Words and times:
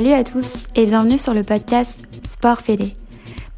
Salut 0.00 0.14
à 0.14 0.24
tous 0.24 0.64
et 0.76 0.86
bienvenue 0.86 1.18
sur 1.18 1.34
le 1.34 1.42
podcast 1.42 2.04
Sport 2.24 2.60
Fédé, 2.60 2.94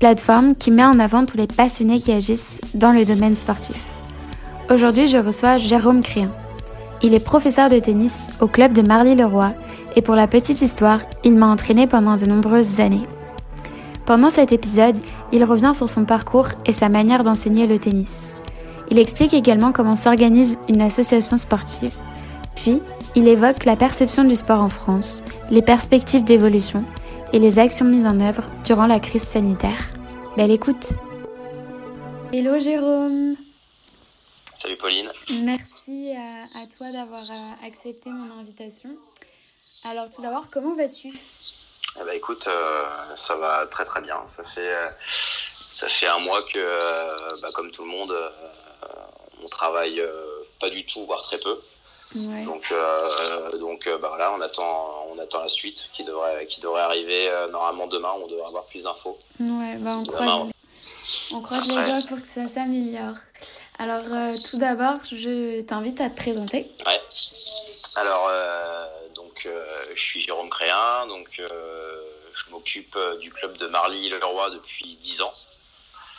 plateforme 0.00 0.56
qui 0.56 0.72
met 0.72 0.84
en 0.84 0.98
avant 0.98 1.24
tous 1.24 1.36
les 1.36 1.46
passionnés 1.46 2.00
qui 2.00 2.10
agissent 2.10 2.60
dans 2.74 2.90
le 2.90 3.04
domaine 3.04 3.36
sportif. 3.36 3.80
Aujourd'hui, 4.68 5.06
je 5.06 5.18
reçois 5.18 5.58
Jérôme 5.58 6.02
Créan. 6.02 6.30
Il 7.00 7.14
est 7.14 7.24
professeur 7.24 7.68
de 7.68 7.78
tennis 7.78 8.32
au 8.40 8.48
club 8.48 8.72
de 8.72 8.82
Marly-le-Roi 8.82 9.52
et 9.94 10.02
pour 10.02 10.16
la 10.16 10.26
petite 10.26 10.62
histoire, 10.62 10.98
il 11.22 11.36
m'a 11.36 11.46
entraîné 11.46 11.86
pendant 11.86 12.16
de 12.16 12.26
nombreuses 12.26 12.80
années. 12.80 13.06
Pendant 14.04 14.30
cet 14.30 14.50
épisode, 14.50 14.98
il 15.30 15.44
revient 15.44 15.76
sur 15.76 15.88
son 15.88 16.04
parcours 16.04 16.48
et 16.66 16.72
sa 16.72 16.88
manière 16.88 17.22
d'enseigner 17.22 17.68
le 17.68 17.78
tennis. 17.78 18.42
Il 18.90 18.98
explique 18.98 19.32
également 19.32 19.70
comment 19.70 19.94
s'organise 19.94 20.58
une 20.68 20.82
association 20.82 21.36
sportive. 21.36 21.94
Puis, 22.56 22.80
il 23.14 23.28
évoque 23.28 23.64
la 23.64 23.76
perception 23.76 24.24
du 24.24 24.36
sport 24.36 24.60
en 24.60 24.68
France, 24.68 25.22
les 25.50 25.62
perspectives 25.62 26.24
d'évolution 26.24 26.84
et 27.32 27.38
les 27.38 27.58
actions 27.58 27.86
mises 27.86 28.06
en 28.06 28.20
œuvre 28.20 28.44
durant 28.64 28.86
la 28.86 29.00
crise 29.00 29.22
sanitaire. 29.24 29.90
Belle 30.36 30.50
écoute 30.50 30.90
Hello 32.32 32.58
Jérôme 32.58 33.36
Salut 34.54 34.76
Pauline 34.76 35.10
Merci 35.42 36.14
à, 36.16 36.66
toi 36.76 36.92
d'avoir 36.92 37.22
euh, 37.22 37.66
accepté 37.66 38.10
mon 38.10 38.38
invitation. 38.38 38.96
Alors 39.84 40.08
tout 40.08 40.22
d'abord, 40.22 40.46
comment 40.52 40.76
vas-tu? 40.76 41.08
Eh 41.08 42.04
ben, 42.04 42.12
écoute, 42.14 42.46
euh, 42.46 43.16
ça 43.16 43.34
va 43.36 43.66
très 43.66 43.84
très 43.84 44.00
bien. 44.00 44.16
Ça 44.28 44.44
fait, 44.44 44.72
euh, 44.72 44.88
ça 45.70 45.88
fait 45.88 46.06
un 46.06 46.20
mois 46.20 46.42
que, 46.44 47.40
bah, 47.40 47.48
comme 47.54 47.70
tout 47.70 47.84
le 47.84 47.90
monde, 47.90 48.14
on 49.42 49.48
travaille 49.48 50.00
pas 50.60 50.70
du 50.70 50.86
tout, 50.86 51.04
voire 51.06 51.22
très 51.22 51.38
peu. 51.38 51.58
Donc, 52.44 52.70
euh, 52.72 53.58
donc 53.58 53.88
bah 54.00 54.08
voilà, 54.08 54.32
on 54.32 54.40
attend, 54.40 55.06
on 55.10 55.18
attend 55.18 55.40
la 55.40 55.48
suite 55.48 55.88
qui 55.92 56.04
devrait, 56.04 56.46
qui 56.46 56.60
devrait 56.60 56.82
arriver 56.82 57.30
normalement 57.50 57.86
demain. 57.86 58.12
On 58.22 58.26
devrait 58.26 58.48
avoir 58.48 58.64
plus 58.66 58.84
d'infos. 58.84 59.18
Ouais, 59.40 59.76
bah 59.78 59.96
on, 59.98 60.04
croise, 60.04 60.50
on 61.32 61.40
croise 61.40 61.66
les 61.68 61.74
doigts 61.74 62.06
pour 62.08 62.20
que 62.20 62.26
ça 62.26 62.48
s'améliore. 62.48 63.16
Alors, 63.78 64.04
tout 64.48 64.58
d'abord, 64.58 64.98
je 65.04 65.62
t'invite 65.62 66.00
à 66.00 66.10
te 66.10 66.16
présenter. 66.16 66.70
Ouais. 66.86 67.00
Alors, 67.96 68.30
donc, 69.14 69.48
je 69.94 70.00
suis 70.00 70.20
Jérôme 70.20 70.50
Créin, 70.50 71.06
donc 71.08 71.28
je 71.38 72.50
m'occupe 72.50 72.98
du 73.20 73.30
club 73.30 73.56
de 73.56 73.66
Marly-le-Roi 73.68 74.50
depuis 74.50 74.98
10 75.00 75.22
ans. 75.22 75.30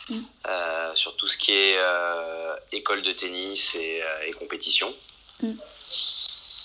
Mm. 0.09 0.19
Euh, 0.49 0.95
sur 0.95 1.15
tout 1.15 1.27
ce 1.27 1.37
qui 1.37 1.51
est 1.53 1.77
euh, 1.77 2.55
école 2.71 3.01
de 3.03 3.13
tennis 3.13 3.73
et, 3.75 4.01
et 4.27 4.31
compétition. 4.33 4.93
Mm. 5.43 5.53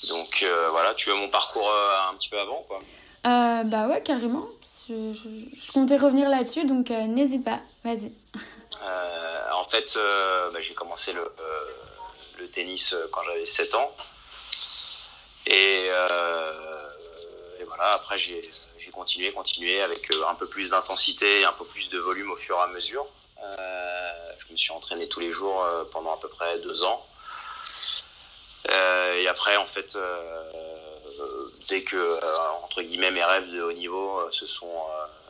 Donc 0.08 0.42
euh, 0.42 0.68
voilà, 0.70 0.94
tu 0.94 1.10
veux 1.10 1.16
mon 1.16 1.28
parcours 1.28 1.70
un 2.10 2.14
petit 2.14 2.28
peu 2.28 2.38
avant 2.38 2.64
quoi 2.68 2.80
Bah 3.24 3.88
ouais, 3.88 4.02
carrément. 4.02 4.46
Je, 4.88 5.12
je, 5.12 5.72
comptais 5.72 5.96
revenir 5.96 6.28
là-dessus, 6.28 6.64
donc 6.64 6.90
n'hésite 6.90 7.44
pas, 7.44 7.60
vas-y. 7.84 8.12
en 9.52 9.64
fait, 9.64 9.98
bah, 10.52 10.60
j'ai 10.62 10.74
commencé 10.74 11.12
le, 11.12 11.30
le, 12.38 12.48
tennis 12.48 12.94
quand 13.12 13.22
j'avais 13.24 13.44
7 13.44 13.74
ans. 13.74 13.90
Et, 15.46 15.90
et 17.60 17.64
voilà, 17.64 17.90
après 17.94 18.18
j'ai 18.18 18.40
continué, 18.92 19.32
continué 19.32 19.82
avec 19.82 20.08
un 20.28 20.34
peu 20.34 20.46
plus 20.46 20.70
d'intensité 20.70 21.40
et 21.40 21.44
un 21.44 21.52
peu 21.52 21.64
plus 21.64 21.88
de 21.90 21.98
volume 21.98 22.30
au 22.30 22.36
fur 22.36 22.56
et 22.56 22.62
à 22.62 22.67
mesure. 22.68 23.06
Euh, 23.42 24.33
je 24.38 24.52
me 24.52 24.56
suis 24.56 24.72
entraîné 24.72 25.08
tous 25.08 25.20
les 25.20 25.30
jours 25.30 25.62
euh, 25.62 25.84
pendant 25.92 26.14
à 26.14 26.18
peu 26.18 26.28
près 26.28 26.58
deux 26.61 26.84
ans. 26.84 27.05
Euh, 28.70 29.14
et 29.14 29.29
après, 29.29 29.56
en 29.56 29.67
fait, 29.67 29.98
dès 31.68 31.83
que 31.83 32.20
entre 32.64 32.83
guillemets 32.83 33.11
mes 33.11 33.24
rêves 33.24 33.51
de 33.51 33.62
haut 33.62 33.73
niveau 33.73 34.30
se 34.30 34.46
sont 34.46 34.70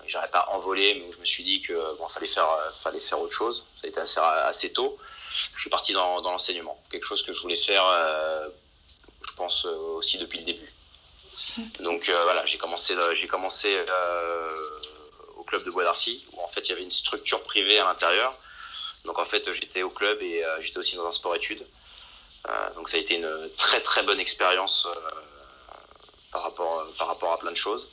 j'arrête 0.06 0.30
pas 0.30 0.46
envolé 0.50 0.94
mais 0.94 1.12
je 1.12 1.18
me 1.18 1.24
suis 1.24 1.42
dit 1.42 1.60
que 1.60 1.96
bon 1.98 2.08
fallait 2.08 2.26
faire 2.26 2.48
fallait 2.82 3.00
faire 3.00 3.20
autre 3.20 3.34
chose 3.34 3.66
ça 3.80 3.86
a 3.86 3.88
été 3.88 4.00
assez, 4.00 4.72
tôt 4.72 4.98
je 5.54 5.60
suis 5.60 5.70
parti 5.70 5.92
dans, 5.92 6.20
l'enseignement 6.20 6.78
quelque 6.90 7.04
chose 7.04 7.22
que 7.22 7.32
je 7.32 7.40
voulais 7.40 7.56
faire 7.56 7.84
je 9.26 9.34
pense 9.34 9.64
aussi 9.64 10.18
depuis 10.18 10.40
le 10.40 10.44
début 10.44 10.72
donc 11.80 12.10
voilà 12.10 12.44
j'ai 12.44 12.58
commencé 12.58 12.94
j'ai 13.14 13.26
commencé 13.26 13.76
club 15.48 15.64
de 15.64 15.70
Bois 15.70 15.84
d'Arcy, 15.84 16.24
où 16.32 16.40
en 16.42 16.48
fait 16.48 16.60
il 16.60 16.68
y 16.68 16.72
avait 16.72 16.82
une 16.82 16.90
structure 16.90 17.42
privée 17.42 17.78
à 17.78 17.84
l'intérieur. 17.84 18.36
Donc 19.04 19.18
en 19.18 19.24
fait 19.24 19.52
j'étais 19.54 19.82
au 19.82 19.90
club 19.90 20.20
et 20.22 20.44
euh, 20.44 20.60
j'étais 20.60 20.78
aussi 20.78 20.96
dans 20.96 21.06
un 21.06 21.12
sport-études. 21.12 21.62
Euh, 21.62 21.87
donc 22.74 22.88
ça 22.88 22.96
a 22.96 23.00
été 23.00 23.16
une 23.16 23.48
très 23.56 23.80
très 23.80 24.02
bonne 24.02 24.20
expérience 24.20 24.86
euh, 24.86 25.00
par, 26.32 26.42
rapport, 26.42 26.86
par 26.98 27.08
rapport 27.08 27.32
à 27.32 27.38
plein 27.38 27.52
de 27.52 27.56
choses. 27.56 27.92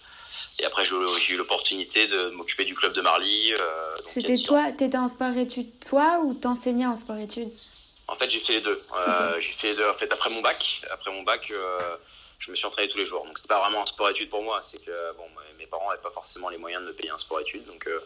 Et 0.60 0.66
après, 0.66 0.86
j'ai 0.86 1.34
eu 1.34 1.38
l'opportunité 1.38 2.08
de 2.08 2.30
m'occuper 2.30 2.66
du 2.66 2.76
club 2.76 2.94
de 2.94 3.02
Marly. 3.02 3.54
C'était 4.06 4.38
toi, 4.38 4.72
t'étais 4.72 4.98
en 4.98 5.10
sport-études 5.10 5.80
toi 5.80 6.22
ou 6.24 6.34
t'enseignais 6.34 6.86
en 6.86 6.96
sport-études 6.96 7.52
En 8.08 8.16
fait, 8.16 8.30
j'ai 8.30 8.40
fait 8.40 8.54
les 8.54 8.62
deux. 8.62 8.82
J'ai 9.40 9.52
fait 9.52 9.70
les 9.70 9.76
deux. 9.76 9.90
En 9.90 9.94
fait, 9.94 10.12
après 10.12 10.30
mon 10.30 10.42
bac, 10.42 10.82
après 10.92 11.12
mon 11.12 11.24
bac, 11.24 11.52
je 12.40 12.52
me 12.52 12.56
suis 12.56 12.66
entraîné 12.66 12.90
tous 12.90 12.98
les 12.98 13.06
jours. 13.06 13.26
Donc 13.26 13.38
c'était 13.38 13.48
pas 13.48 13.60
vraiment 13.60 13.82
un 13.82 13.86
sport-études 13.86 14.30
pour 14.30 14.44
moi. 14.44 14.62
C'est 14.66 14.84
que 14.84 15.14
bon, 15.18 15.26
mes 15.58 15.66
parents 15.66 15.90
n'avaient 15.90 16.02
pas 16.02 16.12
forcément 16.12 16.50
les 16.50 16.58
moyens 16.58 16.84
de 16.84 16.90
me 16.90 16.94
payer 16.94 17.10
un 17.10 17.18
sport-études. 17.18 17.66
Donc 17.66 17.88
euh, 17.88 18.00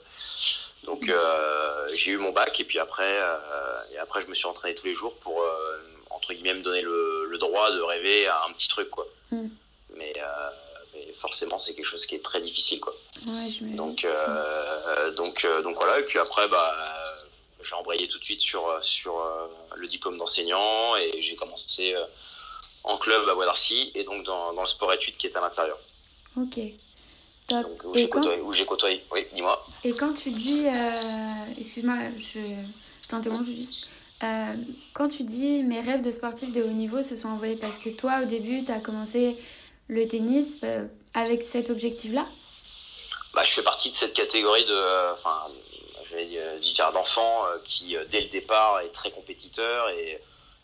donc 0.84 1.10
euh, 1.10 1.90
j'ai 1.94 2.12
eu 2.12 2.18
mon 2.18 2.32
bac 2.32 2.58
et 2.60 2.64
puis 2.64 2.80
après 2.80 3.18
euh, 3.20 3.80
et 3.94 3.98
après 3.98 4.22
je 4.22 4.28
me 4.28 4.34
suis 4.34 4.48
entraîné 4.48 4.76
tous 4.76 4.86
les 4.86 4.94
jours 4.94 5.18
pour 5.20 5.44
entre 6.10 6.34
guillemets 6.34 6.54
me 6.54 6.62
donner 6.62 6.82
le, 6.82 7.28
le, 7.30 7.38
droit 7.38 7.72
de 7.72 7.82
rêver 7.82 8.28
à 8.28 8.36
un 8.48 8.54
petit 8.54 8.68
truc 8.68 8.90
quoi. 8.90 9.08
Mm. 9.32 9.48
Mais, 9.98 10.14
mais, 10.94 11.14
forcément 11.14 11.58
c'est 11.58 11.74
quelque 11.76 11.86
chose 11.86 12.06
qui 12.06 12.16
est 12.16 12.24
très 12.24 12.42
difficile 12.42 12.80
quoi. 12.80 12.96
Ouais, 13.28 13.50
donc 13.76 14.08
donc 15.16 15.48
donc 15.64 15.76
voilà 15.76 16.00
et 16.00 16.04
puis 16.04 16.20
après 16.20 16.48
bah 16.48 16.74
j'ai 17.62 17.76
embrayé 17.76 18.08
tout 18.08 18.18
de 18.18 18.24
suite 18.24 18.42
sur 18.42 18.78
sur 18.82 19.22
le 19.76 19.88
diplôme 19.88 20.18
d'enseignant 20.18 20.96
et 20.96 21.22
j'ai 21.22 21.36
commencé 21.36 21.96
en 22.84 22.98
club 22.98 23.28
à 23.28 23.36
Bois 23.36 23.46
d'Arcy 23.46 23.92
et 23.96 24.04
donc 24.04 24.26
dans, 24.26 24.54
dans 24.54 24.62
le 24.62 24.68
sport 24.68 24.94
études 24.94 25.18
qui 25.18 25.28
est 25.28 25.36
à 25.36 25.42
l'intérieur. 25.42 25.78
Ok. 26.38 26.60
Donc, 27.50 27.84
où 27.84 27.96
j'ai 27.96 28.08
côtoyé, 28.08 28.66
côtoyé, 28.66 29.04
Oui, 29.12 29.26
dis-moi. 29.34 29.66
Et 29.84 29.92
quand 29.94 30.14
tu 30.14 30.30
dis, 30.30 30.68
euh, 30.68 30.92
excuse-moi, 31.58 31.96
je, 32.18 32.40
je 32.40 33.08
t'interromps 33.08 33.50
juste. 33.50 33.92
Euh, 34.22 34.54
quand 34.94 35.08
tu 35.08 35.24
dis 35.24 35.64
mes 35.64 35.82
rêves 35.82 36.02
de 36.02 36.12
sportif 36.12 36.52
de 36.52 36.62
haut 36.62 36.68
niveau 36.68 37.02
se 37.02 37.16
sont 37.16 37.30
envolés 37.30 37.56
parce 37.56 37.78
que 37.78 37.90
toi, 37.90 38.22
au 38.24 38.26
début, 38.26 38.64
tu 38.66 38.72
as 38.72 38.80
commencé 38.80 39.38
le 39.88 40.08
tennis 40.08 40.58
euh, 40.64 40.86
avec 41.14 41.44
cet 41.44 41.70
objectif-là? 41.70 42.26
Bah, 43.34 43.44
Je 43.44 43.52
fais 43.52 43.64
partie 43.64 43.90
de 43.90 43.96
cette 43.96 44.14
catégorie 44.14 44.66
de, 44.66 45.14
enfin, 45.14 45.38
je 46.10 46.16
vais 46.16 46.26
dire, 46.26 46.92
d'enfants 46.92 47.44
qui, 47.64 47.96
dès 48.10 48.22
le 48.22 48.30
départ, 48.30 48.82
est 48.82 48.92
très 48.92 49.12
compétiteur 49.12 49.90
et 49.90 50.20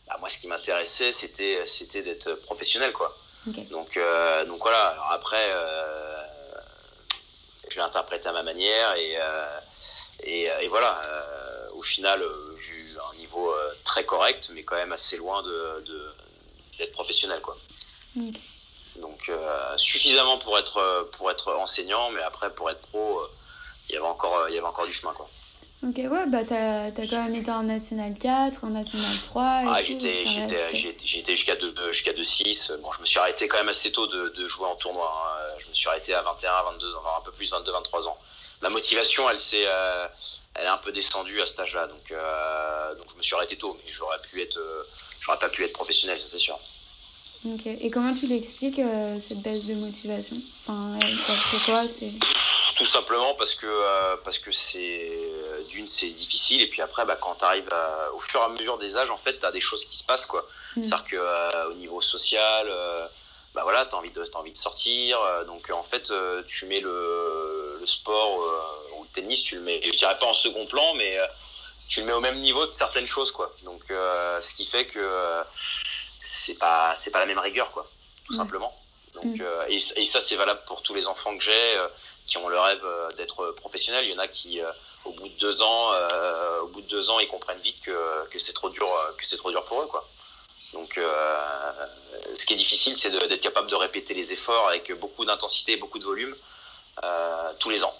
bah, 0.08 0.18
moi, 0.20 0.30
ce 0.30 0.38
qui 0.38 0.48
m'intéressait, 0.48 1.12
c'était, 1.12 1.62
c'était 1.66 2.02
d'être 2.02 2.34
professionnel, 2.42 2.92
quoi. 2.92 3.16
Donc, 3.46 3.98
euh, 3.98 4.46
donc 4.46 4.62
voilà. 4.62 4.88
Alors 4.88 5.12
après, 5.12 5.52
euh, 5.52 6.18
je 7.70 7.76
l'ai 7.76 7.82
interprété 7.82 8.28
à 8.28 8.32
ma 8.32 8.44
manière 8.44 8.96
et, 8.96 9.16
euh, 9.20 9.60
et, 10.24 10.48
et, 10.62 10.68
voilà. 10.68 11.02
Euh, 11.06 11.45
au 11.76 11.84
final, 11.84 12.24
j'ai 12.64 12.74
eu 12.74 12.98
un 13.12 13.16
niveau 13.18 13.54
très 13.84 14.06
correct, 14.06 14.50
mais 14.54 14.64
quand 14.64 14.76
même 14.76 14.92
assez 14.92 15.18
loin 15.18 15.44
de, 15.44 15.84
de 15.86 16.14
d'être 16.78 16.92
professionnel, 16.92 17.42
quoi. 17.42 17.58
Donc 19.02 19.32
suffisamment 19.78 20.38
pour 20.38 20.58
être 20.58 21.10
pour 21.14 21.30
être 21.30 21.54
enseignant, 21.54 22.10
mais 22.12 22.22
après 22.22 22.54
pour 22.54 22.70
être 22.70 22.82
pro, 22.90 23.22
il 23.90 23.94
y 23.94 23.98
avait 23.98 24.08
encore 24.08 24.48
il 24.50 24.56
y 24.56 24.58
avait 24.58 24.68
encore 24.68 24.86
du 24.86 24.94
chemin, 24.94 25.14
quoi. 25.14 25.30
Ok, 25.84 25.98
ouais, 25.98 26.28
bah 26.28 26.44
t'as 26.48 26.86
as 26.86 26.92
quand 26.92 27.24
même 27.24 27.36
été 27.36 27.52
en 27.52 27.64
National 27.64 28.18
4, 28.18 28.64
en 28.64 28.70
National 28.70 29.16
3. 29.24 29.44
Et 29.44 29.66
ah, 29.68 29.84
j'étais 29.84 31.36
jusqu'à 31.36 31.56
2, 31.56 31.92
jusqu'à 31.92 32.14
2-6. 32.14 32.82
Bon, 32.82 32.92
je 32.92 33.02
me 33.02 33.06
suis 33.06 33.20
arrêté 33.20 33.48
quand 33.48 33.58
même 33.58 33.70
assez 33.70 33.92
tôt 33.92 34.08
de, 34.08 34.30
de 34.30 34.48
jouer 34.48 34.66
en 34.66 34.76
tournoi. 34.76 35.12
Hein. 35.14 35.56
Je 35.60 35.68
me 35.68 35.74
suis 35.74 35.88
arrêté 35.88 36.14
à 36.14 36.22
21, 36.22 36.64
22, 36.72 36.88
un 36.88 37.22
peu 37.24 37.32
plus, 37.32 37.52
22, 37.52 37.72
23 37.72 38.08
ans. 38.08 38.18
La 38.62 38.70
motivation, 38.70 39.30
elle 39.30 39.38
s'est, 39.38 39.66
euh, 39.68 40.08
elle 40.56 40.66
est 40.66 40.70
un 40.70 40.78
peu 40.78 40.92
descendue 40.92 41.42
à 41.42 41.46
cet 41.46 41.60
âge-là. 41.60 41.88
Donc, 41.88 42.12
euh, 42.12 42.96
donc 42.96 43.06
je 43.12 43.18
me 43.18 43.22
suis 43.22 43.36
arrêté 43.36 43.58
tôt, 43.58 43.78
mais 43.86 43.92
j'aurais 43.92 44.20
pu 44.20 44.42
être, 44.42 44.58
euh, 44.58 44.84
j'aurais 45.22 45.40
pas 45.40 45.50
pu 45.50 45.64
être 45.64 45.74
professionnel, 45.74 46.18
ça 46.18 46.28
c'est 46.28 46.40
sûr. 46.40 46.58
Ok. 47.46 47.68
Et 47.68 47.92
comment 47.92 48.14
tu 48.14 48.26
l'expliques 48.26 48.80
euh, 48.80 49.20
cette 49.20 49.42
baisse 49.42 49.68
de 49.68 49.76
motivation? 49.76 50.38
Enfin, 50.62 50.98
d'après 50.98 51.58
toi, 51.66 51.88
c'est 51.88 52.12
tout 52.76 52.86
simplement 52.86 53.34
parce 53.36 53.56
que 53.56 53.66
euh, 53.66 54.18
parce 54.24 54.38
que 54.38 54.52
c'est 54.52 55.10
euh, 55.10 55.64
d'une 55.64 55.88
c'est 55.88 56.10
difficile 56.10 56.62
et 56.62 56.68
puis 56.68 56.82
après 56.82 57.06
bah, 57.06 57.18
quand 57.20 57.36
tu 57.36 57.46
arrives 57.46 57.70
au 58.14 58.20
fur 58.20 58.42
et 58.42 58.44
à 58.44 58.50
mesure 58.50 58.78
des 58.78 58.98
âges 58.98 59.12
en 59.12 59.18
fait 59.18 59.40
tu 59.40 59.46
as 59.46 59.52
des 59.52 59.62
choses 59.62 59.86
qui 59.86 59.98
se 59.98 60.04
passent 60.04 60.26
quoi 60.26 60.46
mm. 60.76 60.84
c'est 60.84 60.94
à 60.94 60.98
dire 60.98 61.06
que 61.06 61.16
euh, 61.16 61.70
au 61.70 61.74
niveau 61.76 62.02
social 62.02 62.68
bah 63.54 63.62
voilà 63.64 63.86
tu 63.86 63.96
as 63.96 63.98
envie 63.98 64.12
de 64.12 64.22
as 64.22 64.38
envie 64.38 64.52
de 64.52 64.58
sortir 64.58 65.18
donc 65.48 65.70
en 65.72 65.84
fait 65.84 66.12
tu 66.48 66.66
mets 66.66 66.82
le, 66.82 67.78
le 67.80 67.86
sport 67.86 68.40
ou 68.98 69.04
le 69.04 69.10
tennis 69.14 69.44
tu 69.44 69.56
le 69.56 69.62
mets 69.62 69.82
je 69.82 69.98
dirais 69.98 70.18
pas 70.18 70.26
en 70.26 70.34
second 70.34 70.66
plan 70.66 70.94
mais 70.96 71.18
tu 71.88 72.02
le 72.02 72.08
mets 72.08 72.14
au 72.14 72.20
même 72.20 72.40
niveau 72.40 72.66
de 72.66 72.72
certaines 72.72 73.08
choses 73.08 73.32
quoi 73.32 73.56
donc 73.64 73.84
ce 73.88 74.54
qui 74.54 74.66
fait 74.66 74.86
que 74.86 75.44
c'est 76.26 76.60
pas 76.60 76.94
c'est 76.98 77.12
pas 77.12 77.20
la 77.20 77.26
même 77.26 77.40
rigueur 77.40 77.72
quoi 77.72 77.88
tout 78.26 78.34
simplement 78.34 78.78
donc 79.14 79.38
mm. 79.38 79.46
et, 79.70 79.80
ça, 79.80 80.20
c'est 80.20 80.36
valable 80.36 80.60
pour 80.68 80.82
tous 80.82 80.94
les 80.94 81.08
enfants 81.08 81.38
que 81.38 81.44
j'ai 81.44 81.78
qui 82.28 82.38
ont 82.38 82.48
le 82.48 82.60
rêve 82.60 82.84
d'être 83.18 83.52
professionnels. 83.52 84.06
Il 84.06 84.12
y 84.12 84.16
en 84.16 84.20
a 84.20 84.28
qui, 84.28 84.60
au 85.04 85.12
bout 85.12 85.28
de 85.28 85.38
deux 85.38 85.62
ans, 85.62 85.92
au 86.62 86.68
bout 86.68 86.82
de 86.82 86.88
deux 86.88 87.10
ans, 87.10 87.20
ils 87.20 87.28
comprennent 87.28 87.60
vite 87.60 87.82
que, 87.82 88.28
que 88.30 88.40
c'est 88.40 88.54
trop 88.54 88.70
dur, 88.70 88.88
que 89.18 89.26
c'est 89.26 89.38
trop 89.38 89.52
dur 89.52 89.64
pour 89.66 89.82
eux, 89.82 89.88
quoi. 89.88 90.08
Donc, 90.74 91.00
ce 92.34 92.46
qui 92.46 92.54
est 92.54 92.58
difficile, 92.58 92.98
c'est 92.98 93.12
d'être 93.12 93.42
capable 93.42 93.70
de 93.70 93.76
répéter 93.76 94.14
les 94.14 94.34
efforts 94.34 94.68
avec 94.68 94.92
beaucoup 95.00 95.26
d'intensité, 95.26 95.76
beaucoup 95.78 96.00
de 96.00 96.06
volume 96.06 96.36
tous 97.60 97.70
les 97.70 97.84
ans. 97.84 97.96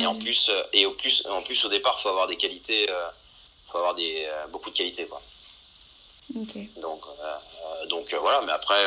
Et 0.00 0.06
en 0.06 0.14
plus, 0.14 0.48
euh, 0.48 0.62
et 0.72 0.86
au 0.86 0.92
plus, 0.92 1.26
en 1.26 1.42
plus 1.42 1.64
au 1.64 1.68
départ, 1.68 2.00
faut 2.00 2.08
avoir 2.08 2.26
des 2.26 2.36
qualités, 2.36 2.88
euh, 2.90 3.08
faut 3.70 3.78
avoir 3.78 3.94
des 3.94 4.24
euh, 4.26 4.46
beaucoup 4.48 4.70
de 4.70 4.74
qualités 4.74 5.06
quoi. 5.06 5.20
Donc, 6.76 7.02
donc 7.88 8.14
voilà. 8.14 8.40
Mais 8.42 8.52
après, 8.52 8.82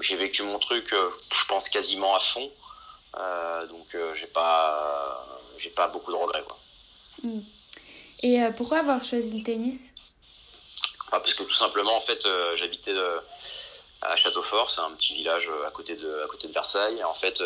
j'ai 0.00 0.16
vécu 0.16 0.42
mon 0.42 0.58
truc, 0.58 0.90
je 0.90 1.44
pense 1.48 1.68
quasiment 1.70 2.14
à 2.14 2.20
fond. 2.20 2.50
Donc 3.68 3.96
j'ai 4.14 4.26
pas, 4.26 5.26
j'ai 5.58 5.70
pas 5.70 5.88
beaucoup 5.88 6.12
de 6.12 6.16
regrets 6.16 6.42
quoi. 6.42 6.58
Mm. 7.22 7.40
Et 8.22 8.40
pourquoi 8.56 8.78
avoir 8.78 9.04
choisi 9.04 9.38
le 9.38 9.44
tennis? 9.44 9.92
Ah, 11.12 11.20
Parce 11.20 11.34
que 11.34 11.42
tout 11.42 11.54
simplement, 11.54 11.94
en 11.94 12.00
fait, 12.00 12.26
j'habitais 12.54 12.94
à 14.02 14.16
Châteaufort, 14.16 14.70
c'est 14.70 14.80
un 14.80 14.92
petit 14.92 15.14
village 15.14 15.50
à 15.66 15.70
côté 15.70 15.96
de, 15.96 16.22
à 16.24 16.26
côté 16.26 16.48
de 16.48 16.52
Versailles. 16.52 17.04
En 17.04 17.14
fait, 17.14 17.42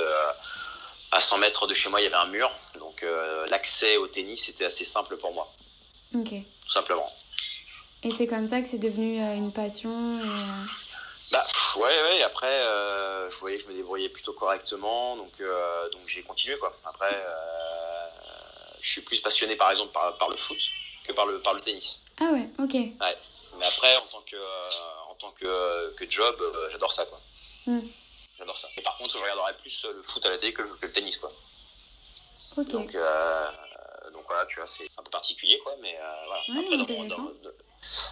à 1.13 1.21
100 1.21 1.39
mètres 1.39 1.67
de 1.67 1.75
chez 1.75 1.89
moi, 1.89 2.01
il 2.01 2.05
y 2.05 2.07
avait 2.07 2.17
un 2.17 2.27
mur, 2.27 2.51
donc 2.79 3.03
euh, 3.03 3.47
l'accès 3.49 3.97
au 3.97 4.07
tennis 4.07 4.49
était 4.49 4.65
assez 4.65 4.85
simple 4.85 5.17
pour 5.17 5.35
moi. 5.35 5.53
Ok. 6.15 6.29
Tout 6.31 6.73
simplement. 6.73 7.09
Et 8.03 8.11
c'est 8.11 8.27
comme 8.27 8.47
ça 8.47 8.61
que 8.61 8.69
c'est 8.69 8.79
devenu 8.79 9.21
euh, 9.23 9.35
une 9.35 9.53
passion 9.53 10.21
et, 10.21 10.25
euh, 11.33 11.37
Bah 11.37 11.47
ouais, 11.77 12.03
ouais. 12.03 12.23
Après, 12.23 12.65
je 13.31 13.39
voyais 13.39 13.57
que 13.57 13.65
je 13.65 13.69
me 13.69 13.75
débrouillais 13.75 14.09
plutôt 14.09 14.33
correctement, 14.33 15.17
donc 15.17 15.33
donc 15.93 16.03
j'ai 16.07 16.23
continué 16.23 16.57
quoi. 16.59 16.73
Après, 16.85 17.25
je 18.81 18.91
suis 18.91 19.03
plus 19.03 19.21
passionné 19.21 19.57
par 19.57 19.71
exemple 19.71 19.93
par, 19.93 20.17
par, 20.19 20.31
le 20.31 20.37
foot 20.37 20.59
que 21.07 21.13
par 21.13 21.27
le 21.27 21.41
par 21.41 21.55
le 21.55 21.61
tennis. 21.61 22.01
Ah 22.21 22.31
ouais, 22.33 22.49
ok. 22.59 22.75
Ouais. 22.75 23.17
Mais 23.59 23.67
après, 23.67 23.97
en 23.97 24.07
tant 24.07 24.23
que 24.23 25.11
en 25.11 25.15
tant 25.15 25.31
que, 25.33 25.95
que 25.97 26.11
job, 26.11 26.37
j'adore 26.71 26.93
ça 26.93 27.05
quoi. 27.07 27.21
Mm. 27.67 27.81
J'adore 28.41 28.57
ça. 28.57 28.69
Et 28.77 28.83
par 28.83 28.97
contre, 28.97 29.17
je 29.17 29.23
regarderais 29.23 29.55
plus 29.59 29.85
le 29.85 30.03
foot 30.03 30.25
à 30.25 30.31
la 30.31 30.39
télé 30.39 30.55
que, 30.55 30.63
le 30.63 30.93
tennis, 30.93 31.19
quoi. 31.19 31.31
Donc, 32.57 32.95
euh, 32.95 33.47
donc 34.13 34.25
voilà, 34.27 34.47
tu 34.47 34.57
vois, 34.57 34.67
c'est 34.67 34.89
un 34.99 35.03
peu 35.03 35.11
particulier, 35.11 35.59
quoi. 35.59 35.77
Mais 35.81 35.97
euh, 36.01 36.15
voilà. 36.27 36.43
après, 36.61 36.77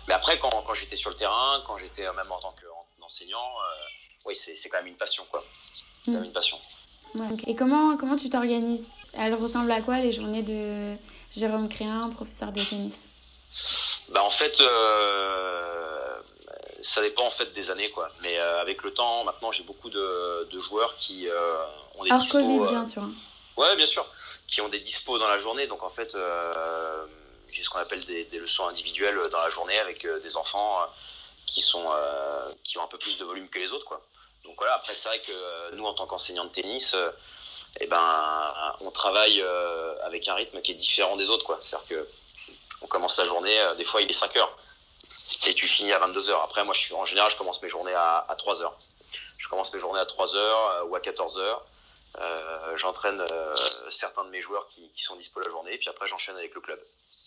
Mais 0.07 0.15
après, 0.15 0.39
quand, 0.39 0.63
quand 0.63 0.75
j'étais 0.75 0.97
sur 0.97 1.11
le 1.11 1.17
terrain, 1.17 1.63
quand 1.67 1.79
j'étais 1.79 2.07
euh, 2.07 2.13
même 2.13 2.31
en 2.31 2.39
tant 2.41 2.55
qu'enseignant, 3.09 3.49
oui, 4.27 4.37
c'est 4.37 4.69
quand 4.69 4.79
même 4.79 4.89
une 4.89 4.97
passion, 4.97 5.25
quoi. 5.31 5.45
C'est 5.73 5.85
quand 6.05 6.13
même 6.13 6.23
mm. 6.23 6.27
une 6.27 6.33
passion. 6.33 6.59
Et 7.47 7.55
comment, 7.55 7.97
comment 7.97 8.17
tu 8.17 8.29
t'organises? 8.29 8.95
Elles 9.15 9.35
ressemblent 9.35 9.73
à 9.73 9.81
quoi 9.81 9.99
les 10.01 10.13
journées 10.13 10.43
de 10.43 10.95
Jérôme 11.35 11.69
Créin, 11.69 12.11
professeur 12.11 12.53
de 12.53 12.63
tennis? 12.63 13.09
Bah 14.11 14.23
en 14.23 14.31
fait, 14.31 14.61
ça 16.81 17.03
dépend 17.03 17.27
en 17.27 17.31
fait 17.31 17.53
des 17.53 17.71
années 17.71 17.91
quoi. 17.91 18.09
Mais 18.23 18.39
euh, 18.39 18.61
avec 18.61 18.83
le 18.83 18.93
temps, 18.93 19.25
maintenant 19.25 19.53
j'ai 19.53 19.63
beaucoup 19.63 19.91
de, 19.91 20.49
de, 20.51 20.61
joueurs 20.61 20.97
qui 20.97 21.29
euh, 21.29 21.65
ont 21.97 22.05
des 22.05 22.11
dispos, 22.11 22.39
Covid, 22.39 22.71
bien 22.71 22.85
sûr. 22.85 23.03
Hein. 23.03 23.13
Ouais, 23.57 23.75
bien 23.77 23.87
sûr, 23.87 24.07
qui 24.47 24.61
ont 24.61 24.69
des 24.69 24.79
dispos 24.79 25.19
dans 25.19 25.29
la 25.29 25.39
journée. 25.39 25.67
Donc 25.67 25.83
en 25.83 25.89
fait, 25.89 26.15
euh, 26.15 27.07
j'ai 27.51 27.63
ce 27.63 27.71
qu'on 27.71 27.81
appelle 27.81 28.05
des, 28.05 28.25
des, 28.25 28.39
leçons 28.39 28.69
individuelles 28.69 29.19
dans 29.31 29.43
la 29.43 29.49
journée 29.49 29.79
avec 29.79 30.07
des 30.23 30.37
enfants 30.37 30.79
qui 31.49 31.61
sont 31.61 31.91
qui 32.65 32.79
ont 32.79 32.85
un 32.85 32.89
peu 32.89 32.99
plus 32.99 33.19
de 33.19 33.25
volume 33.25 33.49
que 33.49 33.59
les 33.59 33.73
autres 33.73 33.85
quoi. 33.85 34.01
Donc 34.45 34.55
voilà, 34.59 34.75
après 34.75 34.95
c'est 34.95 35.09
vrai 35.09 35.21
que 35.21 35.75
nous 35.75 35.85
en 35.85 35.95
tant 35.95 36.07
qu'enseignants 36.07 36.45
de 36.45 36.51
tennis, 36.51 36.95
eh 37.81 37.87
ben 37.87 38.75
on 38.81 38.91
travaille 38.91 39.43
avec 40.03 40.29
un 40.29 40.35
rythme 40.35 40.61
qui 40.61 40.73
est 40.73 40.77
différent 40.77 41.17
des 41.17 41.31
autres 41.31 41.45
quoi. 41.45 41.59
C'est-à-dire 41.61 41.89
que 41.89 42.09
on 42.81 42.87
commence 42.87 43.19
la 43.19 43.25
journée, 43.25 43.57
des 43.77 43.85
fois 43.85 44.03
il 44.03 44.09
est 44.09 44.13
5 44.15 44.37
heures 44.37 44.57
et 45.47 45.55
tu 45.55 45.67
finis 45.67 45.93
à 45.93 46.01
22h. 46.01 46.43
Après, 46.45 46.65
moi, 46.65 46.75
je 46.75 46.81
suis, 46.81 46.95
en 46.95 47.05
général, 47.05 47.31
je 47.31 47.37
commence 47.37 47.63
mes 47.63 47.69
journées 47.69 47.95
à, 47.95 48.19
à 48.29 48.35
3h. 48.35 48.71
Je 49.39 49.49
commence 49.49 49.73
mes 49.73 49.79
journées 49.79 50.01
à 50.01 50.05
3h 50.05 50.37
euh, 50.37 50.85
ou 50.85 50.97
à 50.97 51.01
14h. 51.01 51.61
Euh, 52.21 52.77
j'entraîne 52.77 53.21
euh, 53.21 53.55
certains 53.91 54.25
de 54.25 54.31
mes 54.31 54.41
joueurs 54.41 54.67
qui, 54.69 54.91
qui 54.91 55.03
sont 55.03 55.17
dispo 55.17 55.41
la 55.41 55.49
journée, 55.49 55.75
et 55.75 55.79
puis 55.79 55.89
après 55.89 56.07
j'enchaîne 56.07 56.37
avec 56.37 56.55
le 56.55 56.61
club. 56.61 56.81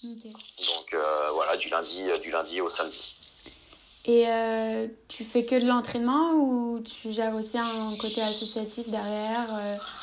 Donc 0.04 0.94
euh, 0.94 1.30
voilà, 1.32 1.56
du 1.56 1.70
lundi, 1.70 2.04
du 2.20 2.32
lundi 2.32 2.60
au 2.60 2.68
samedi. 2.68 3.16
Et 4.06 4.26
tu 5.08 5.24
fais 5.24 5.46
que 5.46 5.56
de 5.56 5.68
l'entraînement 5.68 6.32
ou 6.34 6.82
tu 6.82 7.12
gères 7.12 7.36
aussi 7.36 7.58
un 7.58 7.96
côté 8.00 8.22
associatif 8.22 8.90
derrière, 8.90 9.48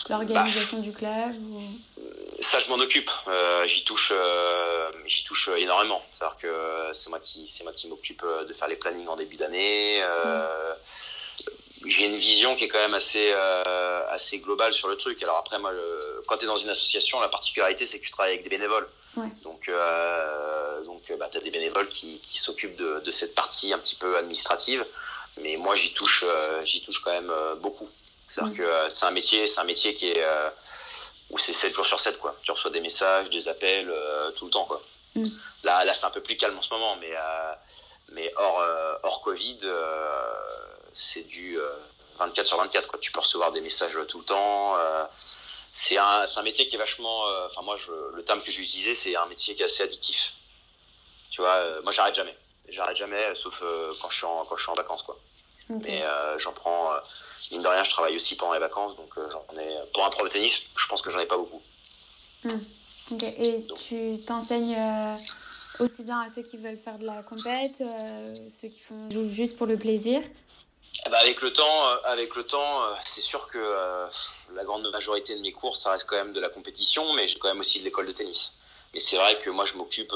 l'organisation 0.08 0.78
bah, 0.78 0.82
du 0.84 0.92
club 0.92 1.34
ou? 1.52 1.60
ça, 2.40 2.58
je 2.60 2.68
m'en 2.68 2.76
occupe. 2.76 3.10
Euh, 3.26 3.66
j'y 3.66 3.84
touche, 3.84 4.12
euh, 4.14 4.90
j'y 5.06 5.24
touche 5.24 5.50
énormément. 5.56 6.02
C'est-à-dire 6.12 6.36
que 6.40 6.90
c'est 6.92 7.10
moi 7.10 7.20
qui, 7.20 7.48
c'est 7.48 7.64
moi 7.64 7.72
qui 7.72 7.88
m'occupe 7.88 8.22
euh, 8.24 8.44
de 8.44 8.52
faire 8.52 8.68
les 8.68 8.76
plannings 8.76 9.08
en 9.08 9.16
début 9.16 9.36
d'année. 9.36 10.00
Euh, 10.02 10.74
J'ai 11.86 12.06
une 12.06 12.16
vision 12.16 12.54
qui 12.56 12.64
est 12.64 12.68
quand 12.68 12.78
même 12.78 12.94
assez, 12.94 13.30
euh, 13.32 14.10
assez 14.10 14.38
globale 14.38 14.72
sur 14.72 14.88
le 14.88 14.96
truc. 14.96 15.22
Alors 15.22 15.38
après, 15.38 15.58
moi, 15.58 15.72
quand 16.26 16.36
tu 16.36 16.44
es 16.44 16.46
dans 16.46 16.56
une 16.56 16.70
association, 16.70 17.20
la 17.20 17.28
particularité, 17.28 17.86
c'est 17.86 17.98
que 17.98 18.04
tu 18.04 18.10
travailles 18.10 18.34
avec 18.34 18.44
des 18.44 18.50
bénévoles. 18.50 18.88
Ouais. 19.16 19.28
Donc, 19.42 19.70
donc, 20.86 21.12
bah, 21.18 21.28
tu 21.30 21.38
as 21.38 21.40
des 21.40 21.50
bénévoles 21.50 21.88
qui, 21.88 22.20
qui 22.20 22.38
s'occupent 22.38 22.76
de, 22.76 23.00
de 23.00 23.10
cette 23.10 23.34
partie 23.34 23.72
un 23.72 23.78
petit 23.78 23.96
peu 23.96 24.16
administrative. 24.16 24.84
Mais 25.40 25.56
moi, 25.56 25.74
j'y 25.74 25.92
touche, 25.92 26.24
j'y 26.64 26.82
touche 26.82 27.00
quand 27.02 27.12
même 27.12 27.32
beaucoup. 27.60 27.88
C'est-à-dire 28.28 28.56
que 28.56 28.88
c'est 28.88 29.06
un 29.06 29.10
métier, 29.10 29.46
c'est 29.46 29.60
un 29.60 29.64
métier 29.64 29.94
qui 29.94 30.10
est 30.10 30.24
où 31.30 31.38
c'est 31.38 31.52
7 31.52 31.74
jours 31.74 31.86
sur 31.86 32.00
7 32.00 32.18
quoi. 32.18 32.36
Tu 32.42 32.50
reçois 32.50 32.70
des 32.70 32.80
messages, 32.80 33.28
des 33.30 33.48
appels 33.48 33.90
euh, 33.90 34.30
tout 34.32 34.46
le 34.46 34.50
temps 34.50 34.64
quoi. 34.64 34.82
Mm. 35.14 35.24
Là 35.64 35.84
là 35.84 35.94
c'est 35.94 36.06
un 36.06 36.10
peu 36.10 36.22
plus 36.22 36.36
calme 36.36 36.56
en 36.56 36.62
ce 36.62 36.72
moment 36.72 36.96
mais 36.96 37.12
euh, 37.12 37.52
mais 38.12 38.32
hors 38.36 38.60
euh, 38.60 38.94
hors 39.02 39.20
Covid 39.22 39.58
c'est 40.94 41.26
du 41.26 41.58
24 42.18 42.46
sur 42.46 42.56
24 42.56 42.90
quoi. 42.90 42.98
Tu 42.98 43.12
peux 43.12 43.20
recevoir 43.20 43.52
des 43.52 43.60
messages 43.60 43.98
tout 44.08 44.18
le 44.18 44.24
temps 44.24 44.76
c'est 45.80 45.96
un 45.96 46.24
un 46.36 46.42
métier 46.42 46.66
qui 46.66 46.74
est 46.74 46.78
vachement 46.78 47.22
enfin 47.46 47.62
moi 47.62 47.76
je 47.76 47.92
le 48.14 48.22
terme 48.22 48.42
que 48.42 48.50
j'ai 48.50 48.62
utilisé 48.62 48.94
c'est 48.94 49.14
un 49.16 49.26
métier 49.26 49.54
qui 49.54 49.62
est 49.62 49.66
assez 49.66 49.82
addictif. 49.84 50.34
Tu 51.30 51.40
vois 51.40 51.80
moi 51.82 51.92
j'arrête 51.92 52.14
jamais. 52.14 52.36
J'arrête 52.68 52.96
jamais 52.96 53.34
sauf 53.34 53.62
quand 54.00 54.10
je 54.10 54.16
suis 54.16 54.26
en 54.26 54.44
quand 54.44 54.56
je 54.56 54.62
suis 54.62 54.72
en 54.72 54.74
vacances 54.74 55.02
quoi. 55.02 55.16
Mais 55.68 56.02
euh, 56.02 56.38
j'en 56.38 56.52
prends, 56.52 56.92
euh, 56.92 56.98
mine 57.52 57.62
de 57.62 57.68
rien, 57.68 57.84
je 57.84 57.90
travaille 57.90 58.16
aussi 58.16 58.36
pendant 58.36 58.54
les 58.54 58.58
vacances, 58.58 58.96
donc 58.96 59.10
euh, 59.18 59.28
j'en 59.30 59.44
ai, 59.58 59.76
pour 59.92 60.04
un 60.04 60.10
prof 60.10 60.26
de 60.28 60.32
tennis, 60.32 60.62
je 60.76 60.86
pense 60.88 61.02
que 61.02 61.10
j'en 61.10 61.20
ai 61.20 61.26
pas 61.26 61.36
beaucoup. 61.36 61.60
Hmm. 62.44 62.58
Et 63.22 63.66
tu 63.76 64.18
t'enseignes 64.26 64.76
aussi 65.78 66.04
bien 66.04 66.20
à 66.20 66.28
ceux 66.28 66.42
qui 66.42 66.56
veulent 66.58 66.78
faire 66.78 66.98
de 66.98 67.06
la 67.06 67.22
compète, 67.22 67.82
ceux 68.50 68.68
qui 68.68 68.80
font 68.80 69.08
juste 69.30 69.56
pour 69.56 69.66
le 69.66 69.78
plaisir 69.78 70.22
eh 71.06 71.10
ben, 71.10 71.18
avec 71.18 71.42
le 71.42 71.52
temps, 71.52 71.82
avec 72.04 72.34
le 72.34 72.44
temps, 72.44 72.82
c'est 73.04 73.20
sûr 73.20 73.46
que 73.46 73.58
la 74.54 74.64
grande 74.64 74.90
majorité 74.90 75.36
de 75.36 75.40
mes 75.40 75.52
cours, 75.52 75.76
ça 75.76 75.92
reste 75.92 76.06
quand 76.06 76.16
même 76.16 76.32
de 76.32 76.40
la 76.40 76.48
compétition, 76.48 77.12
mais 77.12 77.28
j'ai 77.28 77.38
quand 77.38 77.48
même 77.48 77.60
aussi 77.60 77.78
de 77.80 77.84
l'école 77.84 78.06
de 78.06 78.12
tennis. 78.12 78.54
Mais 78.94 79.00
c'est 79.00 79.16
vrai 79.16 79.38
que 79.38 79.50
moi, 79.50 79.64
je 79.64 79.74
m'occupe 79.74 80.12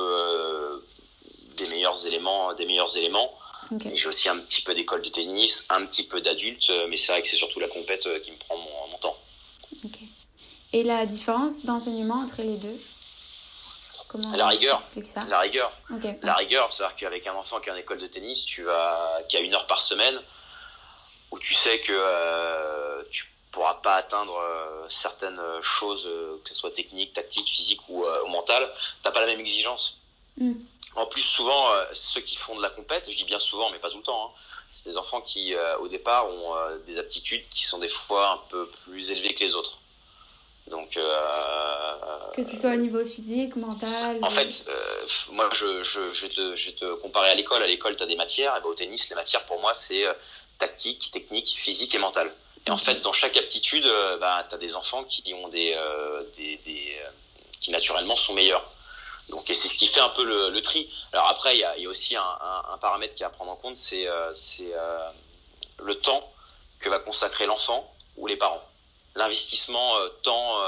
des 1.56 1.68
meilleurs 1.70 2.06
éléments, 2.06 2.52
des 2.54 2.66
meilleurs 2.66 2.96
éléments. 2.96 3.32
J'ai 3.94 4.08
aussi 4.08 4.28
un 4.28 4.38
petit 4.38 4.60
peu 4.60 4.74
d'école 4.74 5.02
de 5.02 5.08
tennis, 5.08 5.64
un 5.70 5.86
petit 5.86 6.06
peu 6.06 6.20
d'adulte, 6.20 6.68
euh, 6.68 6.86
mais 6.88 6.96
c'est 6.96 7.12
vrai 7.12 7.22
que 7.22 7.28
c'est 7.28 7.36
surtout 7.36 7.58
la 7.58 7.68
compète 7.68 8.06
euh, 8.06 8.18
qui 8.20 8.30
me 8.30 8.36
prend 8.36 8.56
mon, 8.56 8.88
mon 8.90 8.98
temps. 8.98 9.16
Et 10.72 10.82
la 10.82 11.06
différence 11.06 11.64
d'enseignement 11.64 12.16
entre 12.16 12.42
les 12.42 12.56
deux? 12.56 12.78
Comment 14.08 14.36
la 14.36 14.48
rigueur, 14.48 14.82
ça? 15.06 15.24
La 15.24 15.40
rigueur, 15.40 15.72
la 16.22 16.34
rigueur, 16.34 16.70
c'est-à-dire 16.70 16.96
qu'avec 16.96 17.26
un 17.26 17.34
enfant 17.34 17.60
qui 17.60 17.70
est 17.70 17.72
en 17.72 17.76
école 17.76 17.98
de 17.98 18.06
tennis, 18.06 18.44
tu 18.44 18.62
vas, 18.62 19.18
qui 19.30 19.38
a 19.38 19.40
une 19.40 19.54
heure 19.54 19.66
par 19.66 19.80
semaine, 19.80 20.20
où 21.32 21.38
tu 21.38 21.54
sais 21.54 21.80
que 21.80 21.92
euh, 21.92 23.02
tu 23.10 23.26
pourras 23.50 23.74
pas 23.74 23.96
atteindre 23.96 24.38
euh, 24.38 24.86
certaines 24.88 25.40
choses, 25.60 26.08
que 26.42 26.48
ce 26.48 26.54
soit 26.54 26.70
technique, 26.70 27.12
tactique, 27.12 27.48
physique 27.48 27.80
ou, 27.88 28.04
euh, 28.04 28.22
ou 28.24 28.28
mentale, 28.28 28.70
t'as 29.02 29.10
pas 29.10 29.20
la 29.20 29.26
même 29.26 29.40
exigence. 29.40 29.98
Mm. 30.36 30.52
En 30.94 31.06
plus, 31.06 31.22
souvent, 31.22 31.72
euh, 31.72 31.84
ceux 31.92 32.20
qui 32.20 32.36
font 32.36 32.56
de 32.56 32.62
la 32.62 32.70
compète, 32.70 33.10
je 33.10 33.16
dis 33.16 33.24
bien 33.24 33.38
souvent, 33.38 33.70
mais 33.70 33.78
pas 33.78 33.90
tout 33.90 33.98
le 33.98 34.02
temps, 34.02 34.26
hein, 34.26 34.38
c'est 34.70 34.90
des 34.90 34.96
enfants 34.96 35.22
qui, 35.22 35.54
euh, 35.54 35.78
au 35.78 35.88
départ, 35.88 36.28
ont 36.28 36.54
euh, 36.54 36.78
des 36.86 36.98
aptitudes 36.98 37.48
qui 37.48 37.64
sont 37.64 37.78
des 37.78 37.88
fois 37.88 38.32
un 38.32 38.40
peu 38.50 38.68
plus 38.84 39.10
élevées 39.10 39.32
que 39.32 39.44
les 39.44 39.54
autres. 39.54 39.78
Donc, 40.68 40.96
que 42.34 42.42
ce 42.42 42.56
soit 42.56 42.70
au 42.70 42.76
niveau 42.76 43.04
physique, 43.04 43.56
mental. 43.56 44.18
En 44.22 44.30
fait, 44.30 44.64
moi, 45.32 45.50
je, 45.52 45.82
je, 45.82 46.14
je, 46.14 46.26
te, 46.28 46.54
je 46.54 46.70
te 46.70 46.84
à 47.18 47.34
l'école. 47.34 47.62
À 47.64 47.66
l'école, 47.66 47.96
tu 47.96 48.02
as 48.04 48.06
des 48.06 48.14
matières. 48.14 48.56
Et 48.56 48.60
ben, 48.60 48.68
au 48.68 48.74
tennis, 48.74 49.10
les 49.10 49.16
matières, 49.16 49.44
pour 49.44 49.60
moi, 49.60 49.74
c'est 49.74 50.04
tactique, 50.62 51.10
technique, 51.12 51.48
physique 51.56 51.94
et 51.94 51.98
mental. 51.98 52.30
Et 52.66 52.70
en 52.70 52.76
fait, 52.76 53.00
dans 53.00 53.12
chaque 53.12 53.36
aptitude, 53.36 53.86
bah, 54.20 54.46
tu 54.48 54.54
as 54.54 54.58
des 54.58 54.76
enfants 54.76 55.02
qui 55.04 55.34
ont 55.34 55.48
des, 55.48 55.76
des, 56.36 56.56
des 56.58 56.96
qui 57.60 57.70
naturellement 57.70 58.16
sont 58.16 58.34
meilleurs. 58.34 58.64
Donc 59.30 59.42
c'est 59.46 59.54
ce 59.54 59.76
qui 59.76 59.86
fait 59.86 60.00
un 60.00 60.08
peu 60.08 60.24
le, 60.24 60.50
le 60.50 60.60
tri. 60.60 60.92
Alors 61.12 61.28
après, 61.28 61.56
il 61.56 61.60
y 61.60 61.64
a, 61.64 61.76
y 61.78 61.86
a, 61.86 61.88
aussi 61.88 62.16
un, 62.16 62.22
un, 62.22 62.74
un, 62.74 62.78
paramètre 62.78 63.14
qui 63.14 63.22
est 63.22 63.26
à 63.26 63.30
prendre 63.30 63.52
en 63.52 63.56
compte, 63.56 63.76
c'est 63.76 64.06
euh, 64.06 64.32
euh, 64.60 65.10
le 65.82 65.94
temps 65.96 66.30
que 66.80 66.88
va 66.88 66.98
consacrer 66.98 67.46
l'enfant 67.46 67.92
ou 68.16 68.26
les 68.26 68.36
parents. 68.36 68.62
L'investissement 69.14 69.94
temps 70.22 70.58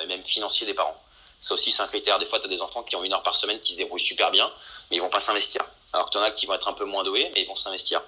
et 0.00 0.06
même 0.06 0.22
financier 0.22 0.66
des 0.66 0.72
parents. 0.72 0.98
Ça 1.42 1.54
aussi, 1.54 1.72
c'est 1.72 1.82
un 1.82 1.88
critère. 1.88 2.18
Des 2.18 2.24
fois, 2.24 2.40
tu 2.40 2.46
as 2.46 2.48
des 2.48 2.62
enfants 2.62 2.82
qui 2.82 2.96
ont 2.96 3.04
une 3.04 3.12
heure 3.12 3.22
par 3.22 3.34
semaine 3.34 3.60
qui 3.60 3.72
se 3.72 3.76
débrouillent 3.76 4.00
super 4.00 4.30
bien, 4.30 4.50
mais 4.90 4.96
ils 4.96 5.00
vont 5.00 5.10
pas 5.10 5.20
s'investir. 5.20 5.62
Alors 5.92 6.06
que 6.06 6.12
tu 6.12 6.16
en 6.16 6.22
as 6.22 6.30
qui 6.30 6.46
vont 6.46 6.54
être 6.54 6.68
un 6.68 6.72
peu 6.72 6.86
moins 6.86 7.02
doués, 7.02 7.30
mais 7.34 7.42
ils 7.42 7.48
vont 7.48 7.54
s'investir. 7.54 8.00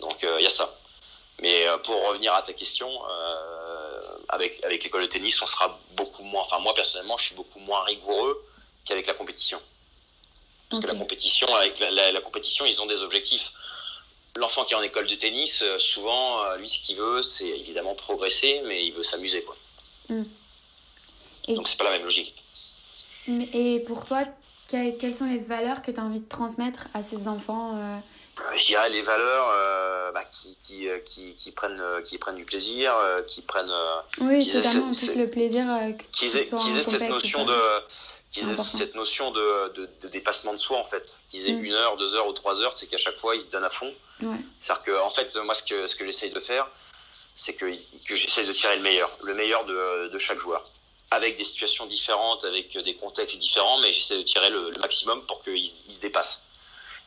Donc, 0.00 0.18
il 0.22 0.42
y 0.42 0.46
a 0.46 0.50
ça. 0.50 0.76
Mais 1.42 1.64
pour 1.84 2.08
revenir 2.08 2.34
à 2.34 2.42
ta 2.42 2.52
question, 2.52 2.90
avec, 4.28 4.62
avec 4.64 4.84
l'école 4.84 5.02
de 5.02 5.06
tennis, 5.06 5.40
on 5.42 5.46
sera 5.46 5.78
beaucoup 5.96 6.22
moins. 6.22 6.42
Enfin, 6.42 6.58
moi 6.58 6.74
personnellement, 6.74 7.16
je 7.16 7.26
suis 7.26 7.34
beaucoup 7.34 7.58
moins 7.60 7.82
rigoureux 7.84 8.44
qu'avec 8.84 9.06
la 9.06 9.14
compétition. 9.14 9.60
Parce 10.70 10.82
que 10.82 10.86
la 10.86 10.94
compétition, 10.94 11.52
avec 11.54 11.80
la, 11.80 12.20
compétition, 12.20 12.64
ils 12.64 12.80
ont 12.80 12.86
des 12.86 13.02
objectifs. 13.02 13.52
L'enfant 14.36 14.64
qui 14.64 14.72
est 14.72 14.76
en 14.76 14.82
école 14.82 15.08
de 15.08 15.14
tennis, 15.16 15.62
euh, 15.62 15.80
souvent, 15.80 16.44
euh, 16.44 16.56
lui, 16.56 16.68
ce 16.68 16.80
qu'il 16.80 16.96
veut, 16.96 17.20
c'est 17.22 17.48
évidemment 17.48 17.96
progresser, 17.96 18.62
mais 18.66 18.86
il 18.86 18.92
veut 18.92 19.02
s'amuser, 19.02 19.42
quoi. 19.42 19.56
Hmm. 20.08 20.22
Et... 21.48 21.56
Donc, 21.56 21.66
c'est 21.66 21.76
pas 21.76 21.84
la 21.84 21.90
même 21.90 22.04
logique. 22.04 22.32
Et 23.52 23.80
pour 23.80 24.04
toi, 24.04 24.24
quelles 24.68 25.14
sont 25.16 25.26
les 25.26 25.38
valeurs 25.38 25.82
que 25.82 25.90
tu 25.90 25.98
as 25.98 26.04
envie 26.04 26.20
de 26.20 26.28
transmettre 26.28 26.86
à 26.94 27.02
ces 27.02 27.26
enfants 27.26 27.76
euh, 27.76 27.98
je 28.56 28.64
dirais 28.64 28.90
les 28.90 29.02
valeurs 29.02 29.48
euh, 29.52 30.12
bah, 30.12 30.24
qui, 30.30 30.56
qui, 30.60 30.88
euh, 30.88 30.98
qui, 31.00 31.34
qui, 31.36 31.52
prennent, 31.52 31.80
euh, 31.80 32.00
qui 32.02 32.18
prennent 32.18 32.36
du 32.36 32.44
plaisir, 32.44 32.94
qui 33.26 33.42
prennent. 33.42 33.72
oui, 34.20 34.48
totalement. 34.48 34.88
En 34.88 34.94
plus, 34.94 35.16
le 35.16 35.28
plaisir. 35.28 35.66
qu'ils 36.12 36.36
aient, 36.36 36.82
cette 36.82 37.08
notion 37.08 37.44
de. 37.44 37.54
Qu'ils 38.30 38.48
aient 38.48 38.56
cette 38.56 38.94
notion 38.94 39.32
de, 39.32 39.72
de, 39.74 39.88
de, 40.02 40.08
dépassement 40.08 40.52
de 40.52 40.58
soi 40.58 40.78
en 40.78 40.84
fait. 40.84 41.16
Qu'ils 41.30 41.48
aient 41.48 41.52
mm. 41.52 41.64
une 41.64 41.72
heure, 41.72 41.96
deux 41.96 42.14
heures 42.14 42.28
ou 42.28 42.32
trois 42.32 42.62
heures, 42.62 42.72
c'est 42.72 42.86
qu'à 42.86 42.96
chaque 42.98 43.16
fois 43.16 43.34
ils 43.34 43.42
se 43.42 43.50
donnent 43.50 43.64
à 43.64 43.70
fond. 43.70 43.92
Ouais. 44.22 44.36
C'est-à-dire 44.60 44.84
que 44.84 45.00
en 45.00 45.10
fait, 45.10 45.36
moi 45.44 45.54
ce 45.54 45.64
que, 45.64 45.86
ce 45.88 45.96
que 45.96 46.04
j'essaye 46.04 46.30
de 46.30 46.38
faire, 46.38 46.68
c'est 47.36 47.54
que, 47.54 47.66
que 47.66 48.14
j'essaye 48.14 48.46
de 48.46 48.52
tirer 48.52 48.76
le 48.76 48.82
meilleur, 48.82 49.10
le 49.24 49.34
meilleur 49.34 49.64
de, 49.64 50.08
de 50.08 50.18
chaque 50.18 50.38
joueur 50.38 50.62
avec 51.10 51.36
des 51.36 51.44
situations 51.44 51.86
différentes, 51.86 52.44
avec 52.44 52.76
des 52.78 52.94
contextes 52.94 53.36
différents, 53.38 53.80
mais 53.80 53.92
j'essaie 53.92 54.16
de 54.16 54.22
tirer 54.22 54.48
le, 54.48 54.70
le 54.70 54.78
maximum 54.78 55.22
pour 55.26 55.42
qu'ils 55.42 55.72
se 55.88 56.00
dépassent. 56.00 56.44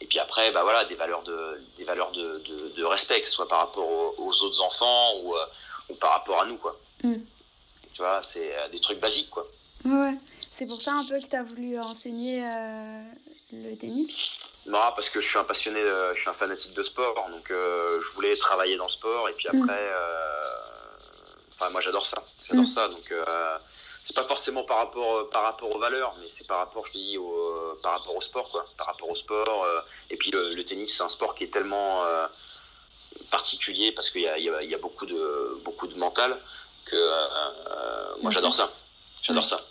Et 0.04 0.06
puis 0.06 0.20
après, 0.20 0.52
bah 0.52 0.64
voilà, 0.64 0.84
des 0.84 0.96
valeurs 0.96 1.24
de, 1.24 1.62
des 1.78 1.86
valeurs 1.86 2.12
de, 2.12 2.24
de, 2.76 2.84
respect, 2.84 3.22
que 3.22 3.26
ce 3.26 3.32
soit 3.32 3.48
par 3.48 3.60
rapport 3.60 3.88
aux, 4.20 4.44
autres 4.44 4.62
enfants 4.62 5.14
ou, 5.22 5.34
euh, 5.34 5.46
ou, 5.90 5.96
par 5.96 6.12
rapport 6.12 6.42
à 6.42 6.46
nous, 6.46 6.58
quoi. 6.58 6.78
Mm. 7.04 7.14
Tu 7.94 8.02
vois, 8.02 8.22
c'est 8.22 8.54
euh, 8.54 8.68
des 8.68 8.80
trucs 8.80 9.00
basiques, 9.00 9.30
quoi. 9.30 9.48
Ouais, 9.86 10.16
c'est 10.52 10.68
pour 10.68 10.82
ça 10.82 10.92
un 10.96 11.06
peu 11.06 11.18
que 11.22 11.28
tu 11.28 11.36
as 11.38 11.44
voulu 11.44 11.80
enseigner 11.80 12.44
euh, 12.44 13.02
le 13.54 13.78
tennis 13.78 14.40
Non, 14.66 14.92
parce 14.94 15.10
que 15.10 15.22
je 15.22 15.28
suis 15.30 15.38
un 15.38 15.46
passionné, 15.46 15.80
je 16.14 16.20
suis 16.20 16.30
un 16.30 16.34
fanatique 16.34 16.74
de 16.74 16.84
sport, 16.84 17.16
donc 17.30 17.48
je 17.50 18.14
voulais 18.16 18.36
travailler 18.36 18.76
dans 18.76 18.88
le 18.88 18.92
sport, 18.92 19.30
et 19.30 19.34
puis 19.34 19.48
mm. 19.54 19.62
après, 19.62 19.90
enfin, 21.56 21.70
moi 21.70 21.80
j'adore 21.80 22.06
ça, 22.06 22.22
j'adore 22.46 22.64
mm. 22.64 22.66
ça, 22.66 22.90
donc 22.90 23.14
c'est 24.04 24.16
pas 24.16 24.24
forcément 24.24 24.64
par 24.64 24.78
rapport 24.78 25.16
euh, 25.16 25.30
par 25.32 25.44
rapport 25.44 25.74
aux 25.74 25.80
valeurs 25.80 26.16
mais 26.22 26.28
c'est 26.30 26.46
par 26.46 26.58
rapport 26.60 26.86
je 26.86 26.92
te 26.92 26.98
dis 26.98 27.18
au, 27.18 27.32
euh, 27.32 27.80
par 27.82 27.94
rapport 27.94 28.16
au 28.16 28.22
sport 28.22 28.50
quoi. 28.50 28.66
Par 28.78 28.88
rapport 28.88 29.10
au 29.10 29.16
sport 29.16 29.64
euh, 29.64 29.82
et 30.10 30.18
puis 30.18 30.32
le, 30.32 30.64
tennis 30.64 30.96
c'est 30.98 31.04
un 31.04 31.10
sport 31.10 31.36
qui 31.36 31.46
est 31.46 31.54
tellement 31.54 32.04
particulier 33.32 33.92
parce 33.92 34.10
qu'il 34.10 34.22
y 34.22 34.28
a, 34.28 34.38
il 34.38 34.70
y 34.70 34.76
a 34.76 34.78
beaucoup 34.78 35.06
de 35.06 35.62
beaucoup 35.64 35.88
de 35.88 35.96
mental 35.98 36.38
que 36.86 38.22
moi 38.22 38.32
j'adore 38.32 38.54
ça. 38.54 38.72
J'adore 39.22 39.46
ça. 39.46 39.62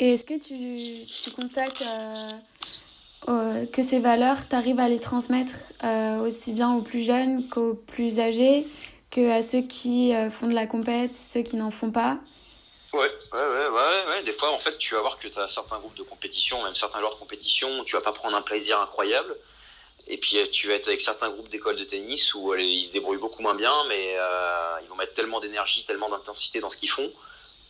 Et 0.00 0.12
est-ce 0.12 0.24
que 0.24 0.38
tu, 0.38 1.06
tu 1.06 1.30
constates 1.30 1.82
que 3.26 3.82
ces 3.82 4.00
valeurs 4.00 4.48
tu 4.48 4.56
arrives 4.56 4.80
à 4.80 4.88
les 4.88 5.00
transmettre 5.00 5.54
aussi 6.24 6.52
bien 6.52 6.74
aux 6.74 6.82
plus 6.82 7.02
jeunes 7.02 7.48
qu'aux 7.48 7.74
plus 7.74 8.18
âgés 8.18 8.66
que 9.10 9.30
à 9.30 9.42
ceux 9.42 9.62
qui 9.62 10.12
font 10.30 10.48
de 10.48 10.54
la 10.54 10.66
compète 10.66 11.14
ceux 11.14 11.42
qui 11.42 11.56
n'en 11.56 11.70
font 11.70 11.90
pas? 11.90 12.18
Ouais, 12.92 13.00
ouais, 13.00 13.40
ouais, 13.40 13.68
ouais, 13.68 14.06
ouais, 14.08 14.22
Des 14.22 14.32
fois, 14.32 14.50
en 14.50 14.58
fait, 14.58 14.78
tu 14.78 14.94
vas 14.94 15.00
voir 15.00 15.18
que 15.18 15.28
tu 15.28 15.38
as 15.38 15.48
certains 15.48 15.78
groupes 15.78 15.96
de 15.96 16.02
compétition, 16.02 16.62
même 16.64 16.74
certains 16.74 17.00
joueurs 17.00 17.14
de 17.14 17.18
compétition, 17.20 17.84
tu 17.84 17.96
vas 17.96 18.02
pas 18.02 18.12
prendre 18.12 18.36
un 18.36 18.42
plaisir 18.42 18.80
incroyable. 18.80 19.36
Et 20.06 20.16
puis, 20.16 20.38
tu 20.50 20.68
vas 20.68 20.74
être 20.74 20.88
avec 20.88 21.00
certains 21.00 21.28
groupes 21.28 21.48
d'écoles 21.50 21.76
de 21.76 21.84
tennis 21.84 22.34
où 22.34 22.52
euh, 22.52 22.60
ils 22.60 22.84
se 22.84 22.92
débrouillent 22.92 23.18
beaucoup 23.18 23.42
moins 23.42 23.54
bien, 23.54 23.74
mais 23.88 24.14
euh, 24.16 24.78
ils 24.82 24.88
vont 24.88 24.96
mettre 24.96 25.12
tellement 25.12 25.40
d'énergie, 25.40 25.84
tellement 25.84 26.08
d'intensité 26.08 26.60
dans 26.60 26.70
ce 26.70 26.78
qu'ils 26.78 26.90
font 26.90 27.12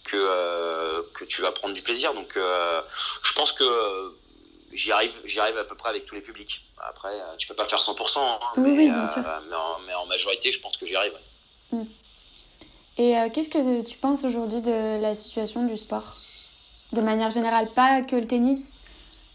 que, 0.05 0.17
euh, 0.17 1.03
que 1.15 1.25
tu 1.25 1.43
vas 1.43 1.51
prendre 1.51 1.75
du 1.75 1.83
plaisir. 1.83 2.15
Donc, 2.15 2.37
euh, 2.37 2.81
je 3.25 3.33
pense 3.33 3.53
que 3.53 4.15
j'y 4.73 4.93
arrive, 4.93 5.19
j'y 5.25 5.41
arrive 5.41 5.59
à 5.59 5.65
peu 5.65 5.75
près 5.75 5.89
avec 5.89 6.07
tous 6.07 6.15
les 6.15 6.21
publics. 6.21 6.63
Après, 6.79 7.13
tu 7.39 7.49
peux 7.49 7.55
pas 7.55 7.67
faire 7.67 7.81
100%, 7.81 8.19
hein, 8.19 8.39
oui, 8.57 8.71
mais, 8.71 8.79
oui, 8.79 8.91
bien 8.91 9.07
sûr. 9.07 9.23
mais, 9.87 9.95
en, 9.95 10.07
majorité, 10.07 10.53
je 10.53 10.61
pense 10.61 10.77
que 10.77 10.87
j'y 10.87 10.95
arrive. 10.95 11.15
Mm. 11.73 11.83
Et 12.99 13.17
euh, 13.17 13.29
qu'est-ce 13.33 13.49
que 13.49 13.83
tu 13.83 13.97
penses 13.97 14.25
aujourd'hui 14.25 14.61
de 14.61 15.01
la 15.01 15.15
situation 15.15 15.65
du 15.65 15.77
sport? 15.77 16.17
De 16.93 17.01
manière 17.01 17.31
générale, 17.31 17.71
pas 17.71 18.03
que 18.03 18.17
le 18.17 18.27
tennis. 18.27 18.83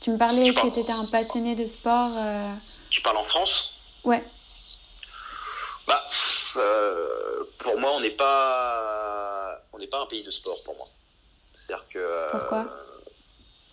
Tu 0.01 0.11
me 0.11 0.17
parlais 0.17 0.53
que 0.53 0.73
tu 0.73 0.79
étais 0.79 0.91
un 0.91 1.05
passionné 1.05 1.55
de 1.55 1.65
sport. 1.65 2.09
Euh. 2.17 2.53
Tu 2.89 3.01
parles 3.01 3.15
en 3.15 3.23
France? 3.23 3.73
Ouais. 4.03 4.21
Bah, 5.87 6.03
euh, 6.57 7.43
pour 7.59 7.79
moi, 7.79 7.91
on 7.95 8.01
n'est 8.01 8.11
pas, 8.11 9.61
on 9.71 9.79
n'est 9.79 9.87
pas 9.87 10.01
un 10.01 10.07
pays 10.07 10.23
de 10.23 10.31
sport 10.31 10.57
pour 10.65 10.75
moi. 10.75 10.87
C'est-à-dire 11.55 11.85
que. 11.87 12.31
Pourquoi? 12.31 12.67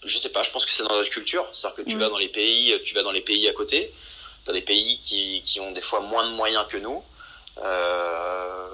Je 0.05 0.17
sais 0.19 0.31
pas. 0.31 0.45
Je 0.45 0.53
pense 0.53 0.65
que 0.65 0.71
c'est 0.71 0.85
dans 0.85 0.95
notre 0.95 1.11
culture. 1.11 1.49
C'est-à-dire 1.53 1.85
que 1.85 1.91
tu 1.91 1.99
vas 1.99 2.09
dans 2.09 2.19
les 2.19 2.29
pays, 2.29 2.81
tu 2.85 2.95
vas 2.95 3.03
dans 3.03 3.11
les 3.11 3.23
pays 3.23 3.49
à 3.49 3.53
côté. 3.53 3.93
Dans 4.47 4.53
des 4.53 4.63
pays 4.63 5.01
qui, 5.05 5.43
qui 5.45 5.59
ont 5.59 5.73
des 5.73 5.81
fois 5.81 6.01
moins 6.01 6.31
de 6.31 6.35
moyens 6.35 6.65
que 6.69 6.77
nous. 6.77 7.03
Euh, 7.59 8.69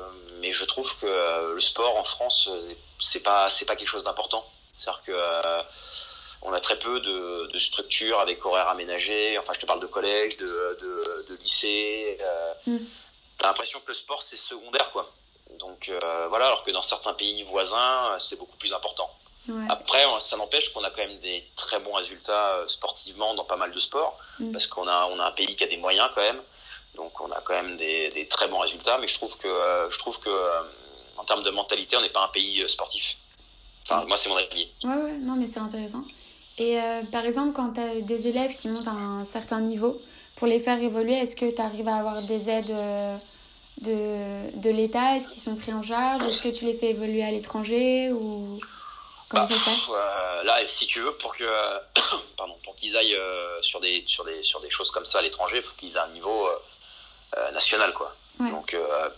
mais 0.46 0.52
je 0.52 0.64
trouve 0.64 0.96
que 0.98 1.06
euh, 1.06 1.54
le 1.54 1.60
sport 1.60 1.96
en 1.96 2.04
France, 2.04 2.48
euh, 2.48 2.72
c'est 3.00 3.24
pas 3.24 3.50
c'est 3.50 3.64
pas 3.64 3.74
quelque 3.74 3.88
chose 3.88 4.04
d'important. 4.04 4.48
C'est-à-dire 4.78 5.02
que 5.04 5.12
euh, 5.12 5.62
on 6.42 6.52
a 6.52 6.60
très 6.60 6.78
peu 6.78 7.00
de, 7.00 7.48
de 7.52 7.58
structures 7.58 8.20
avec 8.20 8.46
horaires 8.46 8.68
aménagés. 8.68 9.36
Enfin, 9.38 9.52
je 9.54 9.58
te 9.58 9.66
parle 9.66 9.80
de 9.80 9.86
collège, 9.86 10.36
de, 10.36 10.46
de, 10.46 11.28
de 11.30 11.42
lycée. 11.42 12.18
Euh, 12.20 12.52
mm. 12.66 12.78
T'as 13.38 13.48
l'impression 13.48 13.80
que 13.80 13.88
le 13.88 13.94
sport 13.94 14.22
c'est 14.22 14.36
secondaire, 14.36 14.92
quoi. 14.92 15.12
Donc 15.58 15.90
voilà, 16.28 16.46
alors 16.46 16.64
que 16.64 16.70
dans 16.70 16.82
certains 16.82 17.14
pays 17.14 17.42
voisins, 17.44 18.16
c'est 18.18 18.38
beaucoup 18.38 18.56
plus 18.56 18.72
important. 18.72 19.08
Après, 19.68 20.02
ça 20.18 20.36
n'empêche 20.36 20.72
qu'on 20.72 20.82
a 20.82 20.90
quand 20.90 21.06
même 21.06 21.20
des 21.20 21.44
très 21.54 21.78
bons 21.78 21.92
résultats 21.92 22.64
sportivement 22.66 23.34
dans 23.34 23.44
pas 23.44 23.56
mal 23.56 23.72
de 23.72 23.78
sports, 23.78 24.18
mm. 24.38 24.52
parce 24.52 24.66
qu'on 24.66 24.88
a 24.88 25.06
on 25.12 25.18
a 25.20 25.24
un 25.24 25.30
pays 25.32 25.54
qui 25.54 25.64
a 25.64 25.68
des 25.68 25.76
moyens 25.76 26.08
quand 26.14 26.22
même. 26.22 26.42
Donc 26.96 27.20
on 27.20 27.30
a 27.30 27.40
quand 27.42 27.54
même 27.54 27.76
des, 27.76 28.26
très 28.28 28.48
bons 28.48 28.58
résultats, 28.58 28.98
mais 28.98 29.06
je 29.06 29.14
trouve 29.14 29.36
que, 29.38 29.46
euh, 29.46 29.90
je 29.90 29.98
trouve 29.98 30.18
que 30.18 30.30
euh, 30.30 30.62
en 31.16 31.24
termes 31.24 31.42
de 31.42 31.50
mentalité, 31.50 31.96
on 31.96 32.02
n'est 32.02 32.10
pas 32.10 32.24
un 32.24 32.28
pays 32.28 32.62
euh, 32.62 32.68
sportif. 32.68 33.16
Enfin, 33.84 34.04
moi, 34.06 34.16
c'est 34.16 34.28
mon 34.28 34.36
avis. 34.36 34.68
Ouais, 34.82 34.96
ouais, 34.96 35.18
non, 35.18 35.36
mais 35.36 35.46
c'est 35.46 35.60
intéressant. 35.60 36.02
Et 36.58 36.78
par 37.12 37.26
exemple, 37.26 37.52
quand 37.54 37.74
tu 37.74 37.80
as 37.80 38.00
des 38.00 38.28
élèves 38.28 38.56
qui 38.56 38.68
montent 38.68 38.88
à 38.88 38.92
un 38.92 39.24
certain 39.24 39.60
niveau, 39.60 39.94
pour 40.36 40.46
les 40.46 40.58
faire 40.58 40.82
évoluer, 40.82 41.12
est-ce 41.12 41.36
que 41.36 41.54
tu 41.54 41.60
arrives 41.60 41.86
à 41.86 41.96
avoir 41.96 42.20
des 42.22 42.48
aides 42.48 42.74
de, 43.82 44.58
de 44.58 44.70
l'État? 44.70 45.16
Est-ce 45.16 45.28
qu'ils 45.28 45.42
sont 45.42 45.54
pris 45.54 45.74
en 45.74 45.82
charge? 45.82 46.24
Est-ce 46.24 46.40
que 46.40 46.48
tu 46.48 46.64
les 46.64 46.72
fais 46.72 46.90
évoluer 46.90 47.22
à 47.22 47.30
l'étranger 47.30 48.10
ou 48.10 48.58
comment 49.28 49.42
bah, 49.44 49.48
ça 49.48 49.54
se 49.54 49.64
passe? 49.66 49.88
Là, 50.44 50.66
si 50.66 50.86
tu 50.86 51.00
veux, 51.00 51.12
pour 51.12 51.36
que 51.36 51.44
pardon, 52.38 52.56
pour 52.64 52.74
qu'ils 52.74 52.96
aillent 52.96 53.18
sur 53.60 53.78
des 53.80 54.02
sur 54.06 54.24
des 54.24 54.42
sur 54.42 54.60
des 54.60 54.70
choses 54.70 54.90
comme 54.90 55.04
ça 55.04 55.18
à 55.18 55.22
l'étranger, 55.22 55.58
il 55.58 55.62
faut 55.62 55.76
qu'ils 55.76 55.94
aient 55.94 56.00
un 56.00 56.08
niveau 56.08 56.48
euh, 57.36 57.50
national 57.50 57.92
quoi. 57.92 58.14
Donc 58.38 58.72
euh, 58.72 59.10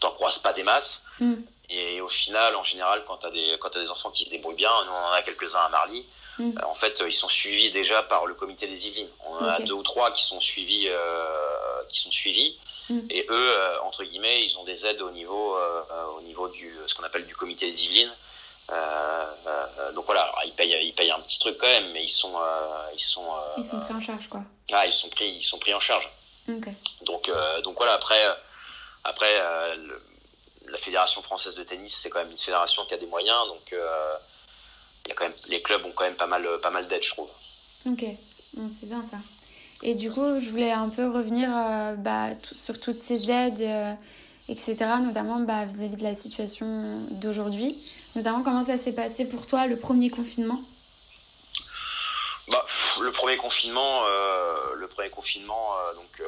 t'en 0.00 0.12
croises 0.12 0.38
pas 0.38 0.52
des 0.52 0.62
masses. 0.62 1.02
Mm. 1.18 1.34
Et 1.70 2.00
au 2.00 2.08
final, 2.08 2.54
en 2.56 2.62
général, 2.62 3.04
quand 3.06 3.18
t'as 3.18 3.30
des 3.30 3.56
quand 3.58 3.74
as 3.76 3.80
des 3.80 3.90
enfants 3.90 4.10
qui 4.10 4.24
se 4.24 4.30
débrouillent 4.30 4.54
bien, 4.54 4.70
nous 4.86 4.92
on 4.92 5.08
en 5.08 5.12
a 5.12 5.22
quelques-uns 5.22 5.60
à 5.60 5.68
Marly. 5.68 6.06
Mm. 6.38 6.58
Euh, 6.58 6.66
en 6.66 6.74
fait, 6.74 7.02
ils 7.04 7.12
sont 7.12 7.28
suivis 7.28 7.72
déjà 7.72 8.02
par 8.04 8.26
le 8.26 8.34
comité 8.34 8.68
des 8.68 8.86
Yvelines. 8.86 9.08
On 9.26 9.34
en 9.34 9.48
a 9.48 9.58
deux 9.60 9.72
ou 9.72 9.82
trois 9.82 10.12
qui 10.12 10.24
sont 10.24 10.40
suivis, 10.40 10.88
qui 11.88 12.00
sont 12.00 12.12
suivis. 12.12 12.56
Mm. 12.88 12.98
Et 13.10 13.26
eux, 13.28 13.54
entre 13.82 14.04
guillemets, 14.04 14.44
ils 14.44 14.56
ont 14.58 14.64
des 14.64 14.86
aides 14.86 15.02
au 15.02 15.10
niveau, 15.10 15.58
au 16.16 16.20
niveau 16.22 16.48
du 16.48 16.72
ce 16.86 16.94
qu'on 16.94 17.02
appelle 17.02 17.26
du 17.26 17.34
comité 17.34 17.68
des 17.68 17.84
Yvelines. 17.84 18.14
donc 19.94 20.06
voilà, 20.06 20.32
ils 20.46 20.52
payent, 20.52 20.78
ils 20.82 20.94
payent 20.94 21.10
un 21.10 21.20
petit 21.20 21.40
truc 21.40 21.58
quand 21.58 21.66
même, 21.66 21.90
mais 21.92 22.04
ils 22.04 22.08
sont, 22.08 22.38
ils 22.94 23.00
sont, 23.00 23.26
ils 23.56 23.64
sont 23.64 23.80
pris 23.80 23.94
en 23.94 24.00
charge 24.00 24.28
quoi. 24.28 24.42
Ah, 24.72 24.86
ils 24.86 24.92
sont 24.92 25.08
pris, 25.08 25.28
ils 25.28 25.42
sont 25.42 25.58
pris 25.58 25.74
en 25.74 25.80
charge. 25.80 26.08
Donc, 27.02 27.28
euh, 27.28 27.62
donc 27.62 27.76
voilà, 27.76 27.94
après, 27.94 28.26
euh, 28.26 28.32
après 29.04 29.32
euh, 29.38 29.76
la 30.68 30.78
Fédération 30.78 31.22
française 31.22 31.54
de 31.54 31.62
tennis, 31.62 31.98
c'est 32.00 32.10
quand 32.10 32.20
même 32.20 32.30
une 32.30 32.38
fédération 32.38 32.84
qui 32.86 32.94
a 32.94 32.98
des 32.98 33.06
moyens, 33.06 33.38
donc 33.48 33.72
y 33.72 35.10
a 35.10 35.14
quand 35.14 35.24
même, 35.24 35.34
les 35.50 35.62
clubs 35.62 35.84
ont 35.84 35.92
quand 35.92 36.04
même 36.04 36.16
pas 36.16 36.26
mal, 36.26 36.46
pas 36.62 36.70
mal 36.70 36.86
d'aides, 36.88 37.02
je 37.02 37.10
trouve. 37.10 37.28
Ok, 37.86 38.04
c'est 38.68 38.86
bien 38.86 39.02
ça. 39.04 39.16
Et 39.82 39.94
du 39.94 40.10
coup, 40.10 40.40
je 40.40 40.50
voulais 40.50 40.72
un 40.72 40.88
peu 40.88 41.08
revenir 41.08 41.50
bah, 41.98 42.30
sur 42.52 42.80
toutes 42.80 43.00
ces 43.00 43.30
aides, 43.30 43.96
etc., 44.48 44.76
notamment 45.00 45.40
bah, 45.40 45.64
vis-à-vis 45.64 45.96
de 45.96 46.02
la 46.02 46.14
situation 46.14 47.06
d'aujourd'hui. 47.10 47.76
Notamment, 48.16 48.42
comment 48.42 48.64
ça 48.64 48.76
s'est 48.76 48.92
passé 48.92 49.26
pour 49.26 49.46
toi, 49.46 49.66
le 49.66 49.76
premier 49.76 50.10
confinement? 50.10 50.60
Bah, 52.50 52.64
le 53.00 53.12
premier 53.12 53.36
confinement, 53.36 54.04
euh, 54.06 54.74
le 54.74 54.88
premier 54.88 55.10
confinement, 55.10 55.78
euh, 55.78 55.94
donc 55.94 56.20
euh, 56.20 56.26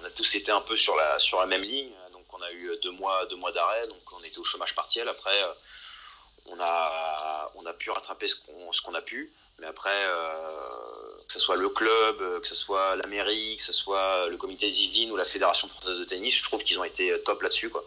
on 0.00 0.04
a 0.04 0.10
tous 0.10 0.34
été 0.34 0.50
un 0.50 0.60
peu 0.60 0.76
sur 0.76 0.96
la 0.96 1.18
sur 1.18 1.40
la 1.40 1.46
même 1.46 1.62
ligne. 1.62 1.92
Donc 2.12 2.24
on 2.32 2.42
a 2.42 2.52
eu 2.52 2.70
deux 2.82 2.92
mois, 2.92 3.26
deux 3.26 3.36
mois 3.36 3.52
d'arrêt, 3.52 3.86
donc 3.88 4.00
on 4.12 4.22
était 4.24 4.38
au 4.38 4.44
chômage 4.44 4.74
partiel. 4.74 5.08
Après, 5.08 5.38
on 6.46 6.60
a, 6.60 7.50
on 7.54 7.64
a 7.66 7.72
pu 7.72 7.90
rattraper 7.90 8.28
ce 8.28 8.36
qu'on, 8.36 8.72
ce 8.72 8.82
qu'on 8.82 8.94
a 8.94 9.02
pu. 9.02 9.32
Mais 9.60 9.68
après, 9.68 9.96
que 11.26 11.32
ce 11.32 11.38
soit 11.38 11.56
le 11.56 11.68
club, 11.68 12.40
que 12.40 12.46
ce 12.46 12.56
soit 12.56 12.96
la 12.96 13.06
mairie, 13.06 13.56
que 13.56 13.62
ce 13.62 13.72
soit 13.72 14.26
le 14.26 14.36
comité 14.36 14.66
des 14.66 14.82
Yvelines 14.82 15.12
ou 15.12 15.16
la 15.16 15.24
Fédération 15.24 15.68
française 15.68 15.96
de 15.96 16.04
tennis, 16.04 16.34
je 16.34 16.42
trouve 16.42 16.62
qu'ils 16.64 16.78
ont 16.80 16.84
été 16.84 17.16
top 17.22 17.40
là-dessus. 17.42 17.70
Quoi. 17.70 17.84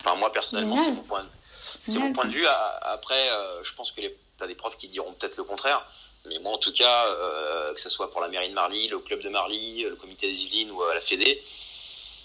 Enfin, 0.00 0.16
moi, 0.16 0.32
personnellement, 0.32 0.76
c'est 0.76 0.90
mon 0.90 1.02
point, 1.04 1.26
c'est 1.46 1.98
mon 1.98 2.12
point 2.12 2.24
de 2.24 2.32
vue. 2.32 2.46
Après, 2.48 3.30
je 3.62 3.72
pense 3.74 3.92
que 3.92 4.00
tu 4.00 4.10
as 4.40 4.46
des 4.48 4.56
profs 4.56 4.76
qui 4.76 4.88
diront 4.88 5.12
peut-être 5.12 5.36
le 5.36 5.44
contraire. 5.44 5.86
Mais 6.28 6.38
moi, 6.38 6.52
en 6.52 6.58
tout 6.58 6.72
cas, 6.72 7.06
euh, 7.06 7.74
que 7.74 7.80
ce 7.80 7.90
soit 7.90 8.10
pour 8.10 8.20
la 8.20 8.28
mairie 8.28 8.48
de 8.48 8.54
Marly, 8.54 8.88
le 8.88 8.98
club 9.00 9.22
de 9.22 9.28
Marly, 9.28 9.82
le 9.82 9.96
comité 9.96 10.28
des 10.28 10.42
Yvelines 10.44 10.70
ou 10.70 10.82
à 10.82 10.94
la 10.94 11.00
Fédé, 11.00 11.42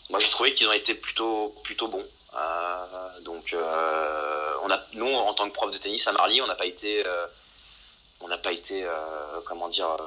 moi 0.10 0.20
j'ai 0.20 0.30
trouvé 0.30 0.54
qu'ils 0.54 0.68
ont 0.68 0.74
été 0.74 0.94
plutôt 0.94 1.56
plutôt 1.63 1.88
bons. 1.88 2.06
Euh, 2.36 3.22
donc, 3.25 3.54
euh, 3.54 4.54
on 4.63 4.70
a, 4.70 4.80
nous, 4.94 5.08
en 5.08 5.34
tant 5.34 5.50
que 5.50 5.54
prof 5.54 5.72
de 5.72 5.77
tennis 5.77 6.06
à 6.08 6.12
Marly, 6.12 6.42
on 6.42 6.48
n'a 6.48 6.56
pas 6.56 6.68
été, 6.68 7.04
on 8.22 8.27
n'a 8.27 8.38
pas 8.38 8.51
été, 8.51 8.86
comment 9.46 9.68
dire, 9.70 9.98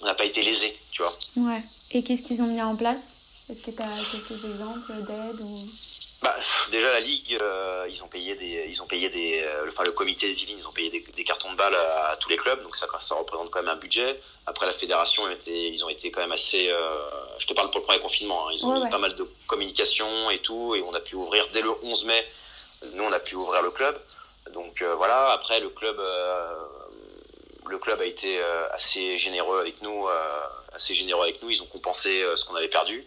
on 0.00 0.06
n'a 0.06 0.14
pas 0.14 0.24
été 0.24 0.42
lésés, 0.42 0.74
tu 0.92 1.02
vois. 1.02 1.12
Ouais. 1.36 1.62
Et 1.90 2.04
qu'est-ce 2.04 2.22
qu'ils 2.22 2.42
ont 2.42 2.46
mis 2.46 2.62
en 2.62 2.76
place? 2.76 3.08
Est-ce 3.52 3.60
que 3.60 3.70
tu 3.70 3.82
as 3.82 3.90
quelques 4.10 4.44
exemples 4.46 4.94
d'aide 5.02 5.42
ou 5.42 5.68
bah, 6.22 6.34
déjà 6.70 6.90
la 6.90 7.00
ligue, 7.00 7.36
euh, 7.42 7.86
ils 7.90 8.02
ont 8.02 8.06
payé 8.06 8.34
des, 8.34 8.64
ils 8.66 8.80
ont 8.80 8.86
payé 8.86 9.10
des, 9.10 9.42
euh, 9.42 9.66
enfin 9.68 9.82
le 9.84 9.92
comité 9.92 10.26
des 10.26 10.40
Yvelines, 10.40 10.60
ils 10.60 10.66
ont 10.66 10.72
payé 10.72 10.88
des, 10.88 11.24
cartons 11.24 11.52
de 11.52 11.56
balles 11.58 11.74
à, 11.74 12.16
tous 12.18 12.30
les 12.30 12.38
clubs, 12.38 12.62
donc 12.62 12.76
ça, 12.76 12.86
ça 13.02 13.14
représente 13.14 13.50
quand 13.50 13.60
même 13.60 13.76
un 13.76 13.76
budget. 13.76 14.18
Après 14.46 14.64
la 14.64 14.72
fédération, 14.72 15.28
ils, 15.28 15.34
étaient, 15.34 15.68
ils 15.68 15.84
ont 15.84 15.90
été 15.90 16.10
quand 16.10 16.22
même 16.22 16.32
assez, 16.32 16.70
euh, 16.70 16.96
je 17.36 17.46
te 17.46 17.52
parle 17.52 17.70
pour 17.70 17.80
le 17.80 17.84
premier 17.84 17.98
confinement, 17.98 18.48
hein, 18.48 18.52
ils 18.54 18.64
ont 18.64 18.82
mis 18.82 18.88
pas 18.88 18.96
mal 18.96 19.14
de 19.16 19.28
communication 19.46 20.30
et 20.30 20.38
tout, 20.38 20.74
et 20.74 20.80
on 20.80 20.94
a 20.94 21.00
pu 21.00 21.16
ouvrir 21.16 21.46
dès 21.52 21.60
le 21.60 21.72
11 21.82 22.06
mai. 22.06 22.26
Nous, 22.94 23.04
on 23.04 23.12
a 23.12 23.20
pu 23.20 23.34
ouvrir 23.34 23.60
le 23.60 23.70
club, 23.70 24.00
donc 24.54 24.82
voilà. 24.96 25.32
Après 25.32 25.60
le 25.60 25.68
club, 25.68 26.00
le 27.68 27.78
club 27.78 28.00
a 28.00 28.06
été 28.06 28.40
assez 28.72 29.18
généreux 29.18 29.60
avec 29.60 29.82
nous, 29.82 30.06
assez 30.72 30.94
généreux 30.94 31.24
avec 31.24 31.42
nous. 31.42 31.50
Ils 31.50 31.62
ont 31.62 31.66
compensé 31.66 32.24
ce 32.34 32.44
qu'on 32.44 32.56
avait 32.56 32.68
perdu. 32.68 33.04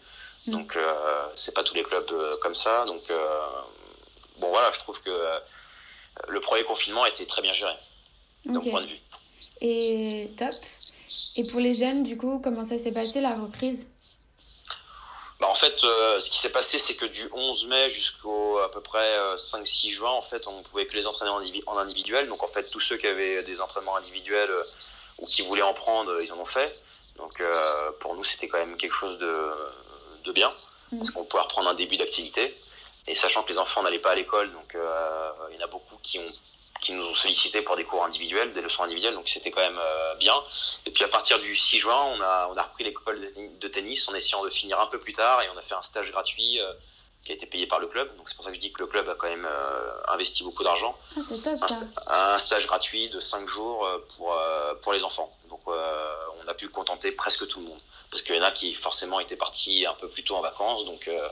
Mm. 0.47 0.51
Donc 0.51 0.75
euh, 0.75 1.27
c'est 1.35 1.53
pas 1.53 1.63
tous 1.63 1.75
les 1.75 1.83
clubs 1.83 2.09
euh, 2.11 2.35
comme 2.41 2.55
ça. 2.55 2.85
Donc 2.85 3.01
euh, 3.09 3.47
bon 4.39 4.49
voilà, 4.49 4.71
je 4.71 4.79
trouve 4.79 5.01
que 5.01 5.11
le 6.29 6.39
premier 6.39 6.63
confinement 6.63 7.03
a 7.03 7.09
été 7.09 7.25
très 7.25 7.41
bien 7.41 7.53
géré, 7.53 7.73
d'un 8.45 8.59
point 8.59 8.81
de 8.81 8.87
vue. 8.87 8.99
Et 9.61 10.29
top. 10.37 10.53
Et 11.35 11.43
pour 11.43 11.59
les 11.59 11.73
jeunes, 11.73 12.03
du 12.03 12.17
coup, 12.17 12.39
comment 12.43 12.63
ça 12.63 12.77
s'est 12.77 12.91
passé 12.91 13.21
la 13.21 13.35
reprise? 13.35 13.87
Bah, 15.39 15.47
en 15.49 15.55
fait, 15.55 15.77
ce 15.79 16.29
qui 16.29 16.39
s'est 16.39 16.51
passé, 16.51 16.79
c'est 16.79 16.95
que 16.95 17.05
du 17.05 17.27
11 17.33 17.67
mai 17.67 17.89
jusqu'au 17.89 18.57
à 18.59 18.71
peu 18.71 18.79
près 18.79 19.35
5-6 19.35 19.89
juin, 19.89 20.09
en 20.09 20.21
fait, 20.21 20.47
on 20.47 20.63
pouvait 20.63 20.87
que 20.87 20.95
les 20.95 21.05
entraîner 21.05 21.29
en, 21.67 21.77
individuel. 21.77 22.29
Donc, 22.29 22.41
en 22.41 22.47
fait, 22.47 22.63
tous 22.69 22.79
ceux 22.79 22.95
qui 22.95 23.05
avaient 23.05 23.43
des 23.43 23.59
entraînements 23.59 23.97
individuels 23.97 24.49
ou 25.19 25.25
qui 25.25 25.41
voulaient 25.41 25.61
en 25.61 25.73
prendre, 25.73 26.21
ils 26.21 26.31
en 26.31 26.39
ont 26.39 26.45
fait. 26.45 26.81
Donc, 27.17 27.43
pour 27.99 28.15
nous, 28.15 28.23
c'était 28.23 28.47
quand 28.47 28.59
même 28.59 28.77
quelque 28.77 28.95
chose 28.95 29.19
de, 29.19 29.51
de 30.25 30.31
bien, 30.31 30.51
mm. 30.91 30.97
parce 30.97 31.11
qu'on 31.11 31.23
pouvait 31.23 31.43
reprendre 31.43 31.69
un 31.69 31.75
début 31.75 31.97
d'activité. 31.97 32.53
Et 33.07 33.13
sachant 33.13 33.43
que 33.43 33.51
les 33.51 33.59
enfants 33.59 33.83
n'allaient 33.83 33.99
pas 33.99 34.11
à 34.11 34.15
l'école, 34.15 34.51
donc 34.51 34.73
euh, 34.73 35.31
il 35.51 35.59
y 35.59 35.61
en 35.61 35.65
a 35.65 35.67
beaucoup 35.67 35.97
qui 36.01 36.19
ont 36.19 36.31
qui 36.81 36.91
nous 36.91 37.03
ont 37.03 37.15
sollicité 37.15 37.61
pour 37.61 37.75
des 37.75 37.83
cours 37.83 38.03
individuels, 38.03 38.53
des 38.53 38.61
leçons 38.61 38.83
individuelles, 38.83 39.15
donc 39.15 39.27
c'était 39.27 39.49
quand 39.49 39.61
même 39.61 39.79
euh, 39.79 40.15
bien. 40.15 40.35
Et 40.85 40.91
puis 40.91 41.03
à 41.03 41.07
partir 41.07 41.39
du 41.39 41.55
6 41.55 41.79
juin, 41.79 41.99
on 41.99 42.21
a, 42.21 42.47
on 42.51 42.57
a 42.57 42.61
repris 42.61 42.83
l'école 42.83 43.19
de 43.59 43.67
tennis 43.67 44.07
en 44.07 44.13
essayant 44.13 44.43
de 44.43 44.49
finir 44.49 44.79
un 44.79 44.85
peu 44.85 44.99
plus 44.99 45.13
tard 45.13 45.41
et 45.41 45.49
on 45.49 45.57
a 45.57 45.61
fait 45.61 45.73
un 45.73 45.81
stage 45.81 46.11
gratuit 46.11 46.59
euh, 46.59 46.73
qui 47.25 47.31
a 47.31 47.35
été 47.35 47.45
payé 47.47 47.67
par 47.67 47.79
le 47.79 47.87
club. 47.87 48.15
Donc 48.17 48.29
c'est 48.29 48.35
pour 48.35 48.43
ça 48.43 48.51
que 48.51 48.55
je 48.55 48.61
dis 48.61 48.71
que 48.71 48.81
le 48.81 48.87
club 48.87 49.09
a 49.09 49.15
quand 49.15 49.27
même 49.27 49.47
investi 50.07 50.43
beaucoup 50.43 50.63
d'argent. 50.63 50.97
Ah, 52.07 52.35
un, 52.35 52.37
stage 52.37 52.67
gratuit 52.67 53.09
de 53.09 53.19
5 53.19 53.47
jours 53.47 53.89
pour, 54.15 54.37
pour 54.83 54.93
les 54.93 55.03
enfants. 55.03 55.31
Donc 55.49 55.61
on 55.65 56.47
a 56.47 56.53
pu 56.53 56.69
contenter 56.69 57.11
presque 57.11 57.47
tout 57.47 57.59
le 57.59 57.65
monde 57.65 57.79
parce 58.15 58.23
qu'il 58.23 58.35
y 58.35 58.39
en 58.39 58.43
a 58.43 58.51
qui 58.51 58.73
forcément 58.73 59.19
étaient 59.19 59.35
partis 59.35 59.85
un 59.85 59.93
peu 59.93 60.07
plus 60.07 60.23
tôt 60.23 60.35
en 60.35 60.41
vacances, 60.41 60.85
donc 60.85 61.07
euh, 61.09 61.27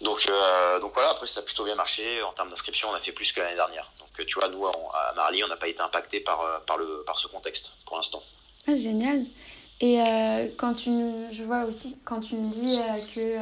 donc 0.00 0.26
euh, 0.28 0.80
donc 0.80 0.94
voilà. 0.94 1.10
Après 1.10 1.26
ça 1.26 1.40
a 1.40 1.42
plutôt 1.42 1.64
bien 1.64 1.74
marché 1.74 2.22
en 2.22 2.32
termes 2.32 2.48
d'inscription, 2.48 2.88
on 2.88 2.94
a 2.94 3.00
fait 3.00 3.12
plus 3.12 3.32
que 3.32 3.40
l'année 3.40 3.54
dernière. 3.54 3.90
Donc 3.98 4.26
tu 4.26 4.38
vois, 4.38 4.48
nous 4.48 4.66
à 4.66 5.12
Marly, 5.14 5.44
on 5.44 5.48
n'a 5.48 5.56
pas 5.56 5.68
été 5.68 5.82
impacté 5.82 6.20
par 6.20 6.40
euh, 6.40 6.58
par 6.66 6.78
le 6.78 7.04
par 7.06 7.18
ce 7.18 7.26
contexte 7.28 7.72
pour 7.84 7.96
l'instant. 7.96 8.22
Ah, 8.66 8.74
génial. 8.74 9.24
Et 9.80 9.98
quand 10.58 10.74
tu, 10.74 10.90
je 11.32 11.42
vois 11.42 11.64
aussi 11.64 11.96
quand 12.04 12.20
tu 12.20 12.36
me 12.36 12.48
dis 12.52 12.78
que 13.16 13.36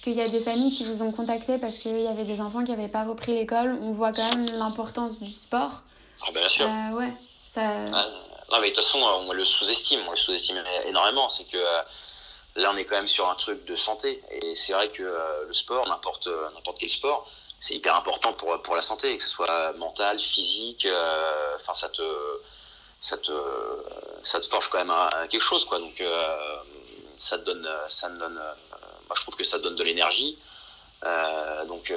qu'il 0.00 0.14
y 0.14 0.22
a 0.22 0.28
des 0.28 0.42
familles 0.42 0.70
qui 0.70 0.84
vous 0.84 1.02
ont 1.02 1.12
contacté 1.12 1.58
parce 1.58 1.78
qu'il 1.78 1.98
y 2.00 2.06
avait 2.06 2.24
des 2.24 2.40
enfants 2.40 2.64
qui 2.64 2.70
n'avaient 2.70 2.88
pas 2.88 3.04
repris 3.04 3.34
l'école, 3.34 3.78
on 3.82 3.92
voit 3.92 4.12
quand 4.12 4.28
même 4.34 4.46
l'importance 4.58 5.18
du 5.18 5.30
sport. 5.30 5.82
Ah, 6.26 6.32
bien 6.32 6.48
sûr. 6.48 6.66
ouais. 6.94 7.12
Ça... 7.46 7.62
Ah, 7.92 8.06
non, 8.52 8.60
mais 8.60 8.70
de 8.70 8.74
toute 8.74 8.84
façon, 8.84 9.00
on 9.00 9.32
le 9.32 9.44
sous-estime. 9.44 10.02
On 10.06 10.12
le 10.12 10.16
sous-estime 10.16 10.62
énormément. 10.86 11.28
C'est 11.28 11.50
que 11.50 11.58
euh, 11.58 11.82
là, 12.56 12.70
on 12.72 12.76
est 12.76 12.84
quand 12.84 12.94
même 12.94 13.08
sur 13.08 13.28
un 13.28 13.34
truc 13.34 13.64
de 13.64 13.74
santé. 13.74 14.22
Et 14.30 14.54
c'est 14.54 14.72
vrai 14.72 14.88
que 14.90 15.02
euh, 15.02 15.46
le 15.46 15.52
sport, 15.52 15.86
n'importe 15.88 16.28
euh, 16.28 16.48
n'importe 16.54 16.78
quel 16.78 16.90
sport, 16.90 17.28
c'est 17.58 17.74
hyper 17.74 17.96
important 17.96 18.32
pour, 18.34 18.62
pour 18.62 18.76
la 18.76 18.82
santé, 18.82 19.16
que 19.16 19.22
ce 19.22 19.28
soit 19.28 19.72
mental, 19.74 20.18
physique. 20.18 20.86
Enfin, 21.56 21.72
ça 21.74 21.88
te 21.88 22.02
ça 23.00 23.18
te 23.18 23.32
ça 24.22 24.40
te 24.40 24.46
forge 24.46 24.70
quand 24.70 24.84
même 24.84 24.94
quelque 25.28 25.42
chose, 25.42 25.64
quoi. 25.64 25.78
Donc, 25.78 26.02
ça 27.22 27.38
te 27.38 27.44
donne 27.44 27.68
ça 27.88 28.08
me 28.08 28.18
donne. 28.18 28.34
moi, 28.34 29.14
je 29.16 29.22
trouve 29.22 29.36
que 29.36 29.44
ça 29.44 29.58
donne 29.58 29.76
de 29.76 29.84
l'énergie. 29.84 30.38
donc, 31.68 31.92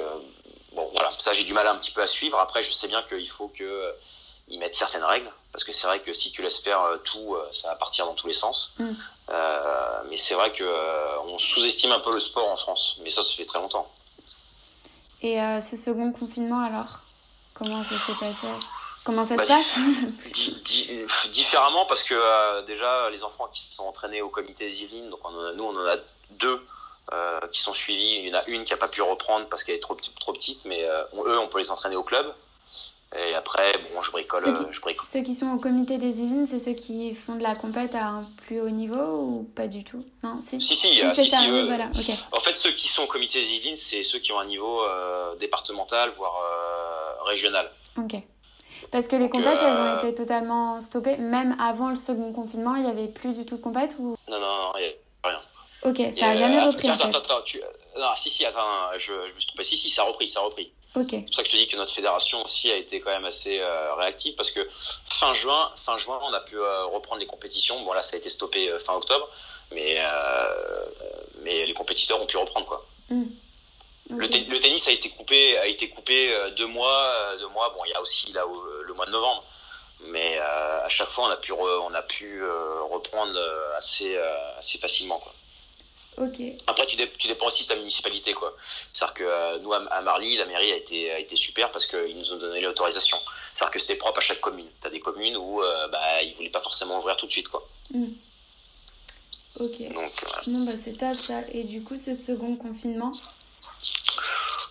bon, 0.72 0.86
voilà. 0.92 1.10
Ça, 1.10 1.32
j'ai 1.32 1.44
du 1.44 1.52
mal 1.52 1.66
un 1.66 1.76
petit 1.76 1.90
peu 1.90 2.02
à 2.02 2.06
suivre. 2.06 2.38
Après, 2.38 2.62
je 2.62 2.70
sais 2.72 2.88
bien 2.88 3.02
qu'il 3.02 3.28
faut 3.28 3.48
que 3.48 3.94
ils 4.48 4.58
mettent 4.58 4.74
certaines 4.74 5.04
règles 5.04 5.30
parce 5.52 5.64
que 5.64 5.72
c'est 5.72 5.86
vrai 5.86 6.00
que 6.00 6.12
si 6.12 6.32
tu 6.32 6.42
laisses 6.42 6.60
faire 6.60 6.80
euh, 6.82 6.96
tout, 6.98 7.34
euh, 7.34 7.48
ça 7.52 7.68
va 7.68 7.76
partir 7.76 8.06
dans 8.06 8.14
tous 8.14 8.26
les 8.26 8.32
sens. 8.32 8.72
Mm. 8.78 8.92
Euh, 9.30 10.02
mais 10.10 10.16
c'est 10.16 10.34
vrai 10.34 10.52
que 10.52 10.64
on 11.26 11.38
sous-estime 11.38 11.92
un 11.92 12.00
peu 12.00 12.12
le 12.12 12.20
sport 12.20 12.48
en 12.48 12.56
France, 12.56 12.98
mais 13.02 13.10
ça, 13.10 13.22
ça 13.22 13.34
fait 13.36 13.46
très 13.46 13.58
longtemps. 13.58 13.84
Et 15.22 15.38
ce 15.62 15.76
second 15.76 16.12
confinement 16.12 16.60
alors, 16.60 16.98
comment 17.54 17.82
ça 17.84 17.96
s'est 18.06 18.18
passé? 18.20 18.46
Comment 19.04 19.24
ça 19.24 19.36
se 19.36 19.42
bah, 19.42 19.46
passe 19.48 19.78
Différemment 21.32 21.84
parce 21.86 22.02
que 22.02 22.64
déjà 22.66 23.10
les 23.10 23.22
enfants 23.22 23.48
qui 23.52 23.72
sont 23.72 23.84
entraînés 23.84 24.22
au 24.22 24.28
comité 24.28 24.68
des 24.68 24.82
Yvelines, 24.82 25.10
donc 25.10 25.20
nous 25.56 25.64
on 25.64 25.76
en 25.76 25.86
a 25.86 25.96
deux 26.30 26.60
qui 27.52 27.60
sont 27.60 27.74
suivis. 27.74 28.20
Il 28.20 28.28
y 28.28 28.34
en 28.34 28.38
a 28.38 28.48
une 28.48 28.64
qui 28.64 28.72
a 28.72 28.78
pas 28.78 28.88
pu 28.88 29.02
reprendre 29.02 29.46
parce 29.48 29.62
qu'elle 29.62 29.74
est 29.74 29.80
trop, 29.80 29.96
trop 30.18 30.32
petite, 30.32 30.64
mais 30.64 30.82
eux 30.84 31.38
on 31.38 31.48
peut 31.48 31.58
les 31.58 31.70
entraîner 31.70 31.96
au 31.96 32.02
club. 32.02 32.34
Et 33.16 33.34
après, 33.34 33.72
bon, 33.94 34.02
je 34.02 34.10
bricole. 34.10 34.42
Ceux 34.42 34.52
qui, 34.52 34.72
je 34.72 34.80
Ceux 35.04 35.20
qui 35.20 35.34
sont 35.36 35.46
au 35.52 35.58
comité 35.58 35.98
des 35.98 36.20
Yvelines, 36.20 36.46
c'est 36.46 36.58
ceux 36.58 36.72
qui 36.72 37.14
font 37.14 37.36
de 37.36 37.42
la 37.42 37.54
compète 37.54 37.94
à 37.94 38.08
un 38.08 38.28
plus 38.44 38.60
haut 38.60 38.70
niveau 38.70 38.96
ou 38.96 39.50
pas 39.54 39.68
du 39.68 39.84
tout? 39.84 40.04
Non, 40.24 40.40
si. 40.40 40.60
Si, 40.60 40.74
si, 40.74 41.28
ça. 41.28 41.38
voilà. 41.66 41.90
En 42.32 42.40
fait, 42.40 42.56
ceux 42.56 42.72
qui 42.72 42.88
sont 42.88 43.04
au 43.04 43.06
comité 43.06 43.40
des 43.40 43.52
Yvelines, 43.52 43.76
c'est 43.76 44.02
ceux 44.02 44.18
qui 44.18 44.32
ont 44.32 44.40
un 44.40 44.46
niveau 44.46 44.82
euh, 44.82 45.36
départemental, 45.36 46.12
voire 46.16 46.34
euh, 46.42 47.22
régional. 47.24 47.70
Ok. 47.96 48.16
Parce 48.90 49.08
que 49.08 49.16
les 49.16 49.28
compètes, 49.28 49.58
elles 49.60 49.80
ont 49.80 49.86
euh, 49.86 49.98
été 49.98 50.14
totalement 50.14 50.80
stoppées. 50.80 51.16
Même 51.16 51.56
avant 51.60 51.90
le 51.90 51.96
second 51.96 52.32
confinement, 52.32 52.76
il 52.76 52.82
n'y 52.82 52.90
avait 52.90 53.08
plus 53.08 53.38
du 53.38 53.44
tout 53.44 53.56
de 53.56 53.62
compète 53.62 53.96
ou... 53.98 54.16
Non, 54.28 54.38
non, 54.38 54.40
non, 54.40 54.72
il 54.76 54.82
n'y 54.82 54.88
a 54.88 55.28
rien. 55.28 55.38
Ok, 55.84 56.14
ça 56.14 56.28
n'a 56.28 56.36
jamais 56.36 56.64
repris. 56.64 56.88
Attends, 56.88 57.08
attends, 57.08 57.18
attends. 57.18 57.42
Non, 57.98 58.08
si, 58.16 58.30
si, 58.30 58.44
attends, 58.44 58.60
je, 58.98 59.12
je 59.12 59.34
me 59.34 59.40
suis 59.40 59.48
trompé. 59.48 59.64
Si, 59.64 59.76
si, 59.76 59.90
ça 59.90 60.02
a 60.02 60.04
repris, 60.06 60.28
ça 60.28 60.40
a 60.40 60.44
repris. 60.44 60.72
C'est 60.94 61.24
pour 61.24 61.34
ça 61.34 61.42
que 61.42 61.48
je 61.48 61.52
te 61.54 61.56
dis 61.56 61.66
que 61.66 61.76
notre 61.76 61.92
fédération 61.92 62.44
aussi 62.44 62.70
a 62.70 62.76
été 62.76 63.00
quand 63.00 63.10
même 63.10 63.24
assez 63.24 63.58
euh, 63.58 63.94
réactive 63.96 64.36
parce 64.36 64.52
que 64.52 64.60
fin 64.70 65.32
juin, 65.34 65.72
fin 65.74 65.96
juin, 65.96 66.20
on 66.22 66.32
a 66.32 66.40
pu 66.40 66.56
euh, 66.56 66.84
reprendre 66.86 67.20
les 67.20 67.26
compétitions. 67.26 67.82
Bon 67.82 67.92
là, 67.92 68.02
ça 68.02 68.14
a 68.14 68.18
été 68.20 68.30
stoppé 68.30 68.70
euh, 68.70 68.78
fin 68.78 68.94
octobre, 68.94 69.28
mais 69.72 69.96
mais 71.42 71.66
les 71.66 71.74
compétiteurs 71.74 72.22
ont 72.22 72.26
pu 72.26 72.36
reprendre 72.36 72.66
quoi. 72.66 72.86
Le, 74.10 74.28
tennis 74.28 74.86
a 74.88 74.92
été 74.92 75.08
coupé, 75.10 75.56
a 75.58 75.66
été 75.66 75.88
coupé 75.88 76.30
deux 76.56 76.66
mois, 76.66 77.36
deux 77.38 77.48
mois. 77.48 77.70
Bon, 77.70 77.84
il 77.86 77.90
y 77.90 77.94
a 77.94 78.00
aussi 78.00 78.32
là 78.32 78.44
le 78.82 78.92
mois 78.92 79.06
de 79.06 79.10
novembre, 79.10 79.44
mais 80.08 80.38
à 80.38 80.88
chaque 80.90 81.08
fois 81.08 81.24
on 81.26 81.30
a 81.30 81.36
pu 81.38 81.52
on 81.52 81.94
a 81.94 82.02
pu 82.02 82.42
reprendre 82.90 83.38
assez 83.78 84.16
assez 84.58 84.78
facilement 84.78 85.18
quoi. 85.18 85.32
Après, 86.66 86.86
tu, 86.86 86.96
tu, 87.18 87.28
dépends 87.28 87.46
aussi 87.46 87.64
de 87.64 87.68
ta 87.68 87.74
municipalité, 87.74 88.32
quoi. 88.34 88.56
C'est-à-dire 88.92 89.14
que 89.14 89.24
euh, 89.24 89.58
nous, 89.58 89.72
à, 89.72 90.00
Marly, 90.02 90.36
la 90.36 90.46
mairie 90.46 90.70
a 90.70 90.76
été, 90.76 91.10
a 91.10 91.18
été 91.18 91.34
super 91.34 91.70
parce 91.72 91.86
qu'ils 91.86 92.16
nous 92.16 92.32
ont 92.32 92.38
donné 92.38 92.60
l'autorisation. 92.60 93.18
C'est-à-dire 93.54 93.72
que 93.72 93.78
c'était 93.78 93.96
propre 93.96 94.18
à 94.18 94.22
chaque 94.22 94.40
commune. 94.40 94.66
Tu 94.80 94.86
as 94.86 94.90
des 94.90 95.00
communes 95.00 95.36
où 95.36 95.62
euh, 95.62 95.88
bah, 95.88 96.22
ils 96.22 96.34
voulaient 96.34 96.50
pas 96.50 96.60
forcément 96.60 96.98
ouvrir 96.98 97.16
tout 97.16 97.26
de 97.26 97.32
suite, 97.32 97.48
quoi. 97.48 97.68
Hmm. 97.92 98.12
Ok. 99.58 99.80
Donc, 99.92 100.66
bah, 100.66 100.72
c'est 100.76 100.96
top 100.96 101.18
ça. 101.18 101.40
Et 101.52 101.64
du 101.64 101.82
coup, 101.82 101.96
ce 101.96 102.14
second 102.14 102.56
confinement 102.56 103.12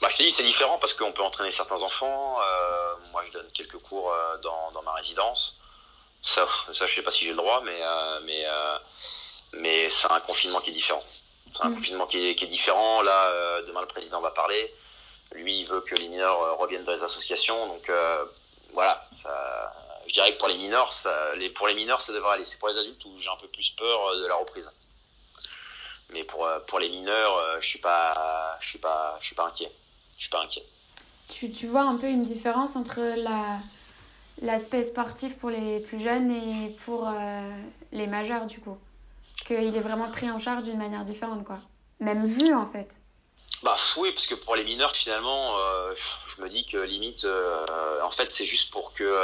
bah, 0.01 0.07
Je 0.09 0.17
te 0.17 0.23
dis, 0.23 0.31
c'est 0.31 0.43
différent 0.43 0.77
parce 0.79 0.93
qu'on 0.93 1.11
peut 1.11 1.23
entraîner 1.23 1.51
certains 1.51 1.81
enfants. 1.81 2.37
Euh, 2.41 2.95
moi, 3.11 3.23
je 3.27 3.31
donne 3.31 3.47
quelques 3.53 3.77
cours 3.79 4.13
dans, 4.41 4.71
dans, 4.71 4.81
ma 4.83 4.93
résidence. 4.93 5.55
Ça, 6.21 6.47
ça, 6.71 6.85
je 6.85 6.95
sais 6.95 7.01
pas 7.01 7.11
si 7.11 7.25
j'ai 7.25 7.31
le 7.31 7.37
droit, 7.37 7.61
mais, 7.65 7.81
mais, 8.23 8.45
mais 9.53 9.89
c'est 9.89 10.11
un 10.11 10.19
confinement 10.21 10.59
qui 10.59 10.69
est 10.69 10.73
différent. 10.73 11.03
C'est 11.55 11.65
un 11.65 11.69
mm. 11.69 11.75
confinement 11.75 12.07
qui 12.07 12.29
est, 12.29 12.35
qui 12.35 12.45
est, 12.45 12.47
différent. 12.47 13.01
Là, 13.01 13.61
demain, 13.63 13.81
le 13.81 13.87
président 13.87 14.21
va 14.21 14.31
parler. 14.31 14.73
Lui, 15.33 15.61
il 15.61 15.65
veut 15.65 15.81
que 15.81 15.95
les 15.95 16.07
mineurs 16.07 16.57
reviennent 16.59 16.83
dans 16.83 16.93
les 16.93 17.03
associations. 17.03 17.67
Donc, 17.67 17.91
voilà. 18.73 19.05
Ça, 19.21 19.73
je 20.07 20.13
dirais 20.13 20.33
que 20.33 20.37
pour 20.37 20.47
les 20.47 20.57
mineurs, 20.57 20.91
ça, 20.91 21.35
les, 21.35 21.49
pour 21.49 21.67
les 21.67 21.75
mineurs, 21.75 22.01
ça 22.01 22.13
devrait 22.13 22.33
aller. 22.33 22.45
C'est 22.45 22.59
pour 22.59 22.69
les 22.69 22.77
adultes 22.77 23.03
où 23.05 23.17
j'ai 23.17 23.29
un 23.29 23.37
peu 23.37 23.47
plus 23.47 23.69
peur 23.71 24.15
de 24.15 24.25
la 24.27 24.35
reprise. 24.35 24.71
Mais 26.13 26.23
pour, 26.23 26.47
pour 26.67 26.79
les 26.79 26.89
mineurs, 26.89 27.59
je 27.59 27.67
suis 27.67 27.79
pas, 27.79 28.13
je 28.59 28.67
suis 28.67 28.79
pas, 28.79 29.17
je 29.19 29.25
suis 29.25 29.35
pas 29.35 29.47
inquiet. 29.47 29.71
Je 30.17 30.21
suis 30.21 30.29
pas 30.29 30.41
inquiet. 30.41 30.63
Tu, 31.27 31.51
tu 31.51 31.67
vois 31.67 31.83
un 31.83 31.97
peu 31.97 32.07
une 32.07 32.23
différence 32.23 32.75
entre 32.75 32.99
la, 32.99 33.59
l'aspect 34.41 34.83
sportif 34.83 35.37
pour 35.39 35.49
les 35.49 35.79
plus 35.79 35.99
jeunes 35.99 36.31
et 36.31 36.75
pour 36.85 37.07
euh, 37.07 37.49
les 37.91 38.07
majeurs 38.07 38.45
du 38.45 38.59
coup? 38.59 38.77
Qu'il 39.45 39.75
est 39.75 39.81
vraiment 39.81 40.09
pris 40.11 40.29
en 40.29 40.39
charge 40.39 40.63
d'une 40.63 40.77
manière 40.77 41.03
différente 41.03 41.43
quoi. 41.45 41.59
Même 41.99 42.25
vu 42.25 42.53
en 42.53 42.67
fait. 42.67 42.95
Bah 43.63 43.75
oui 43.97 44.11
parce 44.11 44.27
que 44.27 44.35
pour 44.35 44.55
les 44.55 44.63
mineurs 44.63 44.95
finalement 44.95 45.57
euh, 45.57 45.95
je 46.27 46.41
me 46.41 46.49
dis 46.49 46.65
que 46.65 46.77
limite 46.77 47.23
euh, 47.25 48.01
en 48.03 48.11
fait 48.11 48.31
c'est 48.31 48.45
juste 48.45 48.71
pour 48.71 48.93
que 48.93 49.19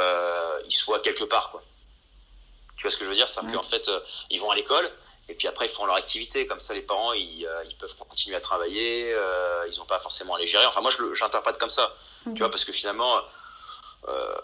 ils 0.66 0.72
soient 0.72 1.00
quelque 1.00 1.24
part 1.24 1.50
quoi. 1.50 1.62
Tu 2.76 2.82
vois 2.82 2.90
ce 2.90 2.96
que 2.96 3.04
je 3.04 3.10
veux 3.10 3.16
dire? 3.16 3.28
C'est 3.28 3.40
qu'en 3.40 3.62
fait 3.62 3.90
ils 4.30 4.40
vont 4.40 4.50
à 4.50 4.56
l'école 4.56 4.90
et 5.30 5.34
puis 5.34 5.48
après 5.48 5.66
ils 5.66 5.70
font 5.70 5.86
leur 5.86 5.94
activité 5.94 6.46
comme 6.46 6.60
ça 6.60 6.74
les 6.74 6.82
parents 6.82 7.12
ils, 7.12 7.48
ils 7.68 7.76
peuvent 7.78 7.94
continuer 7.96 8.36
à 8.36 8.40
travailler 8.40 9.14
ils 9.70 9.78
n'ont 9.78 9.86
pas 9.86 10.00
forcément 10.00 10.34
à 10.34 10.38
les 10.38 10.46
gérer 10.46 10.66
enfin 10.66 10.80
moi 10.80 10.90
j'interprète 11.12 11.56
comme 11.56 11.70
ça 11.70 11.94
tu 12.24 12.40
vois 12.40 12.50
parce 12.50 12.64
que 12.64 12.72
finalement 12.72 13.20
euh, 14.08 14.34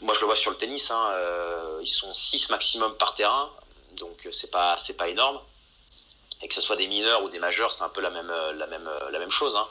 moi, 0.00 0.14
je 0.14 0.20
le 0.20 0.26
vois 0.26 0.36
sur 0.36 0.50
le 0.50 0.56
tennis. 0.56 0.90
Hein, 0.90 1.10
euh, 1.12 1.78
ils 1.82 1.86
sont 1.86 2.12
6 2.12 2.50
maximum 2.50 2.96
par 2.96 3.14
terrain, 3.14 3.50
donc 3.96 4.26
euh, 4.26 4.32
c'est 4.32 4.50
pas 4.50 4.76
c'est 4.78 4.96
pas 4.96 5.08
énorme. 5.08 5.40
Et 6.42 6.48
que 6.48 6.54
ce 6.54 6.60
soit 6.60 6.76
des 6.76 6.86
mineurs 6.86 7.22
ou 7.24 7.28
des 7.28 7.40
majeurs, 7.40 7.72
c'est 7.72 7.82
un 7.82 7.88
peu 7.88 8.00
la 8.00 8.10
même 8.10 8.32
la 8.54 8.66
même 8.68 8.88
la 9.10 9.18
même 9.18 9.30
chose. 9.30 9.56
Hein. 9.56 9.66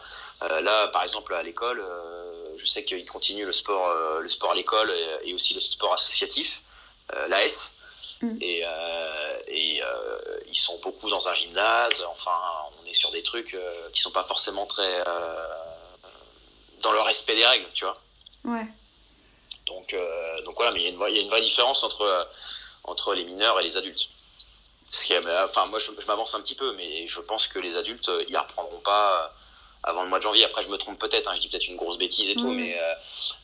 là, 0.62 0.88
par 0.88 1.04
exemple, 1.04 1.34
à 1.34 1.42
l'école, 1.42 1.82
je 2.58 2.66
sais 2.66 2.84
qu'ils 2.84 3.08
continuent 3.08 3.46
le 3.46 3.54
sport 3.54 4.20
le 4.20 4.28
sport 4.28 4.52
à 4.52 4.56
l'école 4.56 4.94
et, 5.24 5.34
aussi 5.34 5.54
le 5.54 5.62
sport 5.62 5.94
associatif, 5.94 6.64
l'AS. 7.30 7.72
Mm. 8.22 8.38
Et, 8.42 8.64
et 9.48 9.82
ils 10.48 10.58
sont 10.58 10.80
beaucoup 10.80 11.10
dans 11.10 11.28
un 11.28 11.34
gymnase. 11.34 12.04
Enfin, 12.10 12.40
on 12.82 12.86
est 12.86 12.94
sur 12.94 13.12
des 13.12 13.24
trucs 13.24 13.56
qui 13.94 14.02
sont 14.02 14.12
pas 14.12 14.24
forcément 14.24 14.66
très 14.66 15.04
dans 16.82 16.92
le 16.92 17.00
respect 17.02 17.36
des 17.36 17.46
règles, 17.46 17.68
tu 17.74 17.86
vois. 17.86 17.98
Ouais. 18.46 18.66
Donc, 19.66 19.94
euh, 19.94 20.42
donc 20.44 20.56
voilà, 20.56 20.72
mais 20.72 20.82
il 20.82 20.84
y, 20.84 20.88
a 20.88 20.90
une, 20.90 21.02
il 21.10 21.16
y, 21.16 21.20
a 21.20 21.22
une 21.22 21.30
vraie 21.30 21.42
différence 21.42 21.84
entre, 21.84 22.02
euh, 22.02 22.24
entre 22.84 23.14
les 23.14 23.26
mineurs 23.26 23.60
et 23.60 23.64
les 23.64 23.78
adultes. 23.78 24.10
Ce 24.90 25.06
qui 25.06 25.14
enfin, 25.18 25.66
moi, 25.66 25.80
je, 25.80 25.92
je 26.00 26.08
m'avance 26.08 26.34
un 26.34 26.42
petit 26.42 26.56
peu, 26.56 26.74
mais 26.76 27.08
je 27.08 27.20
pense 27.20 27.48
que 27.48 27.60
les 27.60 27.76
adultes, 27.76 28.08
euh, 28.08 28.24
ils 28.30 28.38
reprendront 28.38 28.80
pas 28.80 29.34
avant 29.84 30.04
le 30.04 30.10
mois 30.10 30.20
de 30.20 30.24
janvier. 30.24 30.46
Après, 30.46 30.64
je 30.64 30.70
me 30.70 30.78
trompe 30.78 30.98
peut-être, 30.98 31.28
hein, 31.28 31.34
je 31.36 31.42
dis 31.42 31.50
peut-être 31.50 31.68
une 31.68 31.76
grosse 31.76 31.98
bêtise 31.98 32.30
et 32.30 32.36
tout, 32.36 32.50
mais, 32.50 32.78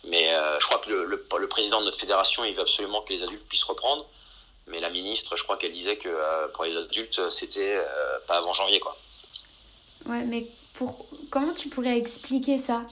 mais 0.05 0.29
je 0.59 0.65
crois 0.65 0.79
que 0.79 0.89
le, 0.89 1.05
le, 1.05 1.27
le, 1.37 1.47
président 1.47 1.79
de 1.79 1.85
notre 1.85 1.99
fédération, 1.99 2.43
il 2.43 2.53
veut 2.53 2.61
absolument 2.61 3.01
que 3.01 3.13
les 3.13 3.23
adultes 3.23 3.47
puissent 3.47 3.63
reprendre. 3.63 4.05
Mais 4.67 4.79
la 4.79 4.89
ministre, 4.89 5.35
je 5.35 5.43
crois 5.43 5.57
qu'elle 5.57 5.73
disait 5.73 5.97
que 5.97 6.09
pour 6.53 6.63
les 6.63 6.75
adultes, 6.75 7.29
c'était 7.29 7.77
pas 8.27 8.37
avant 8.37 8.53
janvier, 8.53 8.79
quoi. 8.79 8.97
Ouais, 10.07 10.23
mais 10.25 10.47
pour... 10.73 11.05
comment 11.29 11.53
tu 11.53 11.69
pourrais 11.69 11.97
expliquer 11.97 12.57
ça? 12.57 12.83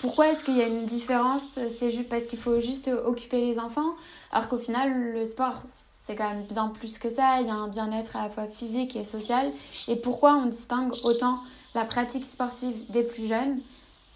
Pourquoi 0.00 0.28
est-ce 0.28 0.44
qu'il 0.44 0.56
y 0.56 0.62
a 0.62 0.66
une 0.66 0.86
différence? 0.86 1.58
C'est 1.68 1.90
juste 1.90 2.08
parce 2.08 2.26
qu'il 2.26 2.38
faut 2.38 2.58
juste 2.58 2.88
occuper 2.88 3.40
les 3.40 3.58
enfants, 3.60 3.94
alors 4.32 4.48
qu'au 4.48 4.58
final, 4.58 5.12
le 5.12 5.24
sport, 5.24 5.60
c'est 6.04 6.16
quand 6.16 6.28
même 6.28 6.44
bien 6.44 6.68
plus 6.68 6.98
que 6.98 7.08
ça. 7.08 7.40
Il 7.40 7.46
y 7.46 7.50
a 7.50 7.54
un 7.54 7.68
bien-être 7.68 8.16
à 8.16 8.24
la 8.24 8.30
fois 8.30 8.46
physique 8.46 8.96
et 8.96 9.04
social. 9.04 9.52
Et 9.88 9.96
pourquoi 9.96 10.34
on 10.34 10.46
distingue 10.46 10.92
autant 11.04 11.38
la 11.74 11.84
pratique 11.84 12.24
sportive 12.24 12.74
des 12.90 13.02
plus 13.02 13.28
jeunes 13.28 13.60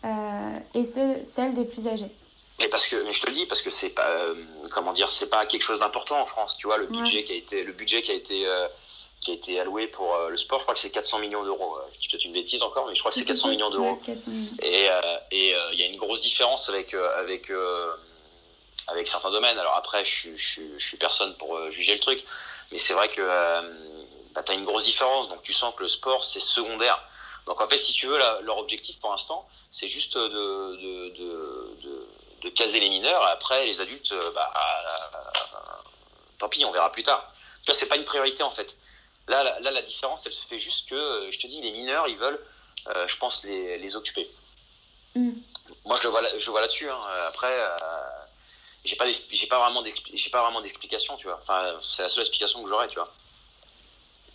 euh, 0.04 0.58
et 0.74 0.84
celle 0.84 1.54
des 1.54 1.64
plus 1.64 1.87
âgés 1.88 2.11
mais 2.59 2.68
parce 2.68 2.88
que, 2.88 2.97
mais 3.05 3.12
je 3.12 3.21
te 3.21 3.27
le 3.27 3.35
dis, 3.35 3.47
parce 3.47 3.62
que 3.62 3.71
c'est 3.71 3.90
pas, 3.90 4.09
euh, 4.09 4.35
comment 4.73 4.92
dire, 4.92 5.09
c'est 5.09 5.31
pas 5.31 5.47
quelque 5.47 5.62
chose 5.62 5.79
d'important 5.79 6.21
en 6.21 6.27
France. 6.27 6.57
Tu 6.57 6.66
vois, 6.66 6.77
le 6.77 6.87
budget 6.87 7.23
qui 7.23 7.33
a 7.33 7.37
été, 7.37 7.62
le 7.62 7.73
budget 7.73 8.03
qui 8.03 8.11
a 8.11 8.14
été, 8.14 8.47
euh, 8.47 8.66
qui 9.21 9.31
a 9.31 9.35
été 9.35 9.61
alloué 9.61 9.87
pour 9.87 10.12
euh, 10.14 10.29
le 10.29 10.37
sport, 10.37 10.59
je 10.59 10.64
crois 10.64 10.75
que 10.75 10.81
c'est 10.81 10.90
400 10.90 11.21
millions 11.21 11.44
d'euros. 11.44 11.79
Je 12.01 12.09
peut-être 12.09 12.25
une 12.25 12.33
bêtise 12.33 12.61
encore, 12.62 12.87
mais 12.88 12.97
je 12.97 13.01
crois 13.01 13.12
que 13.12 13.18
c'est 13.18 13.25
400 13.25 13.51
millions 13.51 13.71
d'euros. 13.71 14.01
et 14.62 14.88
et 15.31 15.55
il 15.73 15.79
y 15.79 15.83
a 15.85 15.87
une 15.87 15.99
grosse 15.99 16.21
différence 16.21 16.68
avec 16.68 16.94
avec 16.94 17.53
avec 18.88 19.07
certains 19.07 19.31
domaines. 19.31 19.59
Alors 19.59 19.77
après, 19.77 20.05
je, 20.05 20.35
je, 20.35 20.62
je 20.79 20.87
suis 20.87 20.97
personne 20.97 21.37
pour 21.37 21.71
juger 21.71 21.94
le 21.94 22.01
truc, 22.01 22.25
mais 22.73 22.79
c'est 22.79 22.94
vrai 22.94 23.09
que 23.09 23.23
bah, 24.35 24.42
tu 24.42 24.51
as 24.51 24.55
une 24.57 24.64
grosse 24.64 24.85
différence. 24.85 25.29
Donc 25.29 25.42
tu 25.42 25.53
sens 25.53 25.73
que 25.77 25.83
le 25.83 25.88
sport 25.88 26.25
c'est 26.25 26.40
secondaire. 26.40 27.01
Donc 27.47 27.61
en 27.61 27.68
fait, 27.68 27.79
si 27.79 27.92
tu 27.92 28.09
veux, 28.09 28.18
leur 28.42 28.59
objectif 28.59 28.99
pour 28.99 29.11
l'instant, 29.11 29.49
c'est 29.71 29.88
juste 29.88 30.18
de, 30.18 30.27
de, 30.27 31.09
de, 31.11 31.77
de 31.83 32.08
de 32.42 32.48
caser 32.51 32.81
les 32.81 32.88
mineurs. 32.88 33.22
Après, 33.27 33.66
les 33.66 33.81
adultes, 33.81 34.12
euh, 34.12 34.31
bah, 34.33 34.53
euh, 34.57 35.83
tant 36.38 36.48
pis, 36.48 36.64
on 36.64 36.72
verra 36.72 36.90
plus 36.92 37.03
tard. 37.03 37.33
Tu 37.62 37.70
vois, 37.70 37.79
c'est 37.79 37.87
pas 37.88 37.96
une 37.96 38.05
priorité 38.05 38.42
en 38.42 38.51
fait. 38.51 38.77
Là, 39.27 39.59
là, 39.61 39.70
la 39.70 39.83
différence, 39.83 40.27
elle 40.27 40.33
se 40.33 40.46
fait 40.46 40.59
juste 40.59 40.88
que, 40.88 40.94
euh, 40.94 41.31
je 41.31 41.38
te 41.38 41.46
dis, 41.46 41.61
les 41.61 41.72
mineurs, 41.72 42.09
ils 42.09 42.16
veulent, 42.16 42.40
je 43.07 43.16
pense, 43.18 43.44
les, 43.44 43.77
les 43.77 43.96
occuper. 43.96 44.31
Mm. 45.14 45.33
Moi, 45.85 45.96
je 45.96 46.05
le 46.05 46.09
vois, 46.09 46.38
je 46.38 46.51
vois 46.51 46.62
là-dessus. 46.62 46.88
Hein. 46.88 47.01
Après, 47.29 47.55
pas, 48.96 49.07
j'ai 49.07 49.46
pas 49.46 49.59
pas 49.59 50.42
vraiment 50.42 50.62
d'explication, 50.62 51.16
tu 51.16 51.27
vois. 51.27 51.38
Enfin, 51.42 51.79
c'est 51.83 52.03
la 52.03 52.09
seule 52.09 52.22
explication 52.22 52.62
que 52.62 52.68
j'aurais, 52.68 52.88
tu 52.88 52.94
vois. 52.94 53.12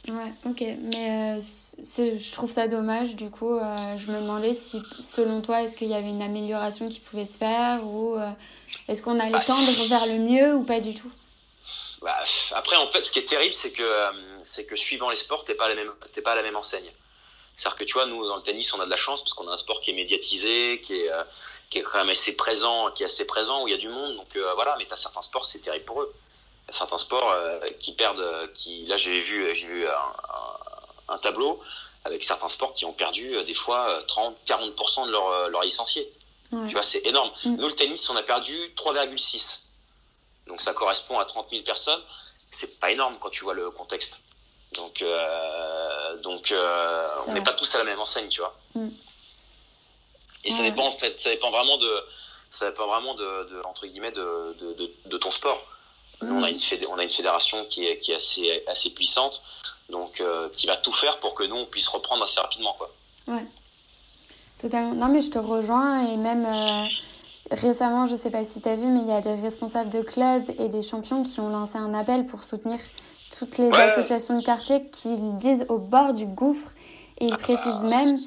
Ouais, 0.09 0.33
ok. 0.45 0.61
Mais 0.81 1.37
euh, 1.37 1.39
je 1.39 2.31
trouve 2.33 2.51
ça 2.51 2.67
dommage. 2.67 3.15
Du 3.15 3.29
coup, 3.29 3.57
euh, 3.57 3.97
je 3.97 4.11
me 4.11 4.19
demandais 4.19 4.53
si, 4.53 4.81
selon 5.01 5.41
toi, 5.41 5.61
est-ce 5.61 5.77
qu'il 5.77 5.87
y 5.87 5.93
avait 5.93 6.09
une 6.09 6.21
amélioration 6.21 6.89
qui 6.89 6.99
pouvait 6.99 7.25
se 7.25 7.37
faire 7.37 7.85
ou 7.85 8.15
euh, 8.15 8.29
est-ce 8.89 9.01
qu'on 9.01 9.19
allait 9.19 9.31
bah, 9.31 9.39
tendre 9.39 9.71
vers 9.87 10.05
le 10.05 10.19
mieux 10.19 10.55
ou 10.55 10.63
pas 10.63 10.81
du 10.81 10.93
tout? 10.93 11.11
Bah, 12.01 12.17
Après, 12.51 12.75
en 12.75 12.89
fait, 12.89 13.03
ce 13.03 13.11
qui 13.11 13.19
est 13.19 13.25
terrible, 13.25 13.53
c'est 13.53 13.71
que, 13.71 14.09
c'est 14.43 14.65
que 14.65 14.75
suivant 14.75 15.09
les 15.09 15.15
sports, 15.15 15.45
t'es 15.45 15.55
pas, 15.55 15.69
la 15.69 15.75
même, 15.75 15.91
pas 16.23 16.33
à 16.33 16.35
la 16.35 16.43
même 16.43 16.57
enseigne. 16.57 16.91
C'est-à-dire 17.55 17.77
que 17.77 17.83
tu 17.85 17.93
vois, 17.93 18.05
nous, 18.05 18.27
dans 18.27 18.35
le 18.35 18.41
tennis, 18.41 18.73
on 18.73 18.81
a 18.81 18.85
de 18.85 18.89
la 18.89 18.97
chance 18.97 19.21
parce 19.21 19.33
qu'on 19.33 19.47
a 19.47 19.53
un 19.53 19.57
sport 19.57 19.79
qui 19.79 19.91
est 19.91 19.93
médiatisé, 19.93 20.81
qui 20.81 20.95
est, 20.95 21.11
qui 21.69 21.77
est 21.77 21.81
quand 21.83 21.99
même 21.99 22.09
assez 22.09 22.35
présent, 22.35 22.91
qui 22.91 23.03
est 23.03 23.05
assez 23.05 23.25
présent, 23.25 23.63
où 23.63 23.69
il 23.69 23.71
y 23.71 23.75
a 23.75 23.77
du 23.77 23.89
monde. 23.89 24.17
Donc 24.17 24.37
voilà, 24.55 24.75
mais 24.79 24.85
t'as 24.85 24.97
certains 24.97 25.21
sports, 25.21 25.45
c'est 25.45 25.59
terrible 25.59 25.85
pour 25.85 26.01
eux 26.01 26.13
certains 26.69 26.97
sports 26.97 27.29
euh, 27.31 27.59
qui 27.79 27.93
perdent, 27.93 28.19
euh, 28.19 28.47
qui 28.53 28.85
là 28.85 28.97
j'ai 28.97 29.21
vu, 29.21 29.55
j'ai 29.55 29.67
vu 29.67 29.87
un, 29.87 31.13
un, 31.13 31.17
tableau 31.19 31.61
avec 32.05 32.23
certains 32.23 32.49
sports 32.49 32.73
qui 32.73 32.85
ont 32.85 32.93
perdu 32.93 33.35
euh, 33.35 33.43
des 33.43 33.53
fois 33.53 33.99
30-40% 34.07 35.07
de 35.07 35.11
leurs 35.11 35.49
leur 35.49 35.61
licenciés. 35.61 36.11
Tu 36.67 36.73
vois, 36.73 36.83
c'est 36.83 37.05
énorme. 37.07 37.31
Mm. 37.45 37.55
Nous, 37.55 37.67
le 37.67 37.73
tennis, 37.73 38.07
on 38.11 38.15
a 38.15 38.21
perdu 38.21 38.55
3,6. 38.75 39.61
Donc 40.45 40.61
ça 40.61 40.73
correspond 40.73 41.17
à 41.17 41.25
30 41.25 41.49
000 41.49 41.63
personnes. 41.63 42.01
C'est 42.45 42.79
pas 42.79 42.91
énorme 42.91 43.17
quand 43.19 43.31
tu 43.31 43.43
vois 43.43 43.55
le 43.55 43.71
contexte. 43.71 44.19
Donc, 44.73 45.01
euh, 45.01 46.17
donc 46.17 46.51
euh, 46.51 47.07
on 47.27 47.33
n'est 47.33 47.41
pas 47.41 47.53
tous 47.53 47.73
à 47.73 47.79
la 47.79 47.83
même 47.85 47.99
enseigne, 47.99 48.27
tu 48.27 48.41
vois. 48.41 48.55
Mm. 48.75 48.89
Et 50.43 50.51
ça 50.51 50.61
dépend 50.61 50.85
en 50.85 50.91
fait, 50.91 51.19
ça 51.19 51.29
dépend 51.31 51.49
vraiment 51.49 51.77
de, 51.77 52.05
ça 52.51 52.69
dépend 52.69 52.85
vraiment 52.85 53.15
de, 53.15 53.49
de 53.49 53.61
entre 53.65 53.87
guillemets 53.87 54.11
de, 54.11 54.55
de 55.05 55.17
ton 55.17 55.31
sport 55.31 55.63
on 56.21 56.43
a 56.43 56.49
une, 56.49 56.57
on 56.89 56.97
a 56.97 57.03
une 57.03 57.09
fédération 57.09 57.65
qui 57.65 57.85
est, 57.85 57.99
qui 57.99 58.11
est 58.11 58.15
assez, 58.15 58.63
assez 58.67 58.93
puissante, 58.93 59.41
donc 59.89 60.21
euh, 60.21 60.49
qui 60.49 60.67
va 60.67 60.75
tout 60.77 60.93
faire 60.93 61.19
pour 61.19 61.33
que 61.33 61.43
nous, 61.43 61.55
on 61.55 61.65
puisse 61.65 61.87
reprendre 61.87 62.23
assez 62.23 62.39
rapidement. 62.39 62.75
Quoi. 62.77 62.91
Ouais, 63.27 63.45
totalement. 64.57 64.93
Non, 64.93 65.07
mais 65.07 65.21
je 65.21 65.29
te 65.29 65.39
rejoins 65.39 66.07
et 66.07 66.17
même 66.17 66.45
euh, 66.45 66.85
récemment, 67.51 68.07
je 68.07 68.15
sais 68.15 68.31
pas 68.31 68.45
si 68.45 68.61
tu 68.61 68.69
as 68.69 68.75
vu, 68.75 68.87
mais 68.87 69.01
il 69.01 69.07
y 69.07 69.13
a 69.13 69.21
des 69.21 69.35
responsables 69.35 69.89
de 69.89 70.01
clubs 70.01 70.49
et 70.57 70.69
des 70.69 70.81
champions 70.81 71.23
qui 71.23 71.39
ont 71.39 71.49
lancé 71.49 71.77
un 71.77 71.93
appel 71.93 72.25
pour 72.25 72.43
soutenir 72.43 72.79
toutes 73.37 73.57
les 73.57 73.71
associations 73.71 74.39
de 74.39 74.45
quartier 74.45 74.89
qui 74.89 75.15
disent 75.39 75.65
au 75.69 75.79
bord 75.79 76.13
du 76.13 76.25
gouffre 76.25 76.71
et 77.19 77.25
ils 77.25 77.37
précisent 77.37 77.83
même 77.83 78.19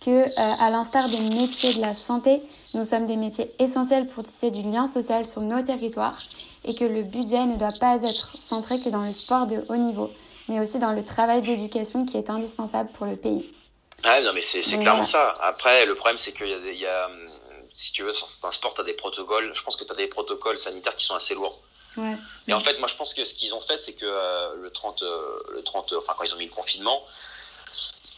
que, 0.00 0.10
euh, 0.10 0.28
à 0.36 0.70
l'instar 0.70 1.08
des 1.08 1.20
métiers 1.20 1.74
de 1.74 1.80
la 1.80 1.94
santé, 1.94 2.42
nous 2.74 2.84
sommes 2.84 3.06
des 3.06 3.16
métiers 3.16 3.50
essentiels 3.58 4.06
pour 4.06 4.22
tisser 4.22 4.50
du 4.50 4.62
lien 4.62 4.86
social 4.86 5.26
sur 5.26 5.42
nos 5.42 5.62
territoires 5.62 6.20
et 6.64 6.74
que 6.74 6.84
le 6.84 7.02
budget 7.02 7.46
ne 7.46 7.56
doit 7.56 7.72
pas 7.80 8.02
être 8.02 8.36
centré 8.36 8.80
que 8.80 8.88
dans 8.88 9.02
le 9.02 9.12
sport 9.12 9.46
de 9.46 9.64
haut 9.68 9.76
niveau, 9.76 10.10
mais 10.48 10.60
aussi 10.60 10.78
dans 10.78 10.92
le 10.92 11.02
travail 11.02 11.42
d'éducation 11.42 12.06
qui 12.06 12.16
est 12.16 12.30
indispensable 12.30 12.90
pour 12.92 13.06
le 13.06 13.16
pays. 13.16 13.52
Ouais, 14.04 14.22
non, 14.22 14.30
mais 14.32 14.42
c'est 14.42 14.62
clairement 14.62 15.02
ça. 15.02 15.34
Après, 15.42 15.84
le 15.84 15.94
problème, 15.96 16.18
c'est 16.18 16.32
qu'il 16.32 16.46
y, 16.46 16.78
y, 16.78 16.86
a, 16.86 17.08
si 17.72 17.92
tu 17.92 18.04
veux, 18.04 18.12
dans 18.42 18.48
un 18.48 18.52
sport, 18.52 18.74
tu 18.74 18.80
as 18.80 18.84
des 18.84 18.92
protocoles. 18.92 19.50
Je 19.54 19.62
pense 19.62 19.74
que 19.74 19.84
tu 19.84 19.90
as 19.90 19.96
des 19.96 20.06
protocoles 20.06 20.58
sanitaires 20.58 20.94
qui 20.94 21.04
sont 21.04 21.16
assez 21.16 21.34
lourds. 21.34 21.62
Ouais. 21.96 22.14
Et 22.46 22.52
en 22.52 22.60
fait, 22.60 22.78
moi, 22.78 22.86
je 22.86 22.94
pense 22.94 23.12
que 23.12 23.24
ce 23.24 23.34
qu'ils 23.34 23.54
ont 23.54 23.60
fait, 23.60 23.76
c'est 23.76 23.94
que 23.94 24.06
euh, 24.06 24.54
le 24.62 24.70
30, 24.70 25.02
euh, 25.02 25.38
le 25.50 25.62
30, 25.62 25.94
enfin, 25.98 26.14
quand 26.16 26.24
ils 26.24 26.32
ont 26.34 26.38
mis 26.38 26.44
le 26.44 26.54
confinement, 26.54 27.04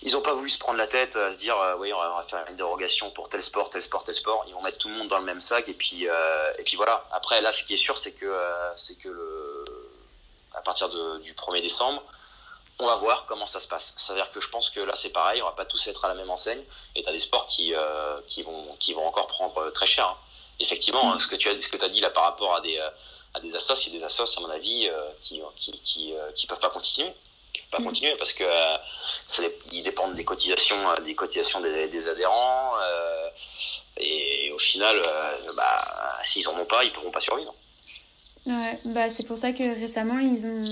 ils 0.02 0.12
n'ont 0.12 0.22
pas 0.22 0.32
voulu 0.34 0.48
se 0.48 0.58
prendre 0.58 0.78
la 0.78 0.86
tête 0.86 1.16
à 1.16 1.30
se 1.30 1.38
dire 1.38 1.58
euh, 1.58 1.76
oui 1.78 1.92
on 1.92 1.98
va 1.98 2.22
faire 2.22 2.44
une 2.48 2.56
dérogation 2.56 3.10
pour 3.10 3.28
tel 3.28 3.42
sport 3.42 3.70
tel 3.70 3.82
sport 3.82 4.04
tel 4.04 4.14
sport 4.14 4.44
ils 4.46 4.54
vont 4.54 4.62
mettre 4.62 4.78
tout 4.78 4.88
le 4.88 4.94
monde 4.94 5.08
dans 5.08 5.18
le 5.18 5.24
même 5.24 5.40
sac 5.40 5.68
et 5.68 5.74
puis 5.74 6.08
euh, 6.08 6.52
et 6.58 6.62
puis 6.62 6.76
voilà 6.76 7.04
après 7.12 7.40
là 7.40 7.52
ce 7.52 7.64
qui 7.64 7.74
est 7.74 7.78
sûr 7.78 7.98
c'est 7.98 8.12
que 8.12 8.26
euh, 8.26 8.76
c'est 8.76 8.96
que 8.96 9.08
le, 9.08 9.64
à 10.54 10.62
partir 10.62 10.88
du 10.88 11.34
1er 11.34 11.60
décembre 11.60 12.02
on 12.80 12.86
va 12.86 12.96
voir 12.96 13.26
comment 13.26 13.46
ça 13.46 13.60
se 13.60 13.68
passe. 13.68 13.94
C'est-à-dire 13.96 14.30
que 14.30 14.40
je 14.40 14.48
pense 14.48 14.70
que 14.70 14.80
là 14.80 14.96
c'est 14.96 15.10
pareil, 15.10 15.42
on 15.42 15.46
va 15.46 15.52
pas 15.52 15.64
tous 15.64 15.86
être 15.86 16.04
à 16.04 16.08
la 16.08 16.14
même 16.14 16.30
enseigne. 16.30 16.62
Et 16.96 17.02
tu 17.02 17.08
as 17.08 17.12
des 17.12 17.20
sports 17.20 17.46
qui, 17.46 17.74
euh, 17.74 18.20
qui, 18.26 18.42
vont, 18.42 18.64
qui 18.78 18.94
vont 18.94 19.06
encore 19.06 19.26
prendre 19.26 19.70
très 19.70 19.86
cher. 19.86 20.06
Hein. 20.08 20.16
Effectivement, 20.58 21.14
mm. 21.14 21.20
ce 21.20 21.26
que 21.26 21.36
tu 21.36 21.48
as, 21.48 21.60
ce 21.60 21.68
que 21.68 21.82
as 21.84 21.88
dit 21.88 22.00
là 22.00 22.10
par 22.10 22.24
rapport 22.24 22.54
à 22.56 22.60
des, 22.60 22.78
euh, 22.78 22.88
à 23.34 23.40
des 23.40 23.54
assos, 23.54 23.74
il 23.86 23.92
y 23.92 23.96
a 23.96 23.98
des 24.00 24.04
assos 24.04 24.38
à 24.38 24.40
mon 24.40 24.50
avis 24.50 24.88
euh, 24.88 25.10
qui, 25.22 25.42
qui, 25.56 25.72
qui, 25.80 26.14
qui, 26.34 26.46
peuvent 26.46 26.58
pas 26.58 26.70
continuer. 26.70 27.12
Peuvent 27.70 27.78
pas 27.78 27.80
mm. 27.80 27.86
continuer 27.86 28.16
parce 28.16 28.32
que 28.32 28.44
ça, 29.28 29.42
ils 29.72 29.82
dépendent 29.82 30.14
des 30.14 30.24
cotisations, 30.24 30.76
des 31.04 31.14
cotisations 31.14 31.60
des, 31.60 31.88
des 31.88 32.08
adhérents. 32.08 32.72
et 33.96 34.50
au 34.52 34.58
final, 34.58 35.00
bah, 35.56 35.78
s'ils 36.24 36.48
en 36.48 36.58
ont 36.58 36.64
pas, 36.64 36.84
ils 36.84 36.92
pourront 36.92 37.10
pas 37.10 37.20
survivre. 37.20 37.54
Ouais, 38.46 38.78
bah 38.86 39.10
c'est 39.10 39.26
pour 39.26 39.36
ça 39.36 39.52
que 39.52 39.62
récemment 39.78 40.18
ils 40.18 40.46
ont 40.46 40.64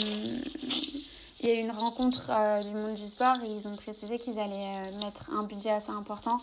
il 1.41 1.49
y 1.49 1.53
a 1.53 1.55
eu 1.55 1.59
une 1.61 1.71
rencontre 1.71 2.31
euh, 2.31 2.63
du 2.63 2.75
monde 2.75 2.95
du 2.95 3.07
sport 3.07 3.37
et 3.45 3.49
ils 3.49 3.69
ont 3.69 3.77
précisé 3.77 4.19
qu'ils 4.19 4.39
allaient 4.39 4.83
euh, 4.87 5.05
mettre 5.05 5.31
un 5.33 5.45
budget 5.45 5.71
assez 5.71 5.91
important 5.91 6.39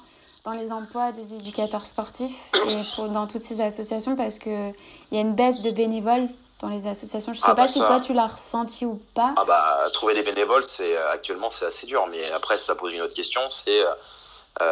dans 0.46 0.54
les 0.54 0.72
emplois 0.72 1.12
des 1.12 1.34
éducateurs 1.34 1.84
sportifs 1.84 2.52
et 2.68 2.82
pour, 2.96 3.10
dans 3.10 3.28
toutes 3.28 3.44
ces 3.44 3.60
associations 3.62 4.16
parce 4.16 4.40
qu'il 4.40 4.74
y 5.12 5.18
a 5.18 5.22
une 5.22 5.34
baisse 5.34 5.64
de 5.64 5.72
bénévoles 5.72 6.30
dans 6.66 6.74
les 6.74 6.88
associations. 6.88 7.34
Je 7.34 7.40
ne 7.40 7.42
sais 7.42 7.52
ah 7.52 7.56
pas 7.56 7.64
bah 7.64 7.68
si 7.68 7.80
toi 7.80 8.00
tu 8.00 8.14
l'as 8.14 8.28
ressenti 8.28 8.86
ou 8.86 9.02
pas. 9.14 9.34
Ah 9.38 9.46
bah, 9.46 9.86
trouver 9.94 10.14
des 10.14 10.24
bénévoles, 10.24 10.64
c'est 10.64 10.98
euh, 10.98 11.12
actuellement 11.12 11.50
c'est 11.50 11.66
assez 11.66 11.88
dur, 11.88 12.08
mais 12.12 12.32
après 12.32 12.58
ça 12.58 12.76
pose 12.76 12.94
une 12.94 13.02
autre 13.02 13.16
question, 13.16 13.42
c'est 13.50 13.82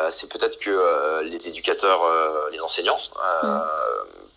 c'est 0.10 0.32
peut-être 0.32 0.60
que 0.60 1.22
les 1.24 1.50
éducateurs, 1.50 2.02
les 2.52 2.62
enseignants, 2.62 3.00
mm. 3.44 3.60